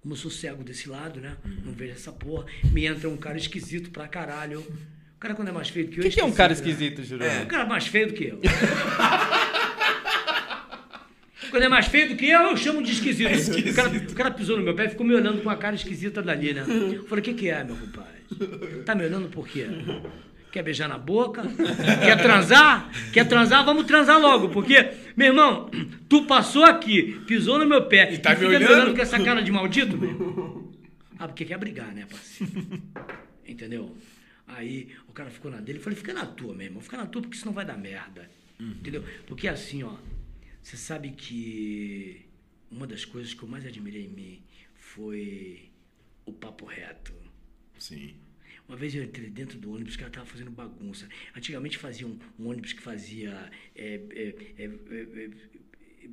[0.00, 1.36] Como eu sou cego desse lado, né?
[1.44, 1.56] Uhum.
[1.66, 2.46] Não vejo essa porra.
[2.72, 4.60] Me entra um cara esquisito pra caralho.
[4.60, 6.04] O cara, quando é mais feio do que eu.
[6.04, 6.54] O que, que é um cara né?
[6.54, 7.42] esquisito, Jurana?
[7.42, 8.40] O cara é mais feio do que eu.
[11.52, 13.28] Quando é mais feio do que eu, eu chamo de esquisito.
[13.70, 15.76] O, cara, o cara pisou no meu pé e ficou me olhando com a cara
[15.76, 16.64] esquisita dali, né?
[16.66, 18.82] Eu falei, o que, que é, meu compadre?
[18.86, 19.66] Tá me olhando por quê?
[20.50, 21.42] Quer beijar na boca?
[22.02, 22.90] Quer transar?
[23.12, 23.66] Quer transar?
[23.66, 25.70] Vamos transar logo, porque, meu irmão,
[26.08, 28.94] tu passou aqui, pisou no meu pé E tá me fica olhando?
[28.96, 30.72] com essa cara de maldito, meu irmão.
[31.18, 32.82] Ah, porque quer brigar, né, parceiro?
[33.46, 33.94] Entendeu?
[34.48, 35.78] Aí o cara ficou na dele.
[35.78, 36.80] Eu falei, fica na tua, meu irmão.
[36.80, 38.26] Fica na tua, porque senão vai dar merda.
[38.58, 39.04] Entendeu?
[39.26, 39.92] Porque assim, ó.
[40.62, 42.24] Você sabe que
[42.70, 44.42] uma das coisas que eu mais admirei em mim
[44.74, 45.70] foi
[46.24, 47.12] o papo reto.
[47.78, 48.14] Sim.
[48.68, 51.08] Uma vez eu entrei dentro do ônibus, o cara tava fazendo bagunça.
[51.36, 53.50] Antigamente fazia um, um ônibus que fazia.
[53.74, 55.30] é, é, é, é, é,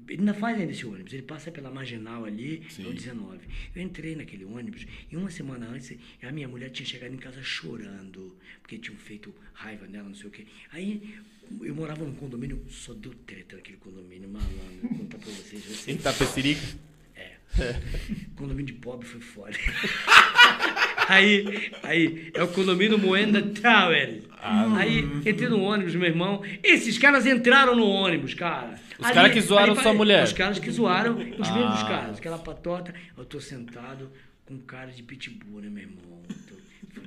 [0.07, 3.39] ele ainda faz ainda esse ônibus, ele passa pela marginal ali, é o 19.
[3.75, 7.41] Eu entrei naquele ônibus e uma semana antes a minha mulher tinha chegado em casa
[7.41, 10.45] chorando, porque tinham feito raiva nela, não sei o quê.
[10.71, 11.15] Aí
[11.61, 15.65] eu morava num condomínio, só deu treta naquele condomínio, malandro, vou contar pra vocês.
[15.65, 16.89] Em vocês Tapecerica?
[18.35, 19.57] condomínio de pobre foi foda.
[21.09, 24.21] aí, aí, é o condomínio Moenda Tower.
[24.41, 26.41] Aí, entrei no ônibus, meu irmão.
[26.63, 28.75] Esses caras entraram no ônibus, cara.
[28.97, 30.23] Os caras que zoaram ali, sua mulher.
[30.23, 31.53] Os caras que zoaram, os Ah.
[31.53, 32.17] mesmos caras.
[32.17, 34.09] Aquela patota, eu tô sentado
[34.45, 35.99] com cara de pitbull, né, meu irmão?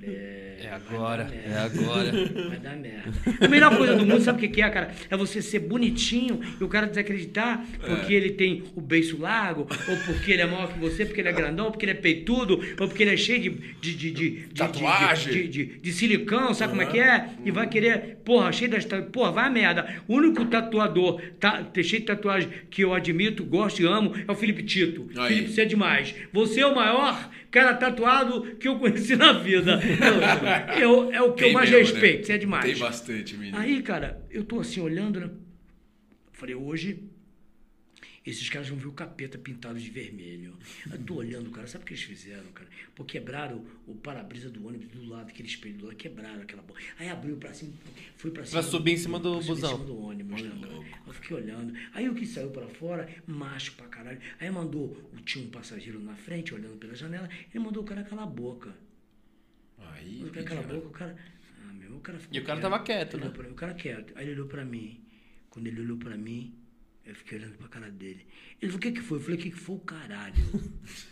[0.04, 2.12] É, agora, vai dar é agora.
[2.48, 3.10] Vai dar merda.
[3.40, 4.92] A melhor coisa do mundo, sabe o que é, cara?
[5.08, 9.96] É você ser bonitinho e o cara desacreditar porque ele tem o beiço largo, ou
[10.06, 12.54] porque ele é maior que você, porque ele é grandão, ou porque ele é peitudo,
[12.80, 13.50] ou porque ele é cheio de.
[13.50, 15.32] de, de, de, de- Tatuagem.
[15.32, 17.28] De, de, de, de silicão, sabe como é que é?
[17.44, 18.84] E vai querer, porra, cheio das.
[19.12, 19.96] Porra, vai a merda.
[20.08, 24.34] O único tatuador tá, cheio de tatuagem que eu admito, gosto e amo é o
[24.34, 25.08] Felipe Tito.
[25.16, 25.28] Aí.
[25.28, 26.14] Felipe, você é demais.
[26.32, 29.78] Você é o maior cara tatuado que eu conheci na vida.
[30.78, 32.00] Eu, eu- é o que eu Tem mais mesmo, né?
[32.00, 32.64] respeito, você é demais.
[32.64, 33.58] Tem bastante, menino.
[33.58, 35.30] Aí, cara, eu tô assim olhando, né?
[36.32, 37.04] Falei, hoje
[38.24, 40.56] esses caras vão ver o capeta pintado de vermelho.
[40.90, 42.68] Eu tô olhando, cara, sabe o que eles fizeram, cara?
[42.94, 46.80] Pô, quebraram o para-brisa do ônibus do lado, aquele espelho do lado, quebraram aquela porra.
[47.00, 47.72] Aí abriu pra cima,
[48.16, 48.62] foi pra cima.
[48.62, 49.70] subir em cima do pra subir busão.
[49.70, 50.74] Em cima do ônibus, né, cara?
[51.04, 51.74] Eu fiquei olhando.
[51.92, 54.20] Aí o que saiu pra fora, macho pra caralho.
[54.38, 58.24] Aí mandou, tinha um passageiro na frente, olhando pela janela, ele mandou o cara calar
[58.24, 58.72] a boca.
[59.92, 61.16] Aí, Quando o cara cala a pediu, boca, o cara.
[61.60, 63.30] Ah, meu, o cara ficou E o cara tava quieto, Ele né?
[63.30, 64.12] mim, O cara quieto.
[64.16, 65.04] Aí ele olhou pra mim.
[65.50, 66.54] Quando ele olhou pra mim,
[67.04, 68.26] eu fiquei olhando pra cara dele.
[68.62, 69.18] Ele falou: o que que foi?
[69.18, 70.34] Eu falei: o que que foi o caralho?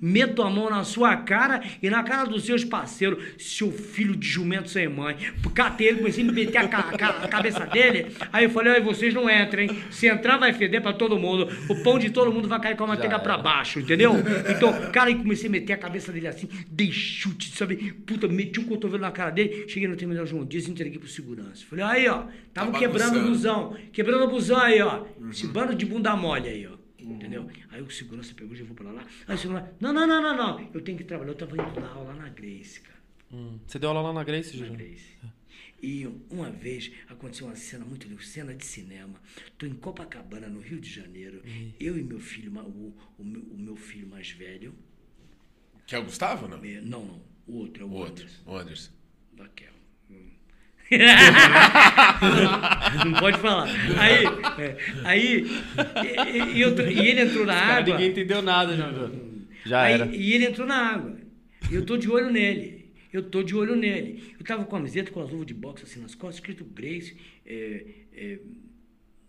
[0.00, 4.26] Meto a mão na sua cara e na cara dos seus parceiros, seu filho de
[4.26, 5.16] jumento sem mãe.
[5.54, 6.88] Catei ele, comecei a me meter a, ca-
[7.22, 8.06] a cabeça dele.
[8.32, 9.68] Aí eu falei: "Ai, vocês não entrem.
[9.90, 11.46] Se entrar, vai feder pra todo mundo.
[11.68, 14.14] O pão de todo mundo vai cair com a manteiga pra baixo, entendeu?
[14.48, 17.92] Então, cara, aí comecei a meter a cabeça dele assim, dei chute, sabe?
[18.06, 19.66] Puta, meti o cotovelo na cara dele.
[19.68, 21.66] Cheguei no terminal João Dias e entreguei pro segurança.
[21.68, 22.24] Falei: aí, ó,
[22.54, 23.76] tava Tá quebrando o busão.
[23.92, 25.04] Quebrando o busão aí, ó.
[25.30, 26.80] Esse bando de bunda mole aí, ó.
[27.14, 27.48] Entendeu?
[27.70, 29.06] Aí o segurança pegou e levou pra lá.
[29.26, 30.70] Aí o segurança, não, não, não, não, não.
[30.72, 31.30] Eu tenho que trabalhar.
[31.30, 32.98] Eu tava indo dar aula na Grace, cara.
[33.32, 33.58] Hum.
[33.66, 34.76] Você deu aula lá na Grace, Na Júlio?
[34.86, 35.06] Grace.
[35.82, 39.18] E uma vez aconteceu uma cena muito linda, cena de cinema.
[39.56, 41.42] Tô em Copacabana, no Rio de Janeiro.
[41.80, 44.74] Eu e meu filho, o, o, meu, o meu filho mais velho.
[45.86, 46.62] Que é o Gustavo, não?
[46.64, 47.22] eh, Não, não.
[47.46, 48.24] O outro é o, O outro.
[48.24, 48.42] Anderson.
[48.50, 48.92] O Anderson.
[49.38, 49.72] Raquel.
[50.10, 50.28] Hum.
[53.06, 53.68] Não pode falar.
[53.98, 54.24] Aí,
[54.58, 55.44] é, aí
[56.54, 57.94] e, eu e ele entrou na Cara, água.
[57.94, 59.46] ninguém entendeu nada, Júlio.
[59.64, 60.06] Já Aí- era.
[60.06, 61.16] E ele entrou na água.
[61.70, 62.92] E eu tô de olho nele.
[63.12, 64.34] Eu tô de olho nele.
[64.38, 67.16] Eu tava com a camiseta, com as luvas de boxe assim nas costas, escrito Grace,
[67.46, 68.38] é, é,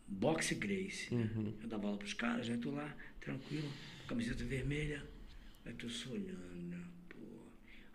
[0.07, 1.13] Boxe Grace.
[1.13, 1.53] Uhum.
[1.61, 3.67] Eu dava aula pros caras, já tô lá, tranquilo,
[4.07, 5.03] camiseta vermelha.
[5.65, 6.77] Aí tô só olhando, né?
[7.09, 7.17] Pô.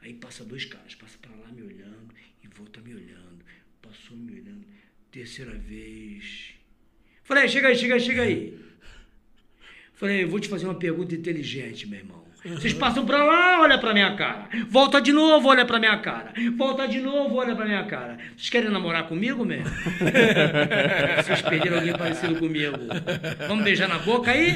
[0.02, 2.08] Aí passa dois caras, passa pra lá me olhando
[2.46, 3.44] e volta me olhando.
[3.82, 4.64] Passou me olhando.
[5.10, 6.54] Terceira vez.
[7.22, 8.58] Falei, chega aí, chega aí, chega aí.
[9.94, 12.25] Falei, vou te fazer uma pergunta inteligente, meu irmão.
[12.48, 14.48] Vocês passam pra lá, olha pra minha cara.
[14.68, 16.32] Volta de novo, olha pra minha cara.
[16.56, 18.18] Volta de novo, olha pra minha cara.
[18.36, 19.66] Vocês querem namorar comigo mesmo?
[21.22, 22.76] Vocês perderam alguém parecido comigo.
[23.48, 24.52] Vamos beijar na boca aí?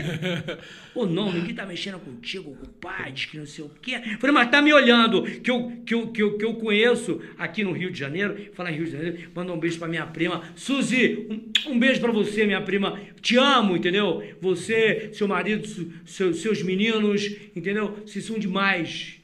[0.95, 4.01] Ou não, ninguém tá mexendo contigo, compadre, que não sei o quê.
[4.19, 7.63] Falei, mas tá me olhando, que eu, que eu, que eu, que eu conheço aqui
[7.63, 8.37] no Rio de Janeiro.
[8.55, 10.43] Falar em Rio de Janeiro, mandar um beijo pra minha prima.
[10.57, 12.99] Suzy, um, um beijo pra você, minha prima.
[13.23, 14.23] Te amo, entendeu?
[14.41, 15.67] Você, seu marido,
[16.05, 17.80] seu- seus meninos, entendeu?
[17.89, 19.21] Vocês são demais.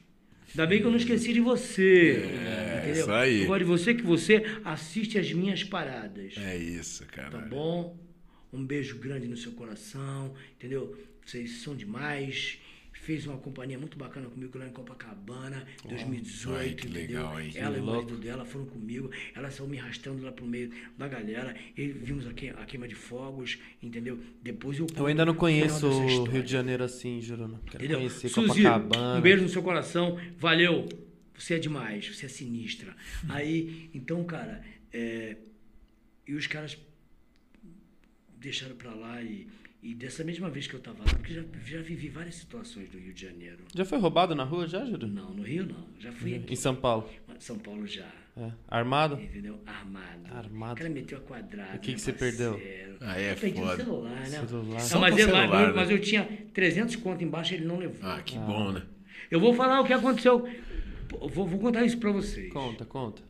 [0.49, 2.23] Ainda bem que eu não esqueci de você.
[2.81, 3.01] entendeu?
[3.01, 3.41] isso aí.
[3.41, 6.33] Eu gosto de você que você assiste as minhas paradas.
[6.37, 7.29] É isso, cara.
[7.29, 7.97] Tá bom?
[8.51, 10.97] Um beijo grande no seu coração, entendeu?
[11.23, 12.59] Vocês são demais.
[13.07, 16.57] Fez uma companhia muito bacana comigo lá em Copacabana, 2018.
[16.59, 17.01] ai, que entendeu?
[17.01, 17.51] legal, hein?
[17.55, 19.09] Ela Que e o marido dela foram comigo.
[19.33, 21.55] Ela saiu me arrastando lá pro meio da galera.
[21.77, 24.19] E vimos a, que- a queima de fogos, entendeu?
[24.43, 24.87] Depois eu.
[24.93, 26.25] Eu ainda não conheço o.
[26.25, 27.61] Rio de Janeiro assim, Juruna.
[27.67, 27.97] Quero Entendeu?
[27.99, 29.19] conhecer Suzy, Copacabana.
[29.19, 30.19] um beijo no seu coração.
[30.37, 30.89] Valeu.
[31.33, 32.05] Você é demais.
[32.13, 32.91] Você é sinistra.
[33.23, 33.27] Hum.
[33.29, 34.61] Aí, então, cara,
[34.91, 35.37] é,
[36.27, 36.77] e os caras
[38.37, 39.47] deixaram pra lá e,
[39.81, 42.97] e dessa mesma vez que eu tava lá, porque já, já vivi várias situações do
[42.97, 43.59] Rio de Janeiro.
[43.73, 45.07] Já foi roubado na rua, já, Júlio?
[45.07, 45.87] Não, no Rio não.
[45.99, 46.53] Já fui aqui.
[46.53, 47.09] Em São Paulo.
[47.39, 48.07] São Paulo já.
[48.35, 48.51] É.
[48.67, 49.19] Armado?
[49.19, 49.59] Entendeu?
[49.65, 50.27] Armado.
[50.31, 50.73] Armado.
[50.73, 51.75] O cara meteu a quadrada.
[51.75, 52.59] O que que né, você perdeu?
[53.01, 53.73] Ah, é eu perdi foda.
[53.73, 54.45] o celular, né?
[54.47, 54.79] Celular.
[54.79, 55.73] Só Não, mas, ele- celular, mas, né?
[55.75, 57.97] mas eu tinha 300 conto embaixo ele não levou.
[58.07, 58.83] Ah, que bom, né?
[59.31, 60.47] Eu vou falar o que aconteceu.
[61.09, 62.51] Vou, vou contar isso pra vocês.
[62.51, 63.21] Conta, conta.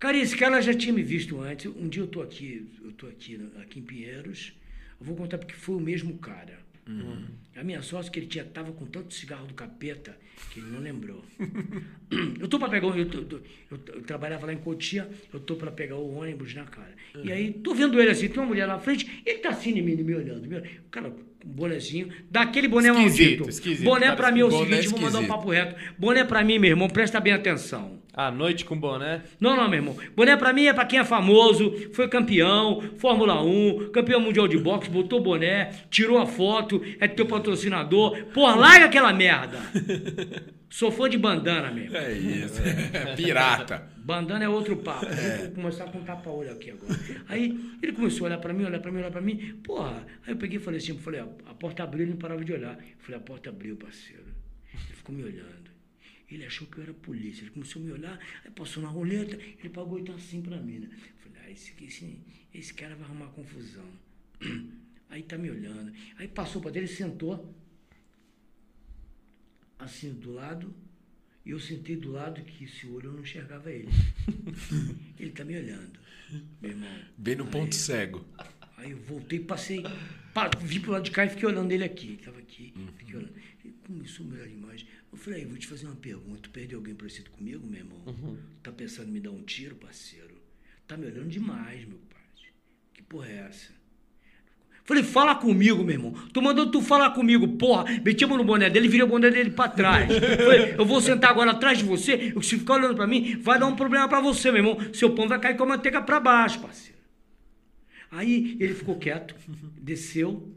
[0.00, 1.66] Cara, esse cara já tinha me visto antes.
[1.66, 4.52] Um dia eu tô aqui, eu tô aqui, aqui em Pinheiros.
[4.98, 6.58] Eu vou contar porque foi o mesmo cara.
[7.54, 10.16] A minha sorte é que ele tinha, tava com tanto cigarro do capeta
[10.50, 11.22] que ele não lembrou.
[12.40, 12.88] eu tô pra pegar.
[12.88, 13.24] Eu, tô- eu,
[13.78, 16.92] tô- eu trabalhava lá em Cotia, eu tô pra pegar o ônibus na cara.
[17.22, 19.82] E aí, tô vendo ele assim, tem uma mulher na frente, ele tá assim em
[19.82, 20.48] mim, me olhando.
[20.48, 20.66] me olhando.
[20.86, 21.14] O cara
[21.44, 23.48] bonezinho, daquele boné Esquisito, maldito.
[23.48, 25.28] esquisito, boné pra mim é o seguinte, vou mandar um esquisito.
[25.28, 25.74] papo reto.
[25.98, 27.98] Boné pra mim, meu irmão, presta bem atenção.
[28.12, 29.22] À noite com boné.
[29.40, 29.96] Não, não, meu irmão.
[30.16, 34.58] Boné pra mim é pra quem é famoso, foi campeão, Fórmula 1, campeão mundial de
[34.58, 38.16] boxe, botou boné, tirou a foto, é teu patrocinador.
[38.34, 39.58] Porra, larga aquela merda.
[40.68, 41.96] Sou fã de bandana mesmo.
[41.96, 42.60] É isso.
[43.16, 43.88] Pirata.
[44.10, 45.06] Bandana é outro papo.
[45.06, 46.92] Vou começar a contar pra olho aqui agora.
[47.28, 49.54] Aí ele começou a olhar pra mim, olhar pra mim, olhar pra mim.
[49.62, 50.04] Porra.
[50.26, 52.52] Aí eu peguei e falei assim, falei, a, a porta abriu, ele não parava de
[52.52, 52.76] olhar.
[52.76, 54.24] Eu falei, a porta abriu, parceiro.
[54.74, 55.70] Ele ficou me olhando.
[56.28, 57.42] Ele achou que eu era polícia.
[57.42, 60.56] Ele começou a me olhar, aí passou na roleta, ele pagou e tá assim pra
[60.56, 60.88] mim, né?
[60.90, 62.20] Eu falei, ah, esse, esse,
[62.52, 63.86] esse cara vai arrumar confusão.
[65.08, 65.92] Aí tá me olhando.
[66.18, 67.52] Aí passou pra dele, sentou
[69.76, 70.72] assim do lado,
[71.44, 73.88] e eu sentei do lado que se o olho eu não enxergava ele.
[75.18, 75.98] ele tá me olhando,
[76.60, 76.98] meu irmão.
[77.16, 78.24] Bem no ponto Aí- cego.
[78.76, 79.82] Aí eu voltei, passei,
[80.32, 82.08] pá, vi pro lado de cá e fiquei olhando ele aqui.
[82.08, 83.34] Ele tava aqui, fiquei olhando.
[83.62, 84.86] Ele começou a me olhar demais.
[85.12, 86.40] Eu falei, aí, vou te fazer uma pergunta.
[86.44, 88.38] Tu perdeu alguém parecido comigo, meu irmão?
[88.62, 90.40] Tá pensando em me dar um tiro, parceiro?
[90.86, 92.22] Tá me olhando demais, meu pai.
[92.94, 93.70] Que porra é essa?
[94.90, 96.12] Falei, fala comigo, meu irmão.
[96.32, 97.84] Tô mandando tu falar comigo, porra.
[98.04, 100.08] Meti a mão no boné dele virei o boné dele pra trás.
[100.12, 102.34] Falei, eu vou sentar agora atrás de você.
[102.42, 104.92] Se ficar olhando pra mim, vai dar um problema pra você, meu irmão.
[104.92, 106.98] Seu pão vai cair com a manteiga pra baixo, parceiro.
[108.10, 109.36] Aí ele ficou quieto,
[109.80, 110.52] desceu,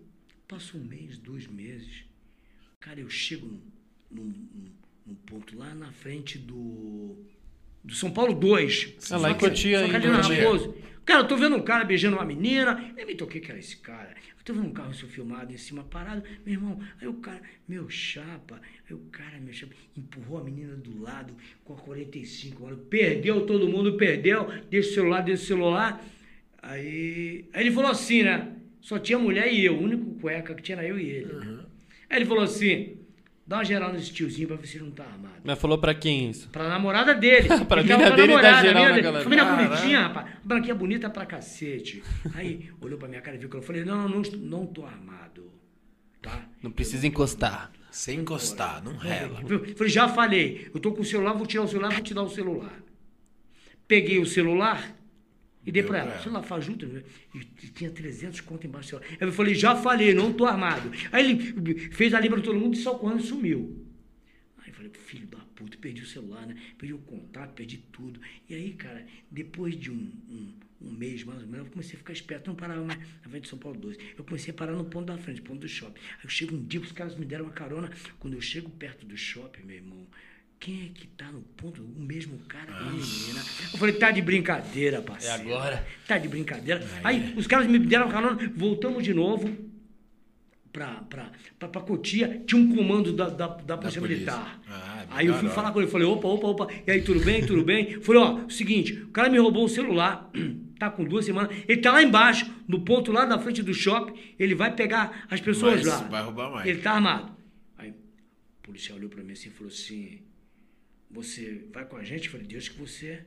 [0.47, 2.03] passou um mês, dois meses.
[2.80, 3.45] Cara, eu chego
[4.10, 4.72] num- num-
[5.05, 7.15] num ponto lá na frente do.
[7.84, 8.95] Do São Paulo 2.
[9.11, 9.85] Ah, lá em Cotia.
[9.85, 10.76] Raposo.
[11.05, 12.93] Cara, eu tô vendo um cara beijando uma menina.
[12.97, 14.15] Eu me toquei que era esse cara.
[14.38, 16.23] Eu tô vendo um carro seu filmado em cima parado.
[16.45, 18.61] Meu irmão, aí o cara, meu chapa.
[18.89, 21.35] Aí o cara, meu chapa, empurrou a menina do lado
[21.65, 22.80] com a 45 anos.
[22.89, 24.47] Perdeu, todo mundo perdeu.
[24.69, 26.05] Deixa o celular, deixa o celular.
[26.61, 28.53] Aí, aí ele falou assim, né?
[28.80, 29.76] Só tinha mulher e eu.
[29.76, 31.34] O único cueca que tinha era eu e ele.
[32.10, 32.97] Aí ele falou assim:
[33.53, 35.35] dá uma geral nesse tiozinho pra ver se ele não tá armado.
[35.43, 36.49] Mas falou pra quem isso?
[36.49, 37.47] Pra namorada dele.
[37.67, 39.30] Pra Ele mina tava com a dele e dar namorada, geral na galera.
[39.30, 39.69] Menina Caralho.
[39.69, 40.27] bonitinha, rapaz.
[40.43, 42.03] Branquinha bonita pra cacete.
[42.34, 44.85] Aí olhou pra minha cara e viu que eu falei: não, não, não, não tô
[44.85, 45.51] armado.
[46.21, 46.45] Tá?
[46.61, 47.71] Não precisa encostar.
[47.91, 49.41] Sem encostar, não rela.
[49.47, 52.13] Eu Falei, já falei, eu tô com o celular, vou tirar o celular, vou te
[52.13, 52.73] dar o celular.
[53.88, 54.95] Peguei o celular
[55.65, 56.19] e dei pra ela.
[56.19, 56.85] celular faz junto,
[57.34, 59.18] e tinha 300 conto embaixo do celular.
[59.19, 60.91] Aí eu falei, já falei, não tô armado.
[61.11, 63.85] Aí ele fez a libra todo mundo e saiu correndo sumiu.
[64.57, 66.56] Aí eu falei, filho da puta, perdi o celular, né?
[66.77, 68.19] Perdi o contato, perdi tudo.
[68.49, 71.98] E aí, cara, depois de um, um, um mês mais ou menos, eu comecei a
[71.98, 73.98] ficar esperto, não parava mais na frente de São Paulo 12.
[74.18, 75.99] Eu comecei a parar no ponto da frente, ponto do shopping.
[76.18, 77.90] Aí eu chego um dia, os caras me deram uma carona.
[78.19, 80.07] Quando eu chego perto do shopping, meu irmão,
[80.64, 81.84] quem é que tá no ponto?
[81.84, 83.41] O mesmo cara com a menina.
[83.73, 85.49] Eu falei, tá de brincadeira, parceiro.
[85.49, 85.85] É agora?
[86.07, 86.81] Tá de brincadeira.
[87.03, 89.53] Aí os caras me deram carona, voltamos de novo
[90.72, 94.31] pra, pra, pra, pra Cotia, tinha um comando da, da, da Polícia polícia.
[94.31, 94.61] Militar.
[94.69, 97.45] Ah, aí eu fui falar com ele, falei, opa, opa, opa, e aí, tudo bem,
[97.45, 97.99] tudo bem?
[98.02, 100.31] Falei, ó, seguinte, o cara me roubou um celular,
[100.80, 104.18] tá com duas semanas, ele tá lá embaixo, no ponto lá da frente do shopping,
[104.40, 105.98] ele vai pegar as pessoas Mas lá.
[106.07, 106.65] vai roubar mais.
[106.65, 107.34] Ele tá armado.
[107.77, 107.95] Aí o
[108.64, 110.22] policial olhou pra mim assim e falou assim,
[111.14, 112.26] você vai com a gente?
[112.26, 113.23] Eu falei, Deus que você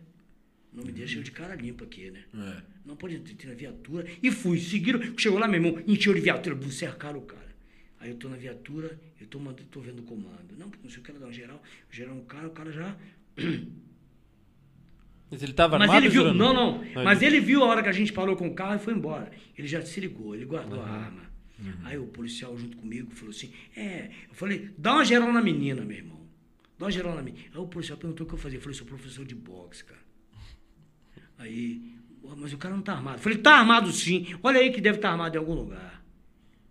[0.73, 2.25] não me deixa eu de cara limpa aqui, né?
[2.35, 2.63] É.
[2.85, 4.07] Não pode ter na viatura.
[4.23, 5.01] E fui, seguiram.
[5.17, 7.47] Chegou lá, meu irmão, encheu de viatura, cercaram o cara.
[7.99, 10.55] Aí eu tô na viatura, eu tô, mandando, tô vendo o comando.
[10.59, 11.63] Não, porque não sei o que, dar um geral.
[11.91, 12.95] Geral um cara, o cara já.
[15.31, 16.85] Mas ele tava Mas ele viu, não, não.
[17.03, 19.33] Mas ele viu a hora que a gente parou com o carro e foi embora.
[19.57, 21.27] Ele já se ligou, ele guardou a arma.
[21.85, 25.85] Aí o policial junto comigo falou assim: É, eu falei, dá uma geral na menina,
[25.85, 26.16] meu irmão.
[26.79, 27.45] Dá uma geral na menina.
[27.53, 28.59] Aí o policial perguntou o que eu fazia.
[28.59, 30.01] Eu falei, sou professor de boxe, cara.
[31.39, 33.19] Aí, "Pô, mas o cara não tá armado.
[33.19, 34.27] Eu falei, tá armado sim.
[34.43, 36.05] Olha aí que deve estar armado em algum lugar.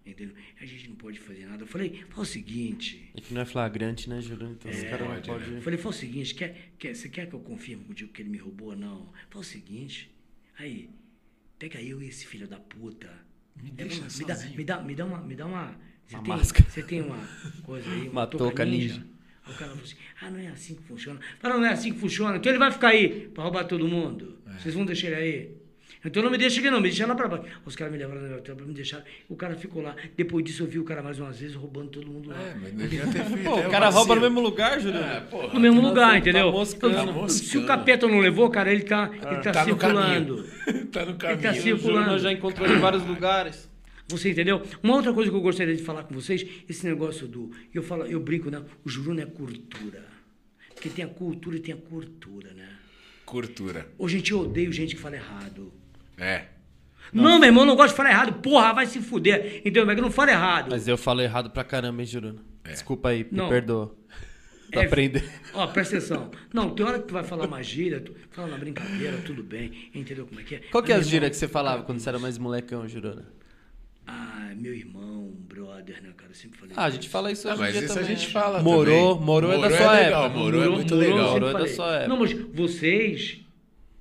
[0.05, 0.35] Entendeu?
[0.61, 1.63] A gente não pode fazer nada.
[1.63, 3.09] Eu falei, fala o seguinte.
[3.15, 4.55] É que não é flagrante, né, Jurandir?
[4.59, 5.33] Então os caras não pode, né?
[5.39, 5.55] podem...
[5.55, 8.29] Eu falei, fala o seguinte, quer, quer, você quer que eu confirme contigo que ele
[8.29, 9.11] me roubou ou não?
[9.31, 10.11] Fala o seguinte,
[10.59, 10.89] aí,
[11.57, 13.11] pega eu e esse filho da puta.
[13.55, 15.21] Me deixa me, dá, me, dá, me dá uma.
[15.21, 15.75] Me dá uma
[16.05, 16.69] você Uma tem, máscara.
[16.69, 17.27] Você tem uma
[17.63, 18.95] coisa aí, uma Uma touca touca ninja?
[18.99, 19.14] ninja.
[19.45, 21.19] Aí o cara falou assim: ah, não é assim que funciona.
[21.39, 22.37] Fala, não é assim que funciona.
[22.37, 24.37] Então ele vai ficar aí pra roubar todo mundo.
[24.47, 24.59] É.
[24.59, 25.51] Vocês vão deixar ele aí.
[26.03, 27.45] Então não me deixa aqui não, me deixa lá pra baixo.
[27.65, 29.03] Os caras me levaram na minha pra me deixar.
[29.27, 29.95] O cara ficou lá.
[30.15, 32.35] Depois disso eu vi o cara mais umas vezes roubando todo mundo lá.
[32.39, 33.43] É, mas não devia ter feito.
[33.43, 34.21] Pô, é o cara rouba no vacilo.
[34.21, 35.21] mesmo lugar, É, Jurandir.
[35.31, 35.53] porra.
[35.53, 36.51] No mesmo Tá lugar, tá entendeu?
[36.51, 36.93] moscando.
[37.01, 40.43] Então, Tá se o capeta não levou, cara, ele tá, ele tá, Tá no circulando.
[40.65, 40.85] caminho.
[40.93, 41.61] tá no Ele tá caminho.
[41.63, 42.01] Circulando.
[42.03, 43.67] Juruna já encontrou em vários lugares.
[44.07, 44.61] Você entendeu?
[44.83, 47.51] Uma outra coisa que eu gostaria de falar com vocês, esse negócio do.
[47.73, 48.63] Eu falo, eu brinco, né?
[48.85, 50.05] O juruna é cultura.
[50.73, 52.69] Porque tem a cultura e tem a cultura, né?
[53.25, 53.87] Cultura.
[53.97, 55.73] Hoje a gente odeia gente que fala errado.
[56.17, 56.45] É.
[57.11, 58.41] Não, meu irmão, eu não gosto de falar errado.
[58.41, 59.57] Porra, vai se fuder.
[59.59, 59.85] Entendeu?
[59.85, 60.67] Mas eu não falo errado.
[60.69, 62.41] Mas eu falo errado pra caramba, hein, Juruna?
[62.63, 63.49] Desculpa aí, me Não.
[63.49, 63.95] perdoa.
[64.71, 65.25] Tô É, aprendendo.
[65.53, 66.31] Ó, presta atenção.
[66.53, 69.89] Não, tem hora que tu vai falar uma gíria, tu fala na brincadeira, tudo bem.
[69.93, 70.59] Entendeu como é que é?
[70.71, 73.25] Qual que é gírias irmão, que você falava quando você era mais molecão, Juruna?
[74.07, 76.31] Ah, meu irmão, brother, né, cara?
[76.31, 76.73] Eu sempre falei.
[76.77, 78.03] Ah, a gente fala isso Ah, hoje mas dia isso também.
[78.11, 79.25] a gente fala Morou, também.
[79.25, 80.39] morou é da sua legal, época.
[80.39, 81.31] Morou é muito Morou, legal.
[81.31, 82.07] Morou é da sua época.
[82.07, 83.39] Não, mas vocês,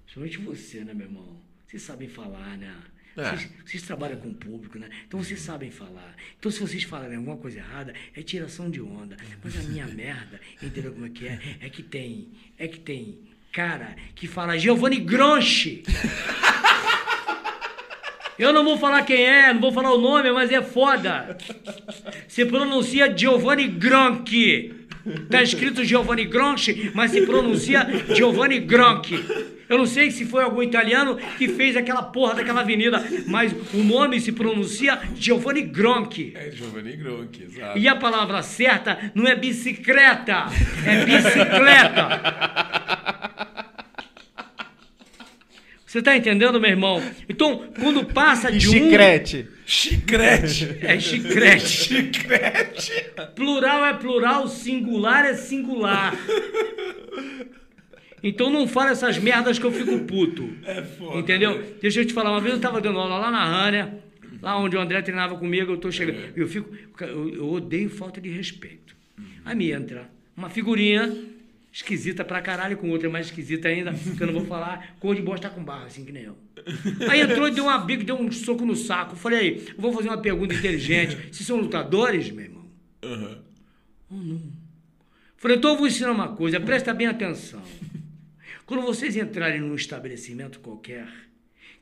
[0.04, 1.36] principalmente você, né, meu irmão?
[1.66, 2.72] Vocês sabem falar, né?
[3.16, 3.30] É.
[3.30, 4.88] Vocês, vocês trabalham com o público, né?
[5.06, 6.14] Então vocês sabem falar.
[6.38, 9.16] Então se vocês falarem alguma coisa errada, é tiração de onda.
[9.42, 11.38] Mas a minha merda, entendeu como é que é?
[11.60, 12.28] É que tem,
[12.58, 13.20] é que tem
[13.52, 15.82] cara que fala Giovanni Gronchi.
[18.38, 21.36] Eu não vou falar quem é, não vou falar o nome, mas é foda.
[22.26, 24.84] Se pronuncia Giovanni Gronchi.
[25.30, 29.22] Tá escrito Giovanni Gronchi, mas se pronuncia Giovanni Gronchi.
[29.68, 33.84] Eu não sei se foi algum italiano que fez aquela porra daquela avenida, mas o
[33.84, 36.32] nome se pronuncia Giovanni Gronchi.
[36.34, 37.78] É Giovanni Gronchi, exato.
[37.78, 40.46] E a palavra certa não é bicicleta,
[40.86, 42.93] é bicicleta.
[45.94, 47.00] Você tá entendendo, meu irmão?
[47.28, 48.72] Então, quando passa E de um...
[48.72, 49.46] chicrete.
[49.64, 50.76] Chicrete.
[50.82, 51.68] É chicrete.
[51.68, 52.92] Chicrete.
[53.36, 56.12] Plural é plural, singular é singular.
[58.24, 60.50] Então não fala essas merdas que eu fico puto.
[60.64, 61.16] É foda.
[61.16, 61.62] Entendeu?
[61.80, 63.96] Deixa eu te falar, uma vez eu tava dando aula lá na Rânia,
[64.42, 66.18] lá onde o André treinava comigo, eu tô chegando.
[66.34, 66.74] Eu fico.
[67.02, 68.96] Eu, eu odeio falta de respeito.
[69.44, 71.16] Aí me entra uma figurinha
[71.74, 75.20] esquisita pra caralho, com outra mais esquisita ainda, que eu não vou falar, cor de
[75.20, 76.38] bosta com barra, assim que nem eu.
[77.10, 79.16] Aí entrou e deu uma bica, deu um soco no saco.
[79.16, 81.34] Falei, vou fazer uma pergunta inteligente.
[81.34, 82.70] Se são lutadores, meu irmão?
[84.08, 84.52] Ou não?
[85.36, 87.62] Falei, então eu vou ensinar uma coisa, presta bem atenção.
[88.64, 91.08] Quando vocês entrarem num estabelecimento qualquer,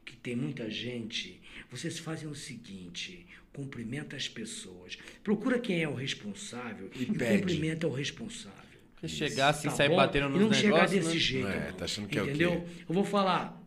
[0.06, 1.38] que tem muita gente,
[1.70, 4.96] vocês fazem o seguinte: cumprimenta as pessoas.
[5.22, 7.42] Procura quem é o responsável e, pede.
[7.42, 8.61] cumprimenta o responsável.
[9.02, 9.96] Se chegar assim, Tá sair bom?
[9.96, 11.20] batendo nos não chegar negócios, desse né?
[11.20, 11.48] jeito.
[11.48, 12.50] É, tá achando que é o Entendeu?
[12.60, 12.84] quê?
[12.88, 13.60] Eu vou falar.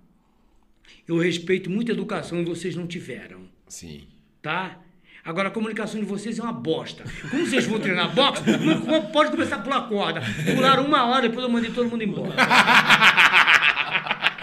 [1.08, 4.08] Eu respeito muita educação e vocês não tiveram, Sim.
[4.42, 4.80] tá?
[5.24, 7.04] Agora, a comunicação de vocês é uma bosta.
[7.32, 8.44] Como vocês vão treinar boxe,
[8.88, 10.22] não pode começar a pular corda.
[10.56, 12.36] Pularam uma hora, depois eu mandei todo mundo embora.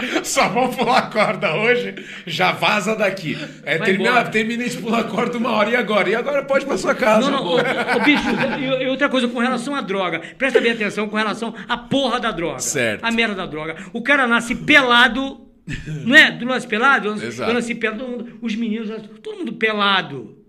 [0.24, 1.94] Só vamos pular corda hoje,
[2.26, 3.36] já vaza daqui.
[3.64, 4.28] É, Vai termina, embora.
[4.28, 6.08] terminei de pular corda uma hora, e agora?
[6.10, 7.30] E agora pode ir pra sua casa.
[7.30, 8.24] Não, não, ô, ô, bicho,
[8.60, 10.20] e, e outra coisa com relação à droga.
[10.38, 12.58] Presta bem atenção com relação à porra da droga.
[12.60, 13.04] Certo.
[13.04, 13.76] A merda da droga.
[13.92, 15.40] O cara nasce pelado,
[16.04, 16.30] não é?
[16.32, 17.12] Tu nasce pelado?
[17.22, 17.50] Exato.
[17.50, 18.90] eu nasci pelado, mundo- os meninos,
[19.22, 20.41] todo mundo pelado.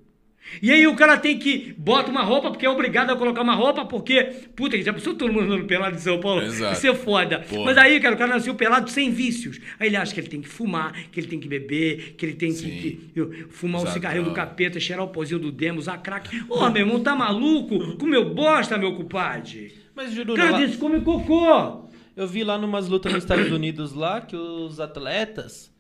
[0.62, 3.56] E aí o cara tem que bota uma roupa, porque é obrigado a colocar uma
[3.56, 4.24] roupa, porque,
[4.56, 6.42] puta, já pensou todo mundo andando pelado em São Paulo?
[6.44, 6.74] Exato.
[6.74, 7.40] Isso é foda.
[7.40, 7.66] Porra.
[7.66, 9.60] Mas aí, cara, o cara nasceu pelado sem vícios.
[9.80, 12.36] Aí ele acha que ele tem que fumar, que ele tem que beber, que ele
[12.36, 13.00] tem que, Sim.
[13.14, 14.48] que- fumar o Usar cigarrinho do droga.
[14.48, 16.30] capeta, cheirar o pozinho do demo, usar crack.
[16.50, 17.98] Ô, meu irmão, tá maluco?
[17.98, 19.74] Comeu bosta, meu compadre.
[19.96, 21.88] Mas, Juru, Cara lá- desse come cocô.
[22.16, 25.74] eu vi lá numas lutas nos Estados Unidos lá que os atletas,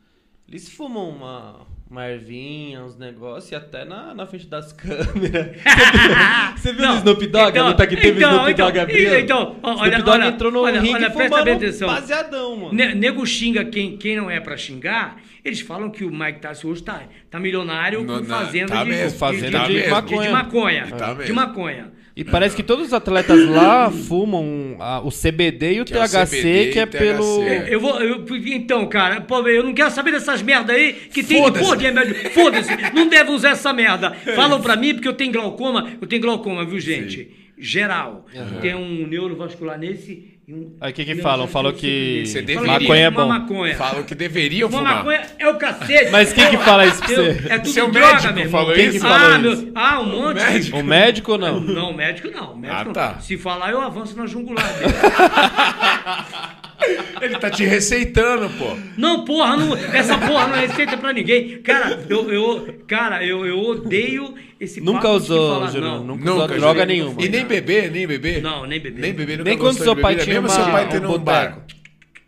[0.47, 5.55] eles fumam uma, uma ervinha, uns negócios, e até na, na frente das câmeras.
[6.57, 9.15] Você viu o Snoop Dogg, então- luta que teve então, Snoop então, Dogg abrindo?
[9.15, 11.87] então, olha- Snoop Dogg olha- entrou no olha- ringue olha, presta fumando bem atenção.
[11.87, 12.73] baseadão, mano.
[12.73, 15.17] Ne- Nego xinga quem, quem não é pra xingar.
[15.45, 18.89] Eles falam que o Mike Tyson hoje tá, tá milionário No- com fazenda tá de,
[18.89, 20.21] mesmo, de- fazenda de- de de- maconha.
[20.27, 20.87] de maconha.
[20.97, 21.91] Tá de maconha.
[22.15, 25.97] E parece que todos os atletas lá fumam ah, o CBD e o Que é
[25.97, 26.97] o THC, CBD que é THC.
[26.99, 27.43] pelo...
[27.43, 27.65] É.
[27.73, 27.99] Eu vou.
[28.01, 28.23] eu-
[28.53, 31.65] então, cara, pô, eu não quero saber dessas merda aí que tem de Foda-se.
[31.65, 32.15] porra de remédio.
[32.31, 34.11] Foda-se, não deve usar essa merda.
[34.35, 35.89] Falam pra mim porque eu tenho glaucoma.
[35.99, 37.29] Eu tenho glaucoma, viu, gente?
[37.57, 38.25] Geral.
[38.61, 40.32] Tem um neurovascular nesse.
[40.81, 41.47] Aí o que que falam?
[41.47, 42.23] Falam que.
[42.25, 42.79] Você deveria.
[42.79, 43.33] maconha é fumar bom.
[43.55, 43.75] maconha.
[43.75, 44.97] Falam que deveriam Fumar fumar.
[44.97, 46.11] maconha é o cacete.
[46.11, 47.47] Mas quem que fala isso pra eu- você?
[47.53, 48.61] É tudo Seu droga, médico meu irmão.
[48.61, 48.93] falou Quem isso?
[48.93, 49.63] que falou ah, isso?
[49.65, 50.35] meu, ah, um monte.
[50.35, 50.77] médico?
[50.77, 51.59] O médico ou não?
[51.59, 52.55] Não, médico não.
[52.55, 52.93] Médico Ah, não.
[52.93, 53.19] tá.
[53.19, 54.93] Se falar, eu avanço na jungular dele.
[57.21, 58.75] Ele tá te receitando, pô.
[58.97, 61.61] Não, porra, não, essa porra não é receita pra ninguém.
[61.61, 66.03] Cara, eu, eu, cara, eu, eu odeio esse Nunca usou, falar, Júnior, não.
[66.03, 66.87] nunca usou Nunca, droga Júnior.
[66.87, 67.21] nenhuma.
[67.21, 68.41] E nem beber, nem beber?
[68.41, 69.01] Não, nem beber.
[69.01, 71.65] Nem beber, Nem quando seu pai tinha mesmo uma, seu pai um tendo um bar.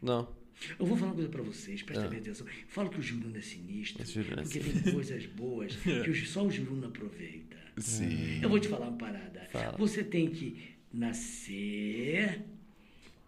[0.02, 0.36] Não.
[0.80, 2.48] Eu vou falar uma coisa pra vocês, presta bem atenção.
[2.68, 6.44] Falo que o Juruna é sinistro, Esse Juruna é porque tem coisas boas que só
[6.44, 7.56] o Juruna aproveita.
[7.78, 8.40] Sim.
[8.42, 9.48] Eu vou te falar uma parada.
[9.52, 9.76] Fala.
[9.78, 12.42] Você tem que nascer,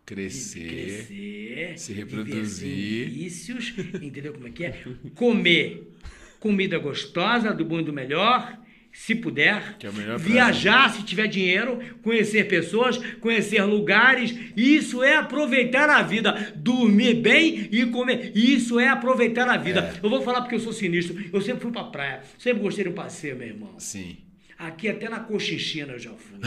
[0.07, 0.67] Crescer.
[0.67, 3.09] crescer, se reproduzir.
[3.09, 4.83] vícios, entendeu como é que é?
[5.13, 5.91] Comer
[6.39, 8.57] comida gostosa, do bom e do melhor,
[8.91, 9.75] se puder.
[9.83, 14.33] É Viajar, se tiver dinheiro, conhecer pessoas, conhecer lugares.
[14.55, 16.53] Isso é aproveitar a vida.
[16.55, 18.31] Dormir bem e comer.
[18.33, 19.93] Isso é aproveitar a vida.
[20.01, 21.15] Eu vou falar porque eu sou sinistro.
[21.31, 22.21] Eu sempre fui pra praia.
[22.39, 23.77] Sempre gostei de um passeio, meu irmão.
[23.77, 24.17] Sim.
[24.57, 26.39] Aqui até na Cochinchina eu já fui.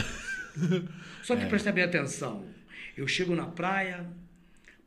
[1.23, 2.43] Só que presta bem atenção.
[2.95, 4.09] Eu chego na praia,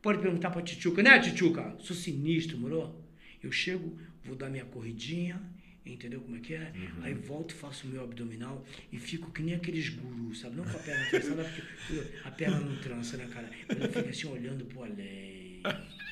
[0.03, 1.77] pode perguntar pra Titiuca, né, Titiuca?
[1.81, 2.95] Sou sinistro, moro?
[3.43, 5.41] Eu chego, vou dar minha corridinha,
[5.87, 6.73] Entendeu como é que é?
[6.75, 7.03] Uhum.
[7.03, 10.57] Aí volto, faço o meu abdominal e fico que nem aqueles gurus, sabe?
[10.57, 13.51] Não com a perna trançada, porque a perna não trança, né, cara?
[13.69, 15.61] Mas eu fico assim olhando pro além.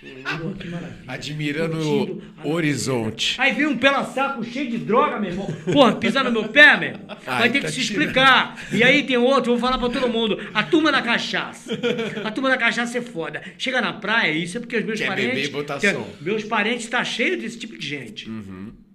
[0.03, 0.97] Pô, que maravilha.
[1.07, 3.41] Admirando Curtindo o horizonte.
[3.41, 5.47] Aí vem um pela saco cheio de droga, meu irmão.
[5.73, 7.07] Porra, pisar no meu pé, meu irmão.
[7.07, 8.01] Vai Ai, ter que tá se tirando.
[8.09, 8.59] explicar.
[8.73, 10.39] E aí tem outro, eu vou falar pra todo mundo.
[10.53, 11.79] A turma da cachaça.
[12.25, 13.43] A turma da cachaça é foda.
[13.57, 15.35] Chega na praia, isso é porque os meus Quer parentes.
[15.35, 16.09] beber e botar tem- som.
[16.21, 18.29] Meus parentes tá cheio desse tipo de gente.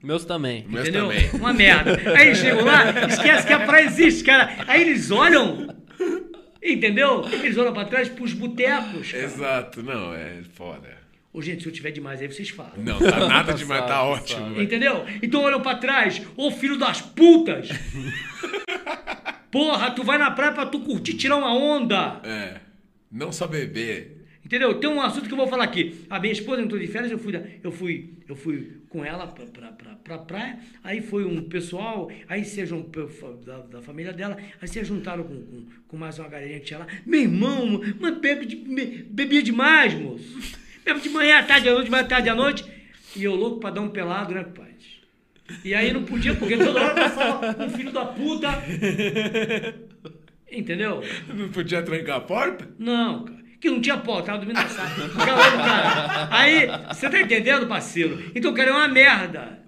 [0.04, 0.66] Meus também.
[0.68, 1.08] Meus entendeu?
[1.08, 1.30] também.
[1.34, 1.98] Uma merda.
[2.18, 4.56] Aí eles chegam lá, esquece que a praia existe, cara.
[4.68, 5.74] Aí eles olham.
[6.62, 7.24] Entendeu?
[7.32, 9.10] Eles olham pra trás pros botecos.
[9.12, 9.24] cara.
[9.24, 10.97] Exato, não, é foda.
[11.38, 12.72] Ô, gente, se eu tiver demais aí, vocês falam.
[12.78, 14.50] Não, tá nada Tá demais, tá ótimo.
[14.50, 14.64] velho.
[14.64, 15.06] Entendeu?
[15.22, 17.70] Então olham pra trás, ô filho das putas!
[19.52, 22.20] Porra, tu vai na praia pra tu curtir, tirar uma onda!
[22.24, 22.56] É.
[23.12, 24.26] Não só beber.
[24.44, 24.80] Entendeu?
[24.80, 26.08] Tem um assunto que eu vou falar aqui.
[26.10, 29.46] A minha esposa entrou de férias, eu fui, eu fui, eu fui com ela pra,
[29.46, 32.66] pra, pra, pra praia, aí foi um pessoal, aí se
[33.46, 36.80] da, da família dela, aí se juntaram com, com, com mais uma galerinha que tinha
[36.80, 36.88] lá.
[37.06, 40.66] Meu irmão, mas bebe bebia demais, moço.
[40.88, 42.66] Bebe de manhã, à tarde, à noite, de manhã, à tarde, à noite.
[43.14, 44.68] E eu louco pra dar um pelado, né, pai?
[45.66, 48.48] E aí não podia, porque toda hora passava um filho da puta.
[50.50, 51.04] Entendeu?
[51.34, 52.70] Não podia trancar a porta?
[52.80, 53.38] Não, cara.
[53.60, 54.90] Que não tinha pó, tava dormindo na sala.
[55.26, 56.28] Cara.
[56.32, 58.32] Aí, você tá entendendo, parceiro?
[58.36, 59.60] Então, cara, é uma merda.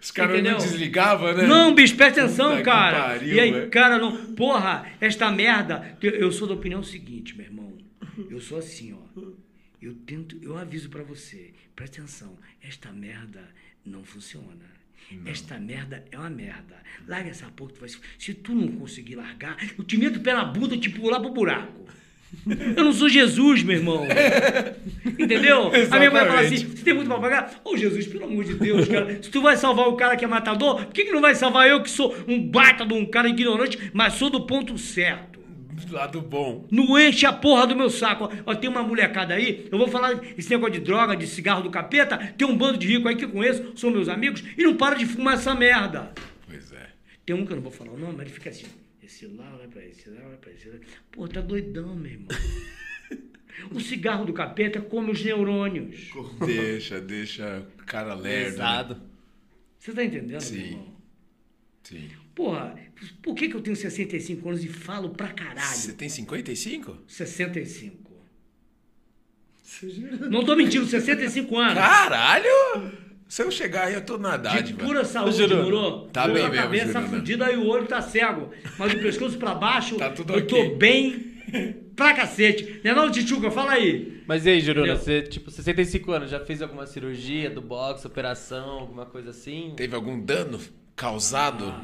[0.00, 0.52] Os caras Entendeu?
[0.52, 1.46] não desligavam, né?
[1.46, 3.00] Não, bicho, presta atenção, Puta cara.
[3.02, 3.70] pariu, e aí, velho.
[3.70, 4.34] cara, não.
[4.34, 5.96] Porra, esta merda.
[6.02, 7.72] Eu, eu sou da opinião seguinte, meu irmão.
[8.28, 9.20] Eu sou assim, ó.
[9.82, 11.52] Eu tento, eu aviso pra você.
[11.74, 12.38] Presta atenção.
[12.62, 13.42] Esta merda
[13.84, 14.70] não funciona.
[15.26, 16.76] Esta merda é uma merda.
[17.06, 18.34] Larga essa porra tu vai se.
[18.34, 21.82] Tu não conseguir largar, eu te meto na bunda e te pular pro buraco.
[22.76, 24.06] Eu não sou Jesus, meu irmão.
[25.04, 25.70] Entendeu?
[25.90, 26.78] A minha mãe fala assim: Exatamente.
[26.78, 27.60] você tem muito pra pagar?
[27.62, 29.22] Ô Jesus, pelo amor de Deus, cara.
[29.22, 31.68] Se tu vai salvar o cara que é matador, por que, que não vai salvar
[31.68, 35.31] eu que sou um baita de um cara ignorante, mas sou do ponto certo?
[35.90, 36.66] Lado bom.
[36.70, 38.28] Não enche a porra do meu saco.
[38.46, 41.70] Ó, tem uma molecada aí, eu vou falar esse negócio de droga, de cigarro do
[41.70, 44.76] capeta, tem um bando de rico aí que eu conheço, são meus amigos, e não
[44.76, 46.12] para de fumar essa merda.
[46.46, 46.90] Pois é.
[47.24, 48.66] Tem um que eu não vou falar o nome, mas ele fica assim.
[49.02, 50.76] Esse lá olha pra esse lá, olha pra esse lá.
[51.10, 52.28] Pô, tá doidão, meu irmão.
[53.70, 56.10] O cigarro do capeta come os neurônios.
[56.44, 58.58] Deixa, deixa o cara lerdo.
[58.58, 58.96] né?
[59.78, 60.56] Você tá entendendo, Sim.
[60.56, 60.96] meu irmão?
[61.82, 62.08] Sim.
[62.34, 62.74] Porra,
[63.22, 65.66] por que, que eu tenho 65 anos e falo pra caralho?
[65.76, 66.96] Você tem 55?
[67.06, 68.10] 65.
[70.30, 71.74] Não tô mentindo, 65 anos.
[71.74, 72.92] Caralho!
[73.28, 74.84] Se eu chegar aí, eu tô na De dádiva.
[74.84, 75.56] pura saúde, Juro.
[75.62, 76.06] moro?
[76.08, 77.08] Tá Tô bem com a mesmo, cabeça Juruna.
[77.08, 78.50] fudida e o olho tá cego.
[78.78, 80.76] Mas o pescoço pra baixo, Tá tudo eu tô ok.
[80.76, 81.32] bem
[81.96, 82.80] pra cacete.
[82.84, 83.50] Né não, Tchutchuca?
[83.50, 84.22] Fala aí.
[84.26, 88.68] Mas e aí, Juruna, você, tipo, 65 anos, já fez alguma cirurgia do boxe, operação,
[88.80, 89.72] alguma coisa assim?
[89.76, 90.60] Teve algum dano
[90.94, 91.74] causado?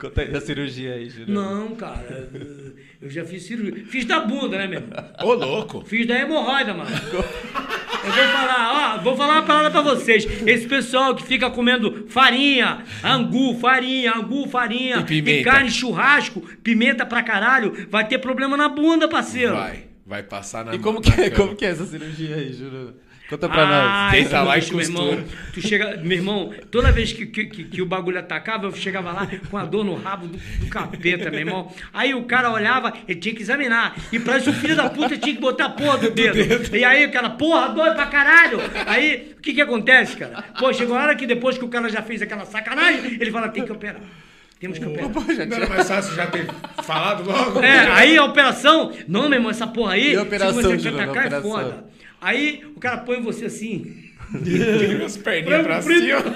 [0.00, 1.40] Conta aí da cirurgia aí, Juruna.
[1.42, 2.30] Não, cara,
[3.02, 3.84] eu já fiz cirurgia.
[3.86, 4.80] Fiz da bunda, né, meu?
[4.80, 5.04] irmão?
[5.22, 5.84] Ô, louco!
[5.84, 6.90] Fiz da hemorroida, mano.
[6.90, 10.24] Eu vou falar, ó, vou falar uma parada pra vocês.
[10.46, 15.44] Esse pessoal que fica comendo farinha, angu, farinha, angu, farinha, E pimenta.
[15.50, 19.54] carne, churrasco, pimenta pra caralho, vai ter problema na bunda, parceiro.
[19.54, 19.84] Vai.
[20.06, 22.94] Vai passar na E como que, é, como que é essa cirurgia aí, Juruna?
[23.30, 24.12] Conta pra Ah, nós.
[24.12, 25.24] Deita lá e meu irmão,
[25.54, 29.12] tu chega, meu irmão, toda vez que, que, que- que o bagulho atacava, eu chegava
[29.12, 31.72] lá com a dor no rabo do, do capeta, meu irmão.
[31.94, 33.94] Aí o cara olhava, ele tinha que examinar.
[34.12, 36.76] E pra isso o filho da puta tinha que botar a porra do dedo.
[36.76, 38.58] E aí o cara, porra, dói pra caralho.
[38.86, 40.42] Aí, o que que acontece, cara?
[40.58, 43.48] Pô, chegou a hora que depois que o cara já fez aquela sacanagem, ele fala,
[43.48, 44.00] tem que operar.
[44.58, 45.08] Temos que operar.
[45.48, 46.46] Não era mais fácil já ter
[46.82, 47.60] falado logo?
[47.62, 48.92] É, aí a operação.
[49.08, 50.12] Não, meu irmão, essa porra aí.
[50.12, 51.50] E a operação, se você quer atacar, é operação?
[51.50, 51.84] foda.
[52.20, 54.10] Aí o cara põe você assim.
[55.04, 56.34] As perninhas pra cima.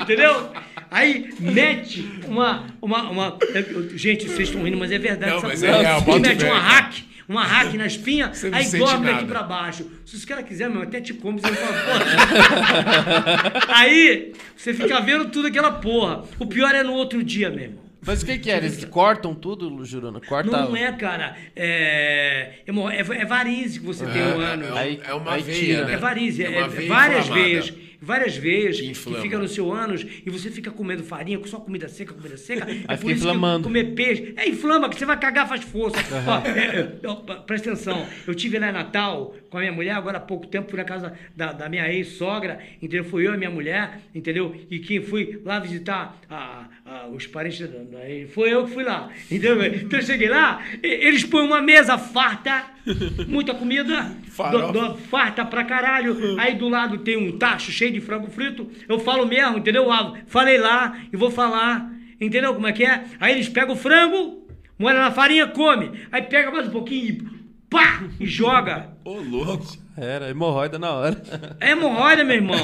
[0.00, 0.50] Entendeu?
[0.90, 2.66] Aí mete uma.
[2.80, 5.32] uma, uma é, gente, vocês estão rindo, mas é verdade.
[5.34, 5.72] Não, mas porra.
[5.72, 6.94] é real, bota mete uma hack,
[7.28, 9.88] uma hack na espinha, aí dobra aqui pra baixo.
[10.04, 13.64] Se os caras quiserem, meu, até te come, você não fala, porra.
[13.76, 16.24] Aí você fica vendo tudo aquela porra.
[16.38, 17.89] O pior é no outro dia mesmo.
[18.06, 18.56] Mas o que que é?
[18.56, 20.20] Eles cortam tudo, Juruna?
[20.20, 20.50] Corta...
[20.50, 21.36] Não é, cara.
[21.54, 24.64] É, é, é varize que você tem no ano.
[24.76, 25.84] É, Aí- é uma aí veia, tira.
[25.86, 25.92] né?
[25.92, 27.72] É varize, é, uma é várias veias.
[28.02, 29.20] Várias veias Que que, inflama.
[29.22, 32.66] fica no seu ânus e você fica comendo farinha, com só comida seca, comida seca.
[32.70, 33.58] é por isso inflamando.
[33.58, 34.32] que comer peixe.
[34.36, 35.98] É, inflama, que você vai cagar, faz força.
[36.26, 38.06] Ó, é, é, ó, presta atenção.
[38.26, 40.84] Eu tive lá em Natal com a minha mulher, agora há pouco tempo, fui na
[40.84, 43.04] casa da, da minha ex-sogra, entendeu?
[43.04, 44.54] Fui eu e minha mulher, entendeu?
[44.70, 47.98] E quem fui lá visitar a- a- os parentes da, da
[48.32, 49.62] foi eu que fui lá, entendeu?
[49.64, 52.64] Então eu cheguei lá, eles põem uma mesa farta
[53.28, 54.12] muita comida,
[54.50, 56.16] do- do- farta pra caralho.
[56.40, 58.70] Aí do lado tem um tacho cheio de frango frito.
[58.88, 59.86] Eu falo mesmo, entendeu?
[60.26, 61.90] Falei lá e vou falar.
[62.20, 63.04] Entendeu como é que é?
[63.18, 64.46] Aí eles pegam o frango,
[64.78, 65.90] molha na farinha, come.
[66.12, 67.22] Aí pega mais um pouquinho e
[67.70, 68.02] pá!
[68.18, 68.90] E joga.
[69.04, 69.78] Ô, louco.
[69.96, 71.22] Era, hemorroida na hora.
[71.60, 72.56] É hemorroida, meu irmão.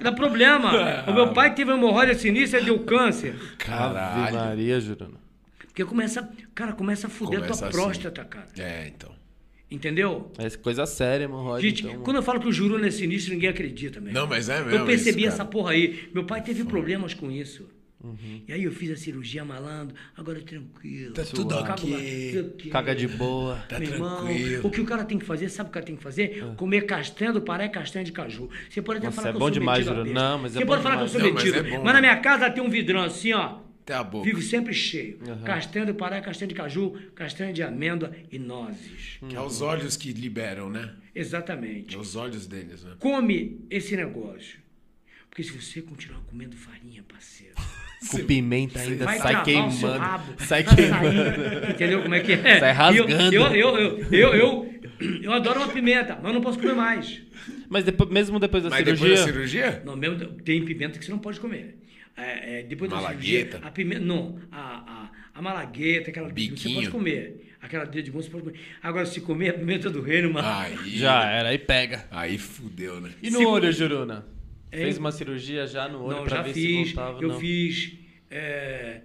[0.00, 1.04] Dá problema.
[1.06, 3.30] O meu pai teve uma hemorroida sinistra e deu câncer.
[3.36, 4.34] Ave Caralho.
[4.36, 5.18] Maria, Juruna.
[5.66, 7.78] Porque começa, cara, começa a fuder a Começa tua assim.
[7.78, 8.46] próstata, cara.
[8.58, 9.10] É, então.
[9.70, 10.32] Entendeu?
[10.38, 11.60] É coisa séria, hemorroida.
[11.60, 12.00] Gente, então.
[12.02, 14.18] quando eu falo que o juruna é sinistro, ninguém acredita, mesmo.
[14.18, 16.08] Não, mas é mesmo Eu percebi isso, essa porra aí.
[16.14, 17.68] Meu pai teve problemas com isso.
[18.02, 18.42] Uhum.
[18.46, 21.12] E aí eu fiz a cirurgia malandro, agora tranquilo.
[21.14, 22.54] Tá tudo Eu ok.
[22.64, 22.70] lá.
[22.70, 23.56] Caga de boa.
[23.68, 24.66] Tá Meu irmão, tranquilo.
[24.66, 26.44] o que o cara tem que fazer, sabe o que o cara tem que fazer?
[26.56, 28.48] Comer castanha do Pará e castanha de caju.
[28.70, 30.04] Você pode até Nossa, falar é que bom eu sou demais, metido.
[30.14, 31.12] Não, mas é Você bom pode falar que eu demais.
[31.12, 31.66] sou Não, mas metido.
[31.66, 33.58] é bom, mas na minha casa tem um vidrão assim, ó.
[33.88, 34.26] Até a boca.
[34.26, 35.18] Vive sempre cheio.
[35.26, 35.42] Uhum.
[35.44, 39.18] Castanha do Pará, castanha de caju, castanha de amêndoa e nozes.
[39.26, 40.90] Que é os olhos que liberam, né?
[41.14, 41.96] Exatamente.
[41.96, 42.92] É os olhos deles, né?
[42.98, 44.58] Come esse negócio.
[45.30, 47.54] Porque se você continuar comendo farinha, parceiro,
[48.10, 49.98] Com pimenta ainda vai sai travar o seu queimando.
[50.04, 50.44] rabo.
[50.44, 51.16] Sai queimando.
[51.16, 51.70] sair.
[51.70, 52.60] Entendeu como é que é?
[52.60, 53.34] Sai rasgando.
[53.34, 54.80] Eu, eu, eu, eu, eu,
[55.22, 57.22] eu adoro uma pimenta, mas não posso comer mais.
[57.70, 59.06] Mas depois, mesmo depois da Mas cirurgia.
[59.08, 59.82] depois da cirurgia?
[59.84, 61.77] Não, mesmo tem pimenta que você não pode comer.
[62.18, 63.22] É, é, depois da Malagueta.
[63.58, 66.74] cirurgia, a pimenta, não, a, a, a malagueta, aquela dedo você Biquinho.
[66.76, 67.54] pode comer.
[67.60, 68.60] Aquela dedo de mão você pode comer.
[68.82, 70.48] Agora, se comer a pimenta do reino, mano.
[70.48, 70.96] Aí.
[70.98, 72.06] Já era, aí pega.
[72.10, 73.12] Aí fudeu, né?
[73.22, 74.26] E no Se- olho, Juruna?
[74.72, 74.80] Hein?
[74.82, 76.88] Fez uma cirurgia já no olho Não, pra já ver fiz.
[76.88, 77.22] se voltava?
[77.22, 77.40] eu não.
[77.40, 77.94] fiz.
[78.30, 79.00] É,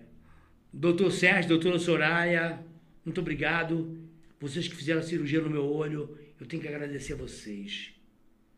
[0.73, 2.59] doutor Sérgio, doutora Soraya,
[3.05, 3.97] muito obrigado.
[4.39, 7.91] Vocês que fizeram a cirurgia no meu olho, eu tenho que agradecer a vocês.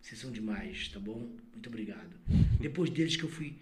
[0.01, 1.29] Vocês são demais, tá bom?
[1.53, 2.09] Muito obrigado.
[2.59, 3.53] Depois deles que eu fui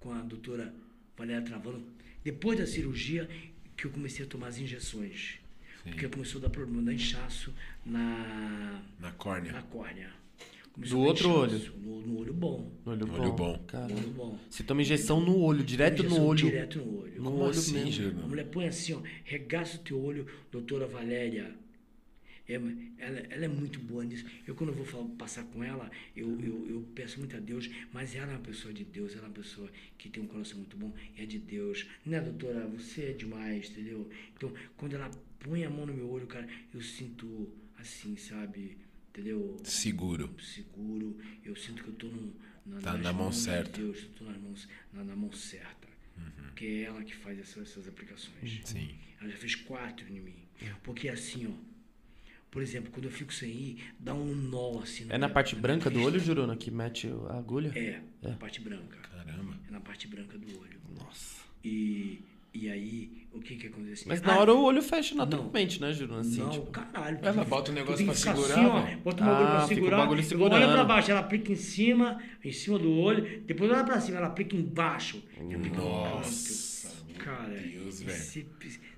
[0.00, 0.74] com a doutora
[1.16, 1.82] Valéria Travano,
[2.24, 3.28] depois da cirurgia
[3.76, 5.38] que eu comecei a tomar as injeções.
[5.84, 7.54] Porque começou a dar problema da inchaço
[7.86, 9.52] na, Na córnea.
[9.52, 10.10] na córnea.
[10.10, 12.70] Do Começou dar outro inchaço No, no olho bom.
[12.84, 13.14] No olho bom.
[13.20, 13.52] Olho bom.
[13.52, 13.94] No Caramba.
[13.94, 14.38] olho bom.
[14.50, 16.38] Você toma injeção no olho, direto no olho.
[16.38, 17.16] Direto no olho.
[17.16, 18.22] No Como olho assim, mesmo.
[18.22, 21.52] A mulher põe assim, ó, regaça o teu olho, doutora Valéria.
[22.48, 24.24] É, ela, ela é muito boa nisso.
[24.46, 27.68] Eu, quando eu vou falar- passar com ela, eu, eu, eu peço muito a Deus,
[27.92, 30.56] mas ela é uma pessoa de Deus, ela é uma pessoa que tem um coração
[30.58, 31.86] muito bom, é de Deus.
[32.06, 32.66] Né, doutora?
[32.68, 34.08] Você é demais, entendeu?
[34.34, 35.10] Então, quando ela
[35.40, 38.78] põe a mão no meu olho, cara, eu sinto assim, sabe?
[39.10, 39.56] Entendeu?
[39.64, 40.34] Seguro.
[40.40, 42.10] seguro, eu sinto que eu estou
[42.82, 43.80] Tá nas na mão mãos de certa.
[43.80, 45.88] Deus, eu tô nas mãos, na, na mão certa.
[46.46, 48.60] Porque é ela que faz essas, essas aplicações.
[48.64, 48.94] Sim.
[49.20, 50.36] Ela já fez quatro em mim.
[50.82, 51.77] Porque assim, ó.
[52.50, 55.06] Por exemplo, quando eu fico sem ir, dá um nó assim.
[55.10, 57.72] É na parte branca do olho, Juruna, que mete a agulha?
[57.76, 58.96] É, na parte branca.
[59.10, 59.54] Caramba.
[59.68, 60.78] É na parte branca do olho.
[60.98, 61.42] Nossa.
[61.62, 62.22] E,
[62.54, 64.08] e aí, o que que acontece?
[64.08, 66.20] Mas Ah, na hora o olho fecha naturalmente, né, Juruna?
[66.20, 66.66] Assim, não, tipo...
[66.70, 67.18] caralho.
[67.20, 69.66] Ela bota o tu negócio pra ficar segurar, Assim, ó, bota o bagulho Ah, pra
[69.66, 69.96] segurar.
[69.98, 70.72] bagulho Olha segurando.
[70.72, 73.42] pra baixo, ela aplica em cima, em cima do olho.
[73.46, 75.22] Depois olha pra cima, ela aplica embaixo.
[75.76, 76.77] Nossa,
[77.90, 78.18] velho.
[78.18, 78.46] você,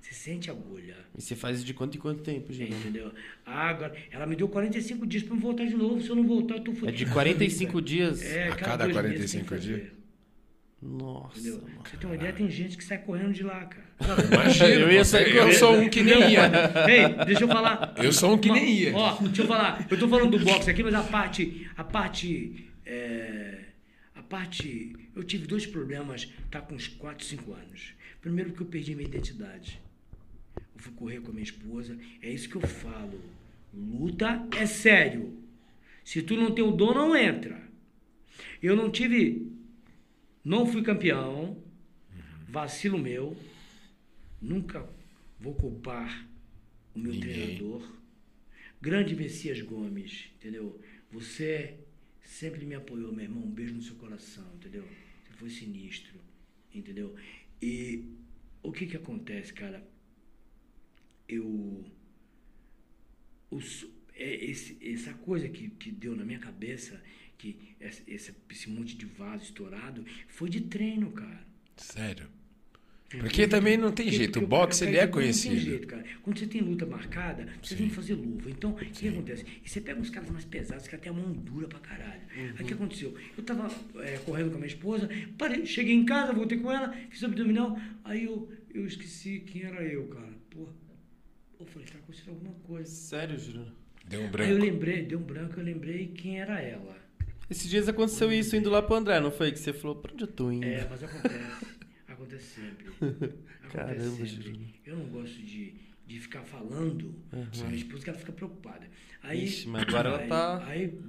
[0.01, 0.95] você sente a agulha.
[1.17, 2.75] E você faz de quanto em quanto tempo, Juruna?
[2.75, 3.11] Entendeu?
[3.45, 6.01] Ah, agora, ela me deu 45 dias pra me voltar de novo.
[6.01, 6.97] Se eu não voltar, eu tô É fudido.
[6.97, 8.21] de 45 dias?
[8.23, 10.01] É, A cada dois 45 meses tem que dias?
[10.81, 11.61] Nossa, Entendeu?
[11.61, 11.81] mano.
[11.85, 13.85] Você ter uma ideia, tem gente que sai correndo de lá, cara.
[14.33, 14.67] Imagina.
[14.67, 16.49] Eu ia sair eu sou um que nem ia.
[16.89, 17.93] Ei, deixa eu falar.
[17.97, 18.95] Eu sou um que nem ia.
[18.95, 19.85] Ó, deixa eu falar.
[19.89, 21.67] Eu tô falando do boxe aqui, mas a parte.
[21.77, 22.65] A parte.
[22.83, 23.59] é,
[24.15, 24.95] a parte.
[25.15, 27.93] Eu tive dois problemas, tá com uns 4, 5 anos.
[28.21, 29.81] Primeiro, porque eu perdi minha identidade.
[30.55, 31.97] Eu fui correr com a minha esposa.
[32.21, 33.19] É isso que eu falo.
[33.73, 35.37] Luta é sério.
[36.03, 37.61] Se tu não tem o dom, não entra.
[38.61, 39.51] Eu não tive.
[40.43, 41.57] Não fui campeão.
[42.47, 43.35] Vacilo meu.
[44.41, 44.87] Nunca
[45.39, 46.27] vou culpar
[46.93, 47.33] o meu Ninguém.
[47.33, 47.89] treinador.
[48.81, 50.79] Grande Messias Gomes, entendeu?
[51.11, 51.75] Você
[52.23, 53.43] sempre me apoiou, meu irmão.
[53.43, 54.83] Um beijo no seu coração, entendeu?
[54.83, 56.19] Você foi sinistro,
[56.73, 57.15] entendeu?
[57.61, 58.05] E
[58.63, 59.85] o que que acontece, cara?
[61.27, 61.85] Eu.
[63.49, 67.01] o su- é esse- essa coisa que, que deu na minha cabeça,
[67.37, 71.45] que esse, esse monte de vaso estourado, foi de treino, cara.
[71.77, 72.29] Sério.
[73.19, 74.33] Porque também não tem Porque- jeito.
[74.33, 75.55] porque O boxe, ele é Não tem conhecido.
[75.59, 76.03] jeito, cara.
[76.23, 78.49] Quando você tem luta marcada, você tem que fazer luva.
[78.49, 79.45] Então, o que, acontece?
[79.63, 82.21] E você pega uns caras mais pesados, que até a mão dura pra caralho.
[82.35, 83.13] Aí o que aconteceu?
[83.37, 83.69] Eu tava
[84.01, 87.77] é, correndo com a minha esposa, parei, cheguei em casa, voltei com ela, fiz abdominal,
[88.05, 90.31] aí eu, eu esqueci quem era eu, cara.
[90.49, 90.71] Porra.
[91.59, 92.89] Eu falei, tá acontecendo alguma coisa.
[92.89, 93.73] Sério, Juruna?
[94.07, 94.53] Deu um Aí eu branco.
[94.61, 96.95] lembrei, deu um branco, eu lembrei quem era ela.
[97.49, 99.51] Esses dias aconteceu isso indo lá pro André, não foi?
[99.51, 100.65] Que você falou, pra onde eu tô indo?
[100.65, 101.80] É, mas acontece.
[102.35, 102.87] Acontece sempre.
[103.63, 104.25] Acontece Caramba, sempre.
[104.27, 104.67] Júlio.
[104.85, 105.73] Eu não gosto de,
[106.07, 107.15] de ficar falando.
[107.31, 108.87] A minha esposa que ela fica preocupada.
[109.23, 110.99] Aí, Ixi, mas agora ela aí- tá- Aí,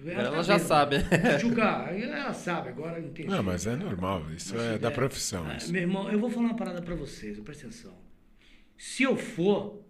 [0.00, 0.66] Agora ela tá já vendo.
[0.66, 0.96] sabe.
[1.86, 3.44] Aí ela sabe, agora não tem Não, jeito.
[3.46, 4.30] mas é normal.
[4.32, 5.56] Isso Mas é se da der- profissão.
[5.56, 5.72] Isso.
[5.72, 7.94] Meu irmão, eu vou falar uma parada pra vocês, presta atenção.
[8.76, 9.83] Se eu for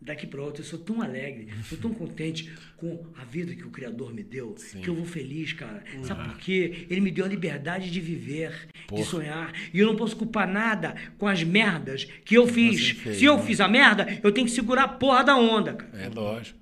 [0.00, 3.70] daqui pra outra, eu sou tão alegre, sou tão contente com a vida que o
[3.70, 5.82] Criador me deu, que eu vou feliz, cara.
[6.02, 6.86] Sabe por quê?
[6.88, 9.02] Ele me deu a liberdade de viver, Porra.
[9.02, 9.52] de sonhar.
[9.74, 12.90] E eu não posso culpar nada com as merdas que eu fiz.
[12.90, 13.42] Fez, Se eu né?
[13.42, 16.02] fiz a merda, eu tenho que segurar a porra da onda, cara.
[16.02, 16.58] É lógico.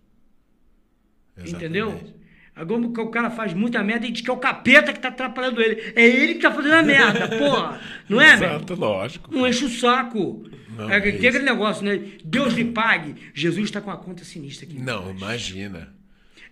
[1.38, 1.88] Entendeu?
[1.90, 2.18] Exatamente.
[2.56, 5.08] Agora o o cara faz muita merda e diz que é o capeta que tá
[5.08, 5.92] atrapalhando ele.
[5.94, 7.80] É ele que tá fazendo a merda, porra.
[8.08, 8.34] Não é?
[8.34, 9.32] Exato, lógico.
[9.32, 10.44] Não enche o saco.
[10.78, 11.26] Não, é, é tem isso.
[11.28, 11.96] aquele negócio, né?
[12.24, 13.14] Deus lhe pague.
[13.34, 14.78] Jesus está com a conta sinistra aqui.
[14.78, 15.94] Não, imagina.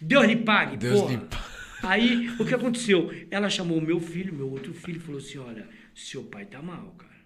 [0.01, 1.13] Deus lhe pague, Deus porra.
[1.13, 1.57] lhe pague.
[1.83, 3.11] Aí, o que aconteceu?
[3.31, 6.61] Ela chamou o meu filho, meu outro filho, e falou assim, olha, seu pai tá
[6.61, 7.17] mal, cara.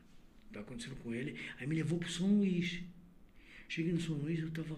[0.53, 1.37] Tá acontecendo com ele.
[1.59, 2.81] Aí me levou pro São Luís.
[3.69, 4.77] Cheguei no São Luís, eu tava...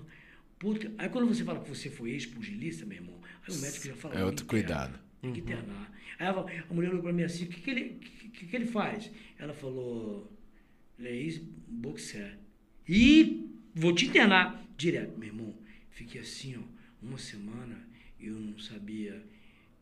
[0.58, 0.92] Puta...
[0.98, 3.18] Aí quando você fala que você foi ex-pugilista, meu irmão,
[3.48, 4.14] aí o médico já fala...
[4.14, 5.00] É outro "Interna, cuidado.
[5.22, 5.90] Tem que internar.
[6.18, 8.56] Aí ela- a mulher olhou pra mim assim, o que, que, ele, que, que, que
[8.56, 9.10] ele faz?
[9.38, 10.30] Ela falou,
[10.98, 12.39] ele é ex-boxer.
[12.89, 15.55] E vou te internar direto, meu irmão.
[15.90, 16.62] Fiquei assim, ó,
[17.06, 17.78] uma semana,
[18.20, 19.23] eu não sabia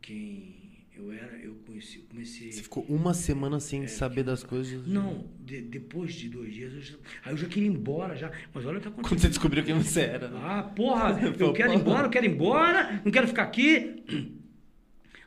[0.01, 2.51] quem eu era, eu conheci, comecei...
[2.51, 4.85] Você ficou uma semana sem saber das coisas.
[4.85, 8.29] Não, de- depois de dois dias, eu já, aí eu já queria ir embora já.
[8.53, 9.09] Mas olha o que aconteceu.
[9.09, 10.29] Quando você descobriu quem você era.
[10.29, 10.39] né?
[10.43, 14.03] Ah, porra, eu quero ir embora, eu quero ir embora, não quero ficar aqui.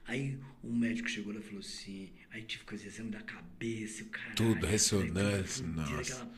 [0.07, 4.07] Aí o médico chegou e falou assim, aí tive que fazer exame da cabeça, o
[4.07, 4.35] caralho.
[4.35, 6.29] Tudo, ressonância, nossa.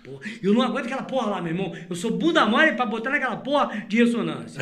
[0.42, 1.74] Eu não aguento aquela porra lá, meu irmão.
[1.88, 4.60] Eu sou bunda mole pra botar naquela porra de ressonância.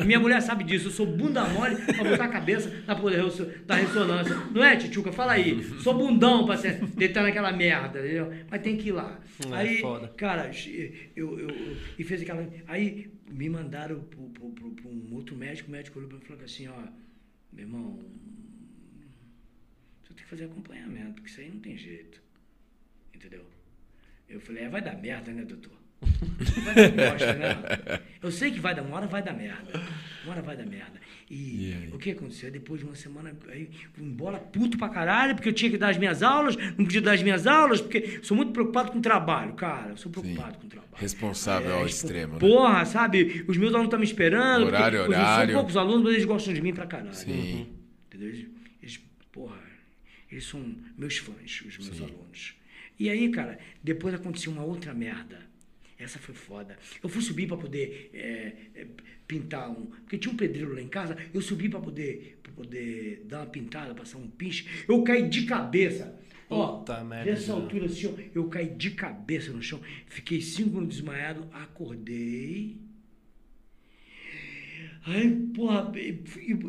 [0.00, 3.16] A minha mulher sabe disso, eu sou bunda mole pra botar a cabeça na porra
[3.16, 4.34] da resso- da ressonância.
[4.52, 5.12] Não é, Tchutchuca?
[5.12, 5.62] Fala aí.
[5.80, 8.32] Sou bundão pra ser, deitar naquela merda, entendeu?
[8.50, 9.20] Mas tem que ir lá.
[9.50, 10.08] É, aí, foda.
[10.16, 12.48] cara, eu, eu, eu- e fez aquela.
[12.68, 14.22] Aí me mandaram pro
[14.88, 16.80] um outro médico, o médico olhou pra mim e falou assim, ó,
[17.52, 17.98] meu irmão,
[20.16, 22.20] tem que fazer acompanhamento, porque isso aí não tem jeito.
[23.14, 23.44] Entendeu?
[24.28, 25.76] Eu falei, é, vai dar merda, né, doutor?
[26.64, 28.00] Vai dar bosta, né?
[28.22, 29.80] Eu sei que vai dar, uma hora vai dar merda.
[30.24, 31.00] Uma hora vai dar merda.
[31.30, 31.90] E aí?
[31.90, 32.50] o que aconteceu?
[32.50, 35.88] Depois de uma semana, aí fui embora puto pra caralho, porque eu tinha que dar
[35.88, 39.02] as minhas aulas, não podia dar as minhas aulas, porque sou muito preocupado com o
[39.02, 39.92] trabalho, cara.
[39.92, 40.92] Eu sou preocupado com o trabalho.
[40.96, 42.38] Responsável ao tipo, extremo, né?
[42.40, 43.44] Porra, sabe?
[43.48, 44.66] Os meus alunos estão me esperando.
[44.66, 45.52] Horário, horário.
[45.52, 47.14] São poucos alunos, mas eles gostam de mim pra caralho.
[47.14, 47.68] Sim.
[48.06, 48.28] Entendeu?
[48.28, 48.46] Eles,
[48.82, 49.00] eles,
[49.32, 49.56] porra,
[50.30, 52.54] eles são meus fãs, os meus alunos.
[52.98, 55.46] E aí, cara, depois aconteceu uma outra merda.
[55.98, 56.78] Essa foi foda.
[57.02, 58.86] Eu fui subir pra poder é, é,
[59.26, 59.86] pintar um.
[59.86, 63.46] Porque tinha um pedreiro lá em casa, eu subi pra poder, pra poder dar uma
[63.46, 64.66] pintada, passar um pinche.
[64.86, 66.18] Eu caí de cabeça.
[66.48, 67.54] Ó, Puta merda, Jean.
[67.54, 69.80] altura assim, ó, eu caí de cabeça no chão.
[70.06, 72.76] Fiquei cinco minutos desmaiado, acordei.
[75.06, 75.92] Aí, porra,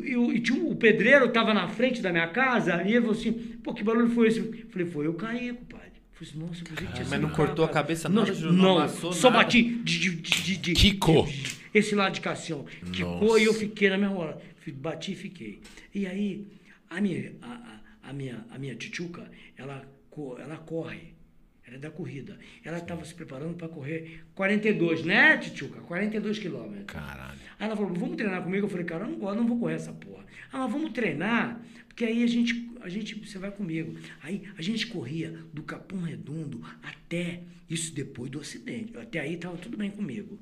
[0.04, 3.12] eu- e tinha um- o pedreiro tava na frente da minha casa, e ele falou
[3.12, 4.38] assim, pô, que barulho foi esse?
[4.38, 5.88] Eu falei, foi eu caí, compadre.
[5.88, 7.80] Eu Falei assim, nossa, eu pensei que tinha mas não cortou a cara.
[7.82, 8.52] cabeça não, nada, Júlio?
[8.52, 9.42] Não Não, amassou só nada?
[9.44, 10.74] bati de, de, de, de-
[11.74, 12.64] esse lado de cá, assim.
[12.92, 14.38] Quicou e eu fiquei na mesma hora.
[14.74, 15.60] Bati e fiquei.
[15.94, 16.46] E aí,
[16.90, 19.82] a minha, a, a, a minha, a minha tchutchuca, ela,
[20.40, 21.14] ela corre.
[21.72, 22.38] É da corrida.
[22.64, 25.80] Ela estava se preparando para correr 42, né, tchutchuca?
[25.80, 26.86] 42 quilômetros.
[26.86, 27.38] Caralho.
[27.58, 28.66] Aí ela falou, vamos treinar comigo?
[28.66, 30.24] Eu falei, cara, eu não gosto, não vou correr essa porra.
[30.52, 33.98] Ah, mas vamos treinar, porque aí a gente, a gente, você vai comigo.
[34.22, 38.96] Aí a gente corria do Capão Redondo até, isso depois do acidente.
[38.96, 40.38] Até aí estava tudo bem comigo.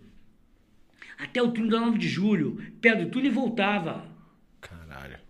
[1.18, 4.06] Até o túnel da 9 de julho, pé do túnel e voltava.
[4.60, 5.25] Caralho.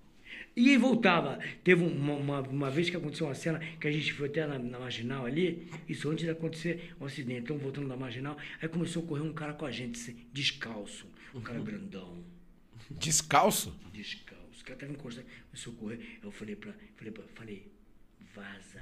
[0.57, 1.39] E aí voltava.
[1.63, 4.59] Teve uma, uma, uma vez que aconteceu uma cena que a gente foi até na,
[4.59, 7.41] na marginal ali, isso antes de acontecer um acidente.
[7.43, 11.07] Então, voltando da marginal, aí começou a correr um cara com a gente, assim, descalço.
[11.35, 12.25] Um cara grandão,
[12.91, 13.77] Descalço?
[13.93, 14.37] descalço.
[14.63, 16.01] O cara tava encostado, começou a correr.
[16.23, 16.73] Eu falei pra.
[16.97, 17.67] Falei, pra, falei,
[18.35, 18.81] vaza,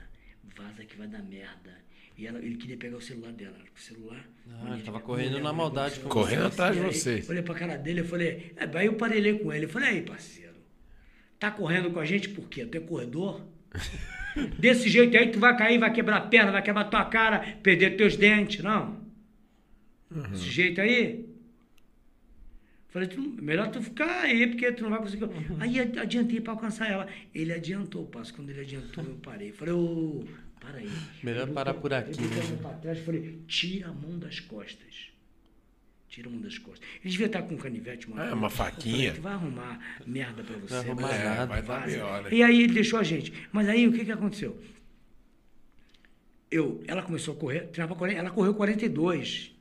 [0.57, 1.83] vaza que vai dar merda.
[2.17, 3.59] E ela, ele queria pegar o celular dela.
[3.77, 4.25] O celular.
[4.49, 6.47] Ah, ele tava mulher- correndo na maldade Correndo você.
[6.47, 7.29] atrás de aí, vocês.
[7.29, 9.65] Olhei pra cara dele, eu falei, é, aí eu parelei com ele.
[9.65, 10.54] Eu falei, aí, parceiro,
[11.39, 12.65] tá correndo com a gente por quê?
[12.67, 13.41] Tu é corredor?
[14.59, 17.97] Desse jeito aí tu vai cair, vai quebrar a perna, vai quebrar tua cara, perder
[17.97, 19.01] teus dentes, não?
[20.31, 21.25] Desse jeito aí?
[22.89, 25.25] Falei, tu, melhor tu ficar aí, porque tu não vai conseguir.
[25.59, 27.09] Aí adi- adiantei pra alcançar ela.
[27.35, 28.33] Ele adiantou o passo.
[28.35, 29.51] Quando ele adiantou, eu parei.
[29.51, 30.25] Falei, ô,
[30.61, 30.89] para aí.
[31.23, 32.59] Melhor Eu parar por aqui, Eu botei a né?
[32.63, 35.09] pra trás falei, tira a mão das costas.
[36.15, 36.89] Tira mão das costas.
[37.03, 38.23] Ele devia estar com um canivete, mano.
[38.23, 39.15] É, uma faquinha.
[39.15, 40.75] Tu vai arrumar merda pra você.
[40.75, 41.47] Vai arrumar nada.
[41.47, 42.29] vai dar pior, né?
[42.31, 43.33] E aí ele deixou a gente.
[43.51, 44.57] Mas aí o que, que aconteceu?
[46.49, 49.57] Eu, ela começou a correr, treinava 40, ela correu 42.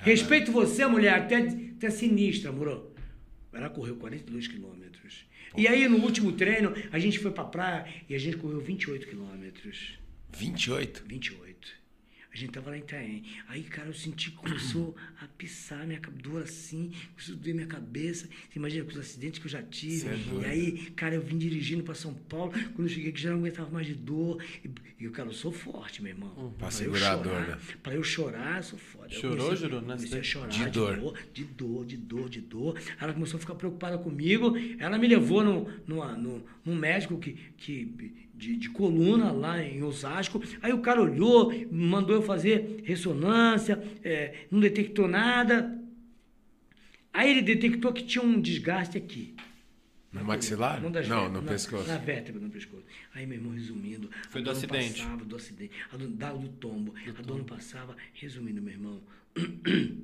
[0.00, 2.90] Respeito você, mulher, até, até sinistra, moro.
[3.52, 5.26] Ela correu 42 quilômetros.
[5.54, 9.06] E aí, no último treino, a gente foi pra praia e a gente correu 28
[9.06, 9.98] quilômetros.
[10.32, 11.04] 28?
[11.06, 11.43] 28.
[12.34, 13.22] A gente tava lá em Itaém.
[13.46, 17.66] Aí, cara, eu senti que começou a pisar minha dor assim, começou a doer minha
[17.68, 18.26] cabeça.
[18.26, 20.08] Você imagina com os acidentes que eu já tive.
[20.08, 22.50] É e aí, cara, eu vim dirigindo pra São Paulo.
[22.74, 24.42] Quando eu cheguei aqui, já não aguentava mais de dor.
[24.64, 26.34] E, e cara, eu sou forte, meu irmão.
[26.36, 26.50] Uhum.
[26.54, 27.58] Pra eu segurar a dor, chorar, né?
[27.84, 29.14] Pra eu chorar, eu sou foda.
[29.14, 30.96] Eu Chorou, nessa Comecei a chorar De de, dor.
[30.96, 31.18] dor.
[31.32, 32.80] de dor, de dor, de dor.
[33.00, 34.54] Ela começou a ficar preocupada comigo.
[34.80, 37.84] Ela me levou no, numa- no, num médico que, que,
[38.36, 40.42] de, de coluna lá em Osasco.
[40.60, 45.80] Aí o cara olhou, mandou eu fazer ressonância, é, não detectou nada.
[47.12, 49.34] Aí ele detectou que tinha um desgaste aqui.
[50.12, 50.80] No maxilar?
[50.80, 51.88] Uma das Não, vértebras, no na- pescoço.
[51.88, 52.84] Na vértebra, no pescoço.
[53.14, 54.08] Aí, meu irmão, resumindo.
[54.30, 55.00] Foi a do dor não acidente.
[55.02, 55.72] Passava, do acidente.
[55.92, 56.94] A do, da, do tombo.
[57.18, 57.96] a dor não passava.
[58.12, 59.02] Resumindo, meu irmão.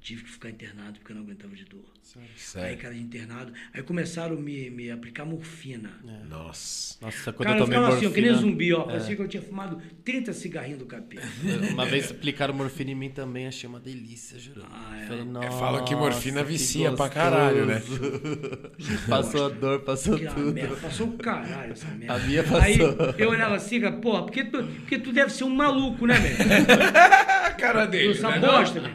[0.00, 1.84] Tive que ficar internado porque eu não aguentava de dor.
[2.16, 2.78] Aí, Sério.
[2.78, 3.52] cara, de internado.
[3.74, 5.90] Aí começaram a me, me aplicar morfina.
[6.28, 6.96] Nossa.
[7.00, 8.50] Nossa, quando Cara, eu eu tomei ficava assim, ó, que nem morfina...
[8.50, 8.82] zumbi, ó.
[8.84, 11.26] Parecia que eu tinha fumado 30 cigarrinhos do capeta.
[11.72, 14.64] Uma vez aplicaram morfina em mim também, achei uma delícia, juro.
[14.70, 15.06] Ah, é.
[15.06, 17.82] Falei, É, falam que morfina que vicia pra gostoso." caralho, né?
[19.08, 20.52] passou a dor, passou Que tudo.
[20.52, 22.14] merda, passou o caralho essa merda.
[22.14, 23.14] A minha Aí passou.
[23.18, 26.36] eu olhava assim, cara, porra, porque tu, porque tu deve ser um maluco, né, velho?
[27.46, 28.12] A cara dele.
[28.12, 28.38] Essa né?
[28.38, 28.94] bosta, velho.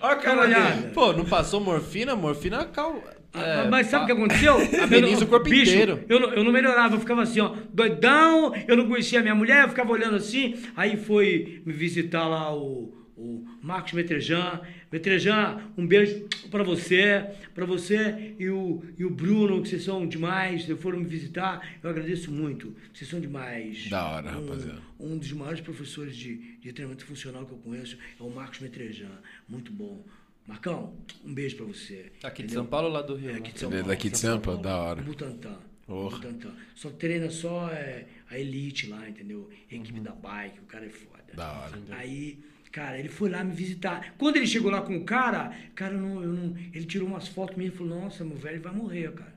[0.00, 0.88] Olha a cara dele.
[0.92, 2.16] Pô, não passou morfina?
[2.16, 2.39] Morfina
[2.72, 3.02] cal...
[3.32, 4.54] Ah, é, Mas sabe o que aconteceu?
[4.82, 6.04] Ameniza Eu não- o corpo bicho, inteiro.
[6.08, 9.34] Eu não, eu não melhorava, eu ficava assim, ó, doidão, eu não conhecia a minha
[9.36, 10.56] mulher, eu ficava olhando assim.
[10.76, 14.60] Aí foi me visitar lá o, o Marcos Metrejan.
[14.90, 20.04] Metrejan, um beijo pra você, pra você e o, e o Bruno, que vocês são
[20.04, 21.64] demais, vocês foram me visitar.
[21.80, 23.88] Eu agradeço muito, vocês são demais.
[23.88, 24.80] Da hora, Um- rapaziada.
[24.98, 29.06] Um dos maiores professores de, de treinamento funcional que eu conheço é o Marcos Metrejan.
[29.48, 30.04] Muito bom.
[30.46, 30.94] Marcão,
[31.24, 32.12] um beijo pra você.
[32.22, 32.62] Aqui de entendeu?
[32.62, 33.30] São Paulo ou lá do Rio?
[33.30, 33.88] É, aqui de São é Paulo.
[33.88, 35.00] daqui de Sampa, da hora.
[35.00, 35.58] No Butantã.
[35.86, 36.16] Porra.
[36.18, 36.50] Butantã.
[36.74, 39.48] Só treina só é, a elite lá, entendeu?
[39.70, 41.20] A equipe da bike, o cara é foda.
[41.34, 41.78] Da hora.
[41.90, 42.38] Aí,
[42.72, 44.14] cara, ele foi lá me visitar.
[44.18, 47.28] Quando ele chegou lá com o cara, cara, eu não, eu não, ele tirou umas
[47.28, 49.34] fotos minhas e falou, nossa, meu velho vai morrer, cara.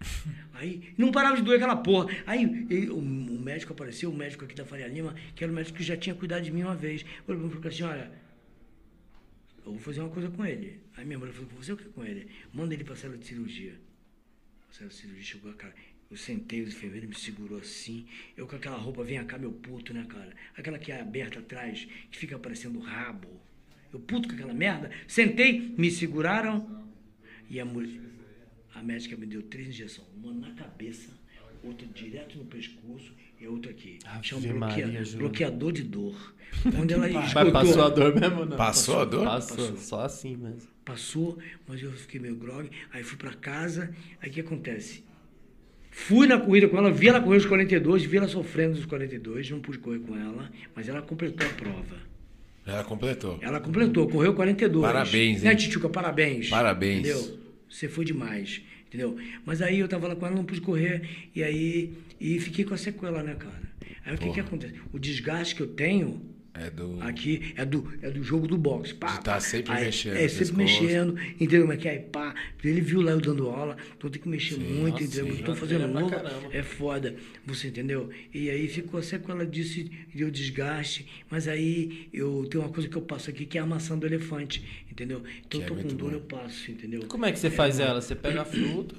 [0.54, 2.08] Aí, não parava de doer aquela porra.
[2.26, 5.54] Aí, ele- o, o médico apareceu, o médico aqui da Faria Lima, que era o
[5.56, 7.04] médico que já tinha cuidado de mim uma vez.
[7.28, 8.10] Ele falou assim, olha,
[9.64, 10.80] eu vou fazer uma coisa com ele.
[10.96, 12.28] Aí minha mulher falou, fazer o que com ele?
[12.52, 13.74] Manda ele pra sala de cirurgia.
[14.68, 15.74] A sala de cirurgia chegou, cara.
[16.10, 18.06] Eu sentei, os enfermeiros me segurou assim.
[18.36, 20.34] Eu com aquela roupa, vem cá, meu puto, né, cara?
[20.56, 23.28] Aquela que é aberta atrás, que fica parecendo rabo.
[23.92, 24.90] Eu puto com aquela merda.
[25.08, 26.84] Sentei, me seguraram.
[27.48, 28.00] E a mulher,
[28.74, 30.08] a médica me deu três injeções.
[30.14, 31.10] Uma na cabeça,
[31.62, 33.98] outra direto no pescoço a outra aqui.
[34.04, 35.18] Ave Chama Maria, bloquea- Júlio.
[35.18, 36.34] bloqueador de dor.
[36.74, 38.56] Quando ela Mas esgotou- passou a dor mesmo, não?
[38.56, 39.24] Passou a dor?
[39.24, 39.76] Passou, Passou.
[39.76, 40.68] só assim mesmo.
[40.84, 42.70] Passou, mas eu fiquei meio grog.
[42.92, 43.92] Aí fui pra casa.
[44.22, 45.02] Aí o que acontece?
[45.90, 49.48] Fui na corrida com ela, vi ela correr os 42, vi ela sofrendo os 42,
[49.50, 51.96] não pude correr com ela, mas ela completou a prova.
[52.66, 53.38] Ela completou.
[53.42, 54.84] Ela completou, correu 42.
[54.84, 55.56] Parabéns, Né, hein?
[55.56, 55.88] Tchutchuca?
[55.88, 56.48] Parabéns.
[56.48, 57.00] Parabéns.
[57.00, 57.38] Entendeu?
[57.68, 59.16] Você foi demais, entendeu?
[59.44, 61.02] Mas aí eu tava lá com ela, não pude correr,
[61.34, 63.62] e aí e fiquei com a sequela, né, cara?
[64.04, 64.74] Aí o que que acontece?
[64.92, 66.20] O desgaste que eu tenho
[66.56, 67.00] É do.
[67.02, 68.94] Aqui é do, é do jogo do boxe.
[68.94, 71.92] Pá, De tá sempre Aí, mexendo É, sempre mexendo, entendeu como é que é?
[71.92, 72.34] Aí, pá.
[72.62, 75.26] Ele viu lá eu dando aula, então tem que mexer muito, nossa, entendeu?
[75.34, 76.14] sim, Eu tô já fazendo novo,
[76.52, 78.08] é foda, você entendeu?
[78.32, 79.84] E aí ficou a sequela disso,
[80.14, 83.66] deu desgaste, mas aí eu tenho uma coisa que eu passo aqui, que é a
[83.66, 85.22] maçã do elefante, entendeu?
[85.46, 86.16] Então Que é eu tô com muito dor, bom.
[86.16, 87.00] eu passo, entendeu?
[87.08, 88.00] Como é que você faz ela?
[88.00, 88.94] Você pega a fruta.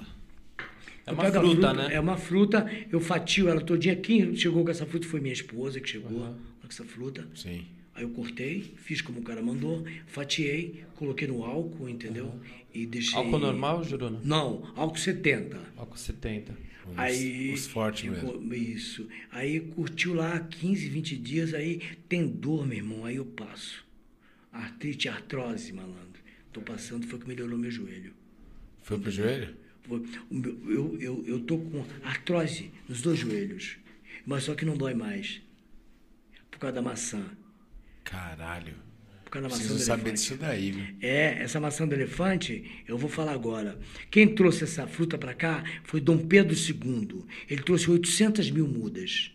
[1.06, 1.88] É uma pego a fruta, né?
[1.94, 3.94] É uma fruta, eu fatio ela todinha.
[3.94, 7.26] Quem chegou com essa fruta foi minha esposa que chegou com essa fruta.
[7.32, 7.64] Sim.
[7.94, 12.38] Aí eu cortei, fiz como o cara mandou, fatiei, coloquei no álcool, entendeu?
[12.74, 13.16] E deixei.
[13.16, 14.20] Álcool normal, Juruna?
[14.22, 15.58] Não, álcool 70.
[15.76, 16.52] Álcool 70.
[16.90, 17.54] Os, Aí.
[17.54, 18.52] os fortes mesmo.
[18.52, 19.08] Isso.
[19.30, 23.84] Aí curtiu lá 15, 20 dias, aí tem dor, meu irmão, aí eu passo.
[24.52, 26.20] Artrite, artrose, malandro.
[26.52, 28.12] Tô passando, foi que melhorou meu joelho.
[28.82, 29.56] Foi pro joelho?
[29.88, 33.76] Eu, eu, eu tô com artrose nos dois joelhos,
[34.26, 35.40] mas só que não dói mais.
[36.50, 37.22] Por causa da maçã.
[38.04, 38.74] Caralho.
[39.24, 40.20] Por causa da maçã Preciso do saber elefante.
[40.22, 40.84] disso daí, viu?
[41.00, 43.78] É, essa maçã do elefante, eu vou falar agora.
[44.10, 47.24] Quem trouxe essa fruta para cá foi Dom Pedro II.
[47.50, 49.32] Ele trouxe 800 mil mudas.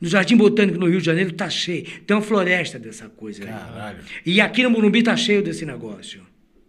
[0.00, 1.84] No Jardim Botânico, no Rio de Janeiro, tá cheio.
[2.06, 3.48] Tem uma floresta dessa coisa aí.
[3.48, 4.04] Caralho.
[4.26, 6.25] E aqui no Morumbi tá cheio desse negócio.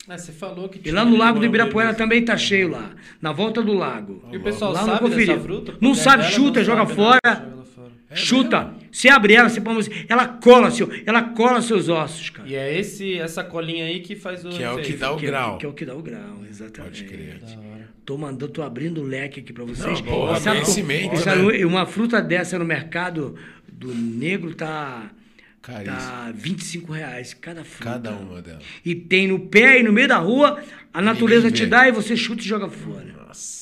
[0.10, 2.92] Ah, você falou que E lá no Lago do Ibirapuera também tá cheio lá.
[3.22, 4.24] Na volta do lago.
[4.32, 5.76] E o pessoal Lá sabe dessa fruta?
[5.82, 7.20] Não sabe, chuta, não joga sabe, fora.
[7.26, 7.42] né?
[7.52, 7.92] Joga fora.
[8.14, 8.74] Chuta.
[8.92, 9.78] Você abre ela, você põe,
[10.08, 12.48] ela cola, seu, ela cola seus ossos, cara.
[12.48, 15.18] E é esse, essa colinha aí que faz o Que é o que dá o
[15.18, 15.58] que, grau.
[15.58, 17.04] que é o que dá o grau, exatamente.
[17.04, 17.40] Pode crer.
[18.06, 20.02] Tô mandando, tô abrindo o leque aqui pra vocês.
[20.02, 21.66] Não, E sabe, conhecimento, sabe, né?
[21.66, 23.36] uma fruta dessa no mercado
[23.68, 25.12] do negro tá
[25.68, 26.00] Caríssimo.
[26.00, 27.92] tá 25 reais cada fruta.
[27.92, 28.64] Cada uma delas.
[28.86, 30.62] E tem no pé e no meio da rua,
[30.94, 33.06] a natureza te dá e você chuta e joga fora.
[33.28, 33.58] Nossa.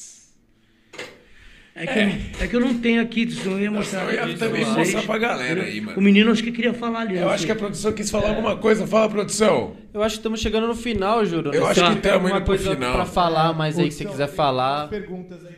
[1.77, 4.03] É que, Eu, é que eu não tenho aqui, senão eu ia mostrar.
[4.13, 5.97] eu ia também pra mostrar pra galera aí, mano.
[5.97, 7.17] O menino acho que queria falar ali.
[7.17, 7.47] Eu acho sei.
[7.47, 8.87] que a produção quis falar alguma coisa.
[8.87, 9.75] Fala, produção.
[9.93, 11.53] Eu acho que estamos chegando no final, Juro.
[11.53, 12.93] Eu acho sei que se alguma indo pro coisa final.
[12.93, 14.87] pra falar mais aí que você quiser tem falar.
[14.87, 15.55] perguntas aí.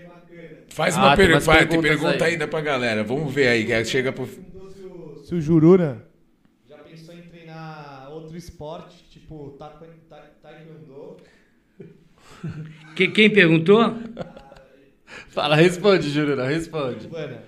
[0.69, 1.65] Faz Ah, uma tem pergunta.
[1.68, 2.32] tem pergunta aí.
[2.34, 3.03] ainda pra galera.
[3.03, 3.86] Vamos ver aí.
[3.86, 4.26] Chega pro.
[4.26, 6.03] Perguntou se o- Se Juruna
[8.38, 11.18] esporte, tipo taekw- ta- taekwondo.
[12.96, 13.96] Que- quem perguntou?
[15.30, 17.02] Fala, responde, Juro, responde.
[17.04, 17.44] Giovana.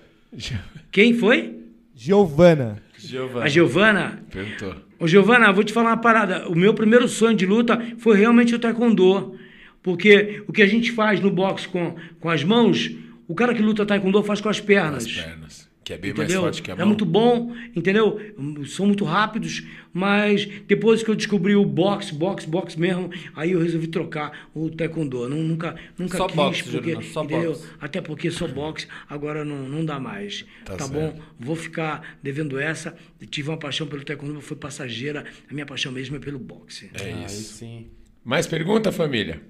[0.90, 1.58] Quem foi?
[1.94, 2.82] Giovana.
[2.96, 3.44] Giovana.
[3.44, 4.22] A Giovana?
[4.30, 4.74] Perguntou.
[4.98, 6.48] Ô, Giovana, vou te falar uma parada.
[6.48, 9.38] O meu primeiro sonho de luta foi realmente o taekwondo.
[9.82, 12.90] Porque o que a gente faz no boxe com, com as mãos,
[13.26, 15.06] o cara que luta taekwondo faz com as pernas.
[15.06, 15.69] As pernas.
[15.90, 16.42] Que é bem Entendeu?
[16.42, 16.86] mais forte que a é mão.
[16.86, 18.20] muito bom, entendeu?
[18.66, 23.60] São muito rápidos, mas depois que eu descobri o boxe, boxe, boxe mesmo, aí eu
[23.60, 25.28] resolvi trocar o taekwondo.
[25.28, 27.50] Não, nunca, nunca Só quis, boxe, porque, só entendeu?
[27.54, 27.66] boxe.
[27.80, 30.46] Até porque só boxe, agora não, não dá mais.
[30.64, 30.92] Tá Tá, certo.
[30.92, 31.20] bom?
[31.40, 32.94] Vou ficar devendo essa.
[33.28, 35.24] Tive uma paixão pelo taekwondo, mas foi passageira.
[35.50, 36.88] A minha paixão mesmo é pelo boxe.
[36.94, 37.54] É Aí isso.
[37.54, 37.88] sim.
[38.24, 39.42] Mais pergunta, família?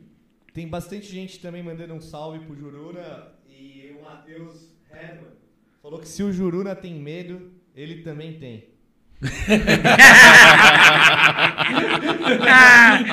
[0.54, 5.29] Tem bastante gente também mandando um salve pro Juruna e o Matheus Herman
[5.82, 8.64] falou que se o Juruna tem medo, ele também tem.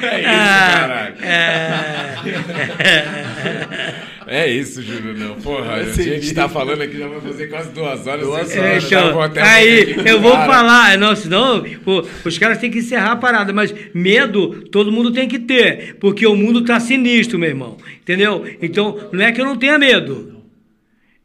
[0.10, 0.26] É isso,
[0.64, 1.16] caralho.
[4.28, 5.36] É isso, Júlio, não.
[5.36, 8.26] Porra, a gente tá falando aqui, já vai fazer quase duas horas.
[8.26, 12.58] Duas vocês É, já então, até aí, eu vou falar, não, senão pô, os caras
[12.58, 16.66] têm que encerrar a parada, mas medo todo mundo tem que ter, porque o mundo
[16.66, 18.46] tá sinistro, meu irmão, entendeu?
[18.62, 20.44] Então, não é que eu não tenha medo,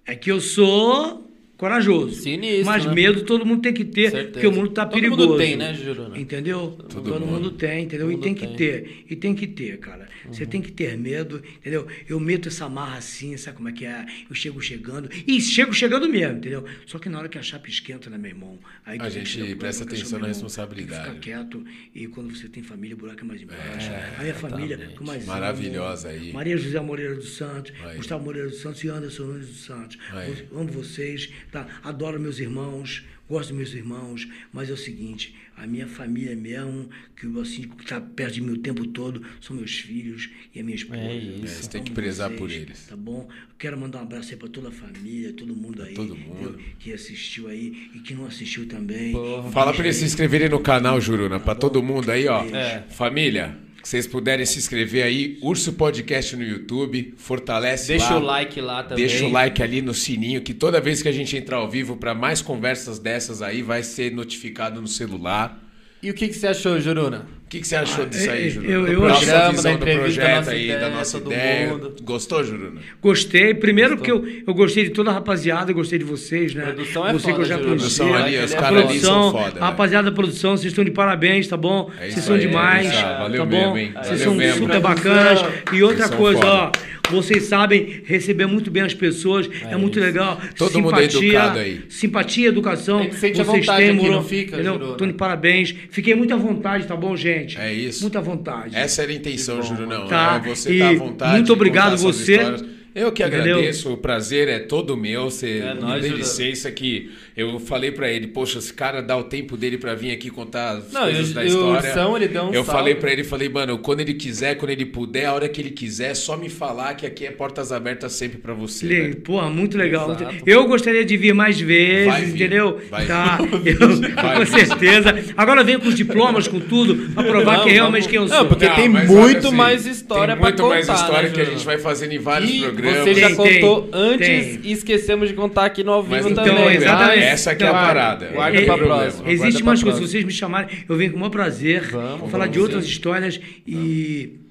[0.06, 1.21] é que eu sou
[1.62, 2.20] corajoso.
[2.22, 2.92] Sinistro, Mas né?
[2.92, 4.32] medo todo mundo tem que ter, Certeza.
[4.32, 5.38] porque o mundo tá Todo mundo perigoso.
[5.38, 6.18] tem, né, Juruna?
[6.18, 6.76] Entendeu?
[6.88, 7.26] Todo, mundo.
[7.26, 7.50] mundo.
[7.52, 8.08] tem, entendeu?
[8.10, 8.56] Todo E tem mundo que tem.
[8.56, 9.04] ter.
[9.08, 10.08] E tem que ter, cara.
[10.28, 11.86] Você tem que ter medo, entendeu?
[12.08, 14.04] Eu meto essa marra assim, sabe como é que é?
[14.28, 15.08] Eu chego chegando.
[15.26, 16.64] E chego chegando mesmo, entendeu?
[16.86, 18.58] Só que na hora que a chapa esquenta, né, meu irmão?
[18.84, 21.04] Aí A tem gente o presta atenção na responsabilidade.
[21.04, 21.64] Tem ficar quieto.
[21.94, 23.90] E quando você tem família, o buraco é mais embaixo.
[24.18, 26.32] a minha família, eu mais amo, Maravilhosa aí.
[26.32, 27.96] Maria José Moreira dos Santos, Aí.
[27.96, 29.98] Gustavo Moreira dos Santos e Anderson Nunes dos Santos.
[30.12, 30.46] Aí.
[30.52, 31.66] Amo vocês, tá?
[31.84, 36.88] Adoro meus irmãos, gosto dos meus irmãos, mas é o seguinte, a minha família mesmo,
[37.14, 40.60] que eu, assim, que tá perto de mim o tempo todo, são meus filhos e
[40.60, 41.00] a minha esposa.
[41.00, 41.44] É isso.
[41.44, 42.86] É, você tem que prezar vocês, por eles.
[42.86, 43.28] Tá bom?
[43.30, 45.94] Eu quero mandar um abraço aí pra toda a família, todo mundo aí.
[45.94, 46.50] todo mundo.
[46.50, 46.58] entendeu?
[46.78, 49.14] Que assistiu aí e que não assistiu também.
[49.52, 52.42] Fala pra eles se inscreverem no canal, Juruna, pra todo mundo aí, ó.
[52.46, 52.82] É.
[52.88, 58.20] Família, vocês puderem se inscrever aí, Urso Podcast no YouTube, fortalece Deixa lá.
[58.20, 59.06] o like lá também.
[59.06, 61.96] Deixa o like ali no sininho, que toda vez que a gente entrar ao vivo
[61.96, 65.60] para mais conversas dessas aí, vai ser notificado no celular.
[66.02, 67.26] E o que, que você achou, Juruna?
[67.52, 68.72] O que, que você achou disso aí, eu- Juruna?
[68.72, 70.90] eu- Do eu nossa Programa, visão da do entrevista, da projeto nossa aí, da ideia,
[70.90, 71.68] nossa todo ideia.
[71.68, 71.94] mundo.
[72.02, 72.80] Gostou, Juruna?
[73.02, 73.52] Gostei.
[73.54, 76.64] Primeiro que eu, eu gostei de toda a rapaziada, eu gostei de vocês, né?
[76.64, 77.68] Produção é Você que eu foda, já Júlio.
[77.76, 78.04] conhecia.
[78.06, 79.60] Produção ali, os é a caras ali produção, são foda.
[79.60, 81.90] a rapaziada da produção, vocês estão de parabéns, tá bom?
[82.00, 83.18] É vocês são aí, demais, Gustavo.
[83.22, 83.76] Valeu tá mesmo, bom?
[83.76, 83.94] hein?
[84.02, 84.60] Vocês são mesmo.
[84.62, 85.44] super bacanas.
[85.74, 86.50] E outra coisa, foda.
[86.50, 86.72] ó,
[87.10, 90.40] vocês sabem receber muito bem as pessoas, é, muito legal.
[90.56, 91.82] Todo mundo é educado aí.
[91.90, 93.00] Simpatia, educação.
[93.00, 94.78] A sente a vocês vontade têm, aqui, não fica, entendeu?
[94.96, 95.74] Tô de parabéns.
[95.90, 97.41] Fiquei muito à vontade, tá bom, gente?
[97.58, 98.02] É isso.
[98.02, 98.74] Muita vontade.
[98.76, 100.06] Essa era a intenção, Juro, não.
[100.06, 100.40] Tá.
[100.44, 101.32] É você tá à vontade.
[101.34, 102.36] muito de obrigado você.
[102.36, 102.64] histórias.
[102.94, 103.56] Eu que Entendeu?
[103.56, 105.30] agradeço, o prazer é todo meu.
[105.30, 109.16] Você É me nóis, dê licença que eu falei pra ele, poxa, esse cara dá
[109.16, 111.88] o tempo dele pra vir aqui contar as Não, coisas e o- da o história.
[111.90, 112.70] Ursão, ele deu um eu salve.
[112.70, 115.70] falei pra ele, falei, mano, quando ele quiser, quando ele puder, a hora que ele
[115.70, 118.86] quiser, é só me falar que aqui é portas abertas sempre pra você.
[118.86, 119.16] Le- velho.
[119.16, 120.10] Porra, muito legal.
[120.12, 120.34] Exato.
[120.46, 122.80] Eu gostaria de vir mais vezes, Vai vir, entendeu?
[122.90, 123.80] vai tá, vir.
[123.80, 123.88] eu-
[124.22, 124.66] Vai com vir.
[124.66, 125.14] certeza.
[125.36, 128.26] Agora eu venho com os diplomas, com tudo, pra provar Não, que realmente quem eu
[128.26, 128.46] Não, sou.
[128.46, 131.34] porque tem mas muito olha assim, mais história tem pra muito mais contar, história né,
[131.34, 132.98] que a gente vai fazendo em vários E programas.
[133.00, 134.60] você já Tem, tem, contou antes tem.
[134.64, 136.76] e esquecemos de contar aqui no ao Mas vivo então, também.
[136.76, 137.20] exatamente.
[137.20, 137.21] tá?
[137.22, 138.26] Essa que é a parada.
[138.28, 139.28] guarda tem pra próxima.
[139.30, 140.00] Existe Aguarda mais pra coisas.
[140.00, 142.84] Se vocês me chamarem, eu venho com o maior prazer Vamos, falar de vamos outras
[142.84, 142.90] sim.
[142.90, 144.41] histórias e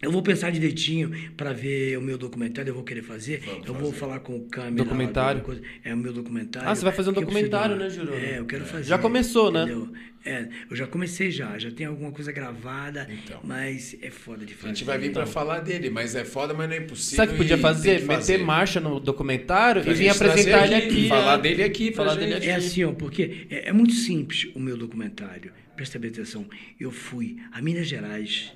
[0.00, 3.42] Eu vou pensar direitinho para ver o meu documentário, eu vou querer fazer.
[3.66, 4.84] eu vou falar com o câmera.
[4.84, 5.40] Documentário?
[5.40, 5.62] Coisa.
[5.82, 6.68] É o meu documentário.
[6.68, 8.16] Ah, você vai fazer um preciso documentário, né, Juruna?
[8.16, 8.84] É, eu quero fazer.
[8.84, 9.62] Já começou, né?
[9.62, 9.90] entendeu?
[10.22, 13.40] É, eu já comecei já, já tem alguma coisa gravada, Então.
[13.44, 14.66] mas é foda de fazer.
[14.66, 17.16] A gente vai vir pra falar dele, mas é foda, mas não é impossível.
[17.16, 18.00] Sabe o que podia fazer?
[18.00, 18.32] que fazer.
[18.32, 21.08] Meter marcha no documentário Pra e vir apresentar ele aqui.
[21.08, 21.42] Falar é.
[21.42, 22.28] dele aqui Falar gente.
[22.34, 25.52] dele É assim, ó, porque é, é muito simples o meu documentário.
[25.76, 26.44] Presta bem atenção.
[26.78, 28.52] Eu fui a Minas Gerais,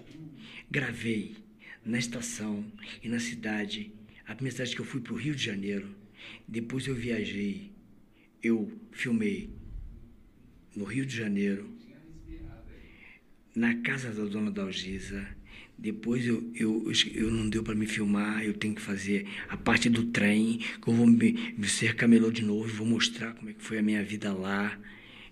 [0.70, 1.36] gravei
[1.84, 2.64] na estação
[3.02, 3.92] e na cidade.
[4.26, 5.88] A primeira cidade que eu fui para o Rio de Janeiro.
[6.46, 7.72] Depois eu viajei.
[8.42, 9.50] Eu filmei
[10.74, 11.68] no Rio de Janeiro,
[13.54, 15.26] na casa da dona Dalgisa.
[15.76, 19.88] Depois eu, eu, eu não deu para me filmar, eu tenho que fazer a parte
[19.88, 23.54] do trem, que eu vou me, me ser camelô de novo, vou mostrar como é
[23.54, 24.78] que foi a minha vida lá,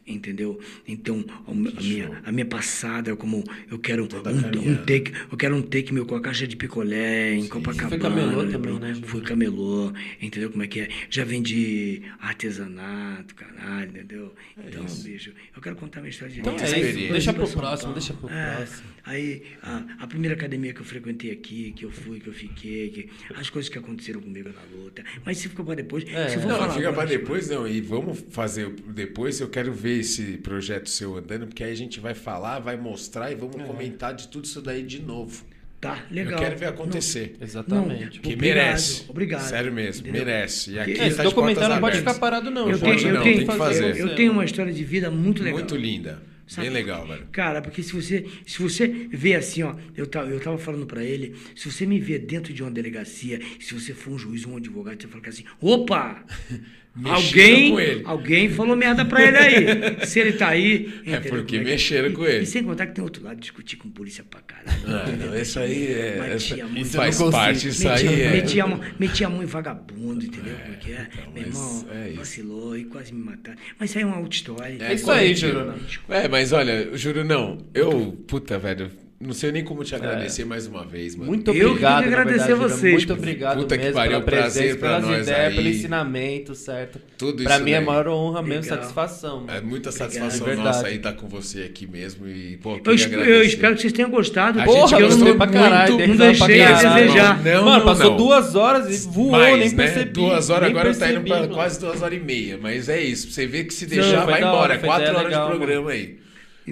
[0.09, 0.59] entendeu?
[0.86, 5.56] Então, a, a minha, a minha passada, como eu quero um, um take, eu quero
[5.56, 7.89] um take meu com a caixa de picolé em Copacabana.
[7.89, 8.94] foi camelô né, também, né?
[9.05, 10.89] Fui camelô, entendeu como é que é?
[11.10, 14.35] Já vendi artesanato, caralho, entendeu?
[14.56, 17.12] Então, bicho, eu quero contar minha história de Então é isso.
[17.12, 18.89] Deixa pro próximo, deixa pro É, próximo.
[19.09, 22.90] Aí, a, a primeira academia que eu frequentei aqui, que eu fui, que eu fiquei,
[22.90, 25.02] que, as coisas que aconteceram comigo na luta.
[25.24, 26.28] Mas se ficou para depois, É.
[26.28, 27.66] se for Não, falar fica pra depois, não.
[27.66, 29.40] E vamos fazer depois.
[29.40, 33.32] Eu quero ver esse projeto seu andando, porque aí a gente vai falar, vai mostrar
[33.32, 35.43] e vamos comentar de tudo isso daí de novo.
[35.80, 36.32] Tá, legal.
[36.35, 37.36] Eu quero ver acontecer.
[37.40, 38.20] Exatamente.
[38.20, 39.05] Que Obrigado, merece.
[39.09, 39.48] Obrigado.
[39.48, 40.26] Sério mesmo, Entendeu?
[40.26, 40.72] merece.
[40.72, 42.68] E aqui É, esse tá documentário não pode ficar parado, não.
[42.68, 43.97] Eu tenho, eu não, tenho, tem que fazer.
[43.97, 45.60] eu tenho uma história de vida muito legal.
[45.60, 46.20] Muito linda.
[46.57, 47.27] Bem legal, velho.
[47.31, 51.05] Cara, porque se você, se você vê assim, ó, eu tava, eu tava falando pra
[51.05, 54.53] ele, se você me vê dentro de uma delegacia, se você for um juiz ou
[54.53, 56.25] um advogado, você fala assim, opa!
[56.99, 60.07] Mexeram alguém, alguém falou merda pra ele aí.
[60.07, 60.93] Se ele tá aí.
[61.07, 62.43] É porque como que mexeram E- com ele.
[62.43, 64.79] E sem contar que tem outro lado, discutir com polícia pra caralho.
[64.87, 66.33] Ah, não, isso aí é.
[66.35, 66.81] Essa- muito.
[66.81, 68.31] isso faz parte, isso metia, aí é.
[68.33, 70.55] metia, a mão, metia a mão em vagabundo, entendeu?
[70.55, 71.09] é que é?
[71.35, 73.59] Meu mas irmão é vacilou e quase me mataram.
[73.79, 74.77] Mas isso aí é uma outra história.
[74.81, 75.35] É isso aí.
[75.35, 75.75] Juruna.
[76.09, 77.59] É, mas olha, juro não.
[77.75, 79.99] Eu, puta, velho, não sei nem como te É.
[79.99, 81.27] agradecer mais uma vez, mano.
[81.28, 82.70] Muito Eu que obrigado, agradecer verdade, Júnior.
[82.70, 83.12] vocês, Muito pô.
[83.15, 85.55] obrigado Puta que mesmo pariu, pela presença, prazer pra pelas nós ideias, aí.
[85.57, 87.01] pelo ensinamento, certo?
[87.19, 88.78] Tudo pra isso mim é a maior honra mesmo, Legal.
[88.78, 89.45] satisfação.
[89.49, 89.66] É Mano.
[89.66, 93.74] muita satisfação De nossa aí estar com você aqui mesmo e, pô, Eu, eu espero
[93.74, 94.61] que vocês tenham gostado.
[94.61, 97.43] A porque gente eu gostou não, pra caralho, muito, não pra deixei a desejar.
[97.43, 98.16] Não, Mano, não, passou não.
[98.16, 99.77] duas horas e voou, Mais, nem né?
[99.85, 100.11] percebi.
[100.12, 102.59] Duas horas, agora tá indo pra quase duas horas e meia.
[102.62, 103.32] Mas é isso.
[103.32, 104.74] Você vê que se deixar, vai embora.
[104.74, 106.19] É quatro horas de programa aí.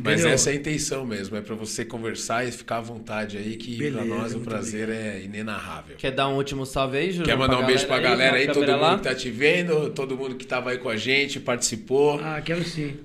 [0.03, 0.35] Mas Entendeu?
[0.35, 1.37] essa é a intenção mesmo.
[1.37, 4.89] É pra você conversar e ficar à vontade aí, que pra Beleza, nós o prazer
[4.89, 5.97] é inenarrável.
[5.97, 7.27] Quer dar um último salve aí, Júnior?
[7.27, 8.97] Quer mandar um beijo pra galera aí, na todo mundo lá?
[8.99, 12.21] que tá te vendo, todo mundo que tava aí com a gente, participou.
[12.23, 12.97] Ah, quero sim.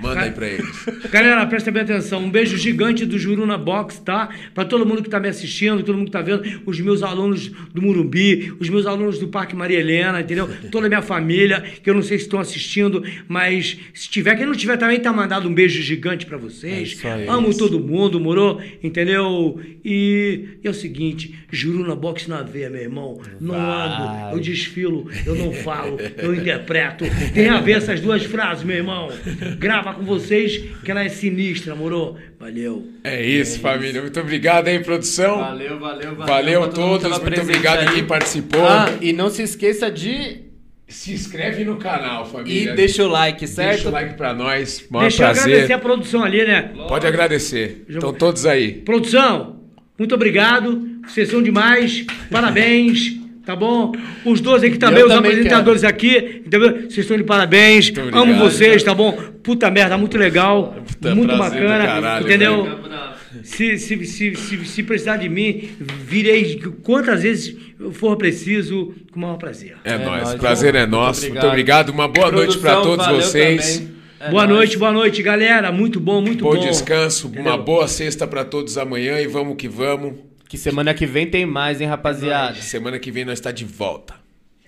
[0.00, 0.86] Manda aí pra eles.
[1.10, 2.24] Galera, presta bem atenção.
[2.24, 4.30] Um beijo gigante do Juruna Box, tá?
[4.54, 7.48] Pra todo mundo que tá me assistindo, todo mundo que tá vendo, os meus alunos
[7.72, 10.48] do Murumbi, os meus alunos do Parque Maria Helena, entendeu?
[10.70, 14.46] Toda a minha família, que eu não sei se estão assistindo, mas se tiver, quem
[14.46, 16.98] não tiver também tá mandado um beijo gigante pra vocês.
[17.04, 17.28] aí.
[17.28, 18.60] Amo todo mundo, morou?
[18.82, 19.60] Entendeu?
[19.84, 23.20] E, e é o seguinte, Juruna Box na veia, meu irmão.
[23.40, 27.04] Não ando, eu desfilo, eu não falo, eu interpreto.
[27.34, 29.10] Tem a ver essas duas frases, meu irmão.
[29.58, 32.16] Grava com vocês, que ela é sinistra, morou?
[32.38, 32.86] Valeu.
[33.04, 34.00] É isso, família.
[34.00, 35.38] Muito obrigado aí, produção.
[35.38, 36.26] Valeu, valeu, valeu.
[36.26, 37.18] Valeu a todos.
[37.18, 38.66] Muito obrigado a quem participou.
[38.66, 40.48] Ah, e não se esqueça de...
[40.88, 42.74] Se inscreve no canal, E família.
[42.74, 43.74] deixa o like, certo?
[43.74, 44.84] Deixa o like pra nós.
[44.90, 45.44] Maior Deixa eu prazer.
[45.44, 46.72] agradecer a produção ali, né?
[46.88, 47.84] Pode agradecer.
[47.88, 48.72] Estão todos aí.
[48.72, 49.60] Produção,
[49.96, 50.84] muito obrigado.
[51.06, 52.04] Vocês são demais.
[52.28, 53.19] Parabéns.
[53.50, 53.90] Tá bom?
[54.24, 56.70] Os dois aqui também, Eu os também apresentadores aqui, entendeu?
[56.82, 57.86] Vocês estão de parabéns.
[57.86, 58.22] Muito obrigado.
[58.22, 59.12] Amo vocês, tá bom?
[59.42, 60.76] Puta merda, muito legal.
[60.86, 61.84] Puta, muito prazer do bacana.
[61.86, 62.62] caralho, entendeu?
[62.62, 63.10] velho.
[63.42, 67.56] Se, se, se, se, se precisar de mim, virei quantas vezes
[67.92, 69.76] for preciso, com o maior prazer.
[69.84, 70.22] É, nóis.
[70.22, 70.34] nóis.
[70.36, 71.20] Prazer é Muito nosso.
[71.22, 71.48] Muito obrigado.
[71.50, 71.88] obrigado.
[71.90, 73.78] Uma boa noite pra Produção, todos vocês.
[73.78, 73.94] também.
[74.20, 74.56] É boa nóis.
[74.58, 75.72] noite, boa noite, galera.
[75.72, 76.60] Muito bom, muito Bom bom.
[76.60, 77.26] descanso.
[77.26, 77.62] Uma Entendeu?
[77.64, 80.29] boa sexta pra todos amanhã e vamos que vamos.
[80.50, 82.56] Que semana que vem tem mais, hein, rapaziada?
[82.60, 84.16] Semana que vem nós está de volta.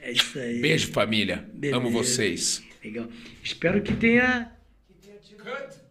[0.00, 0.60] É isso aí.
[0.60, 1.44] Beijo, família.
[1.52, 1.76] Beleza.
[1.76, 2.62] Amo vocês.
[2.84, 3.08] Legal.
[3.42, 4.52] Espero que tenha.
[5.02, 5.81] Professor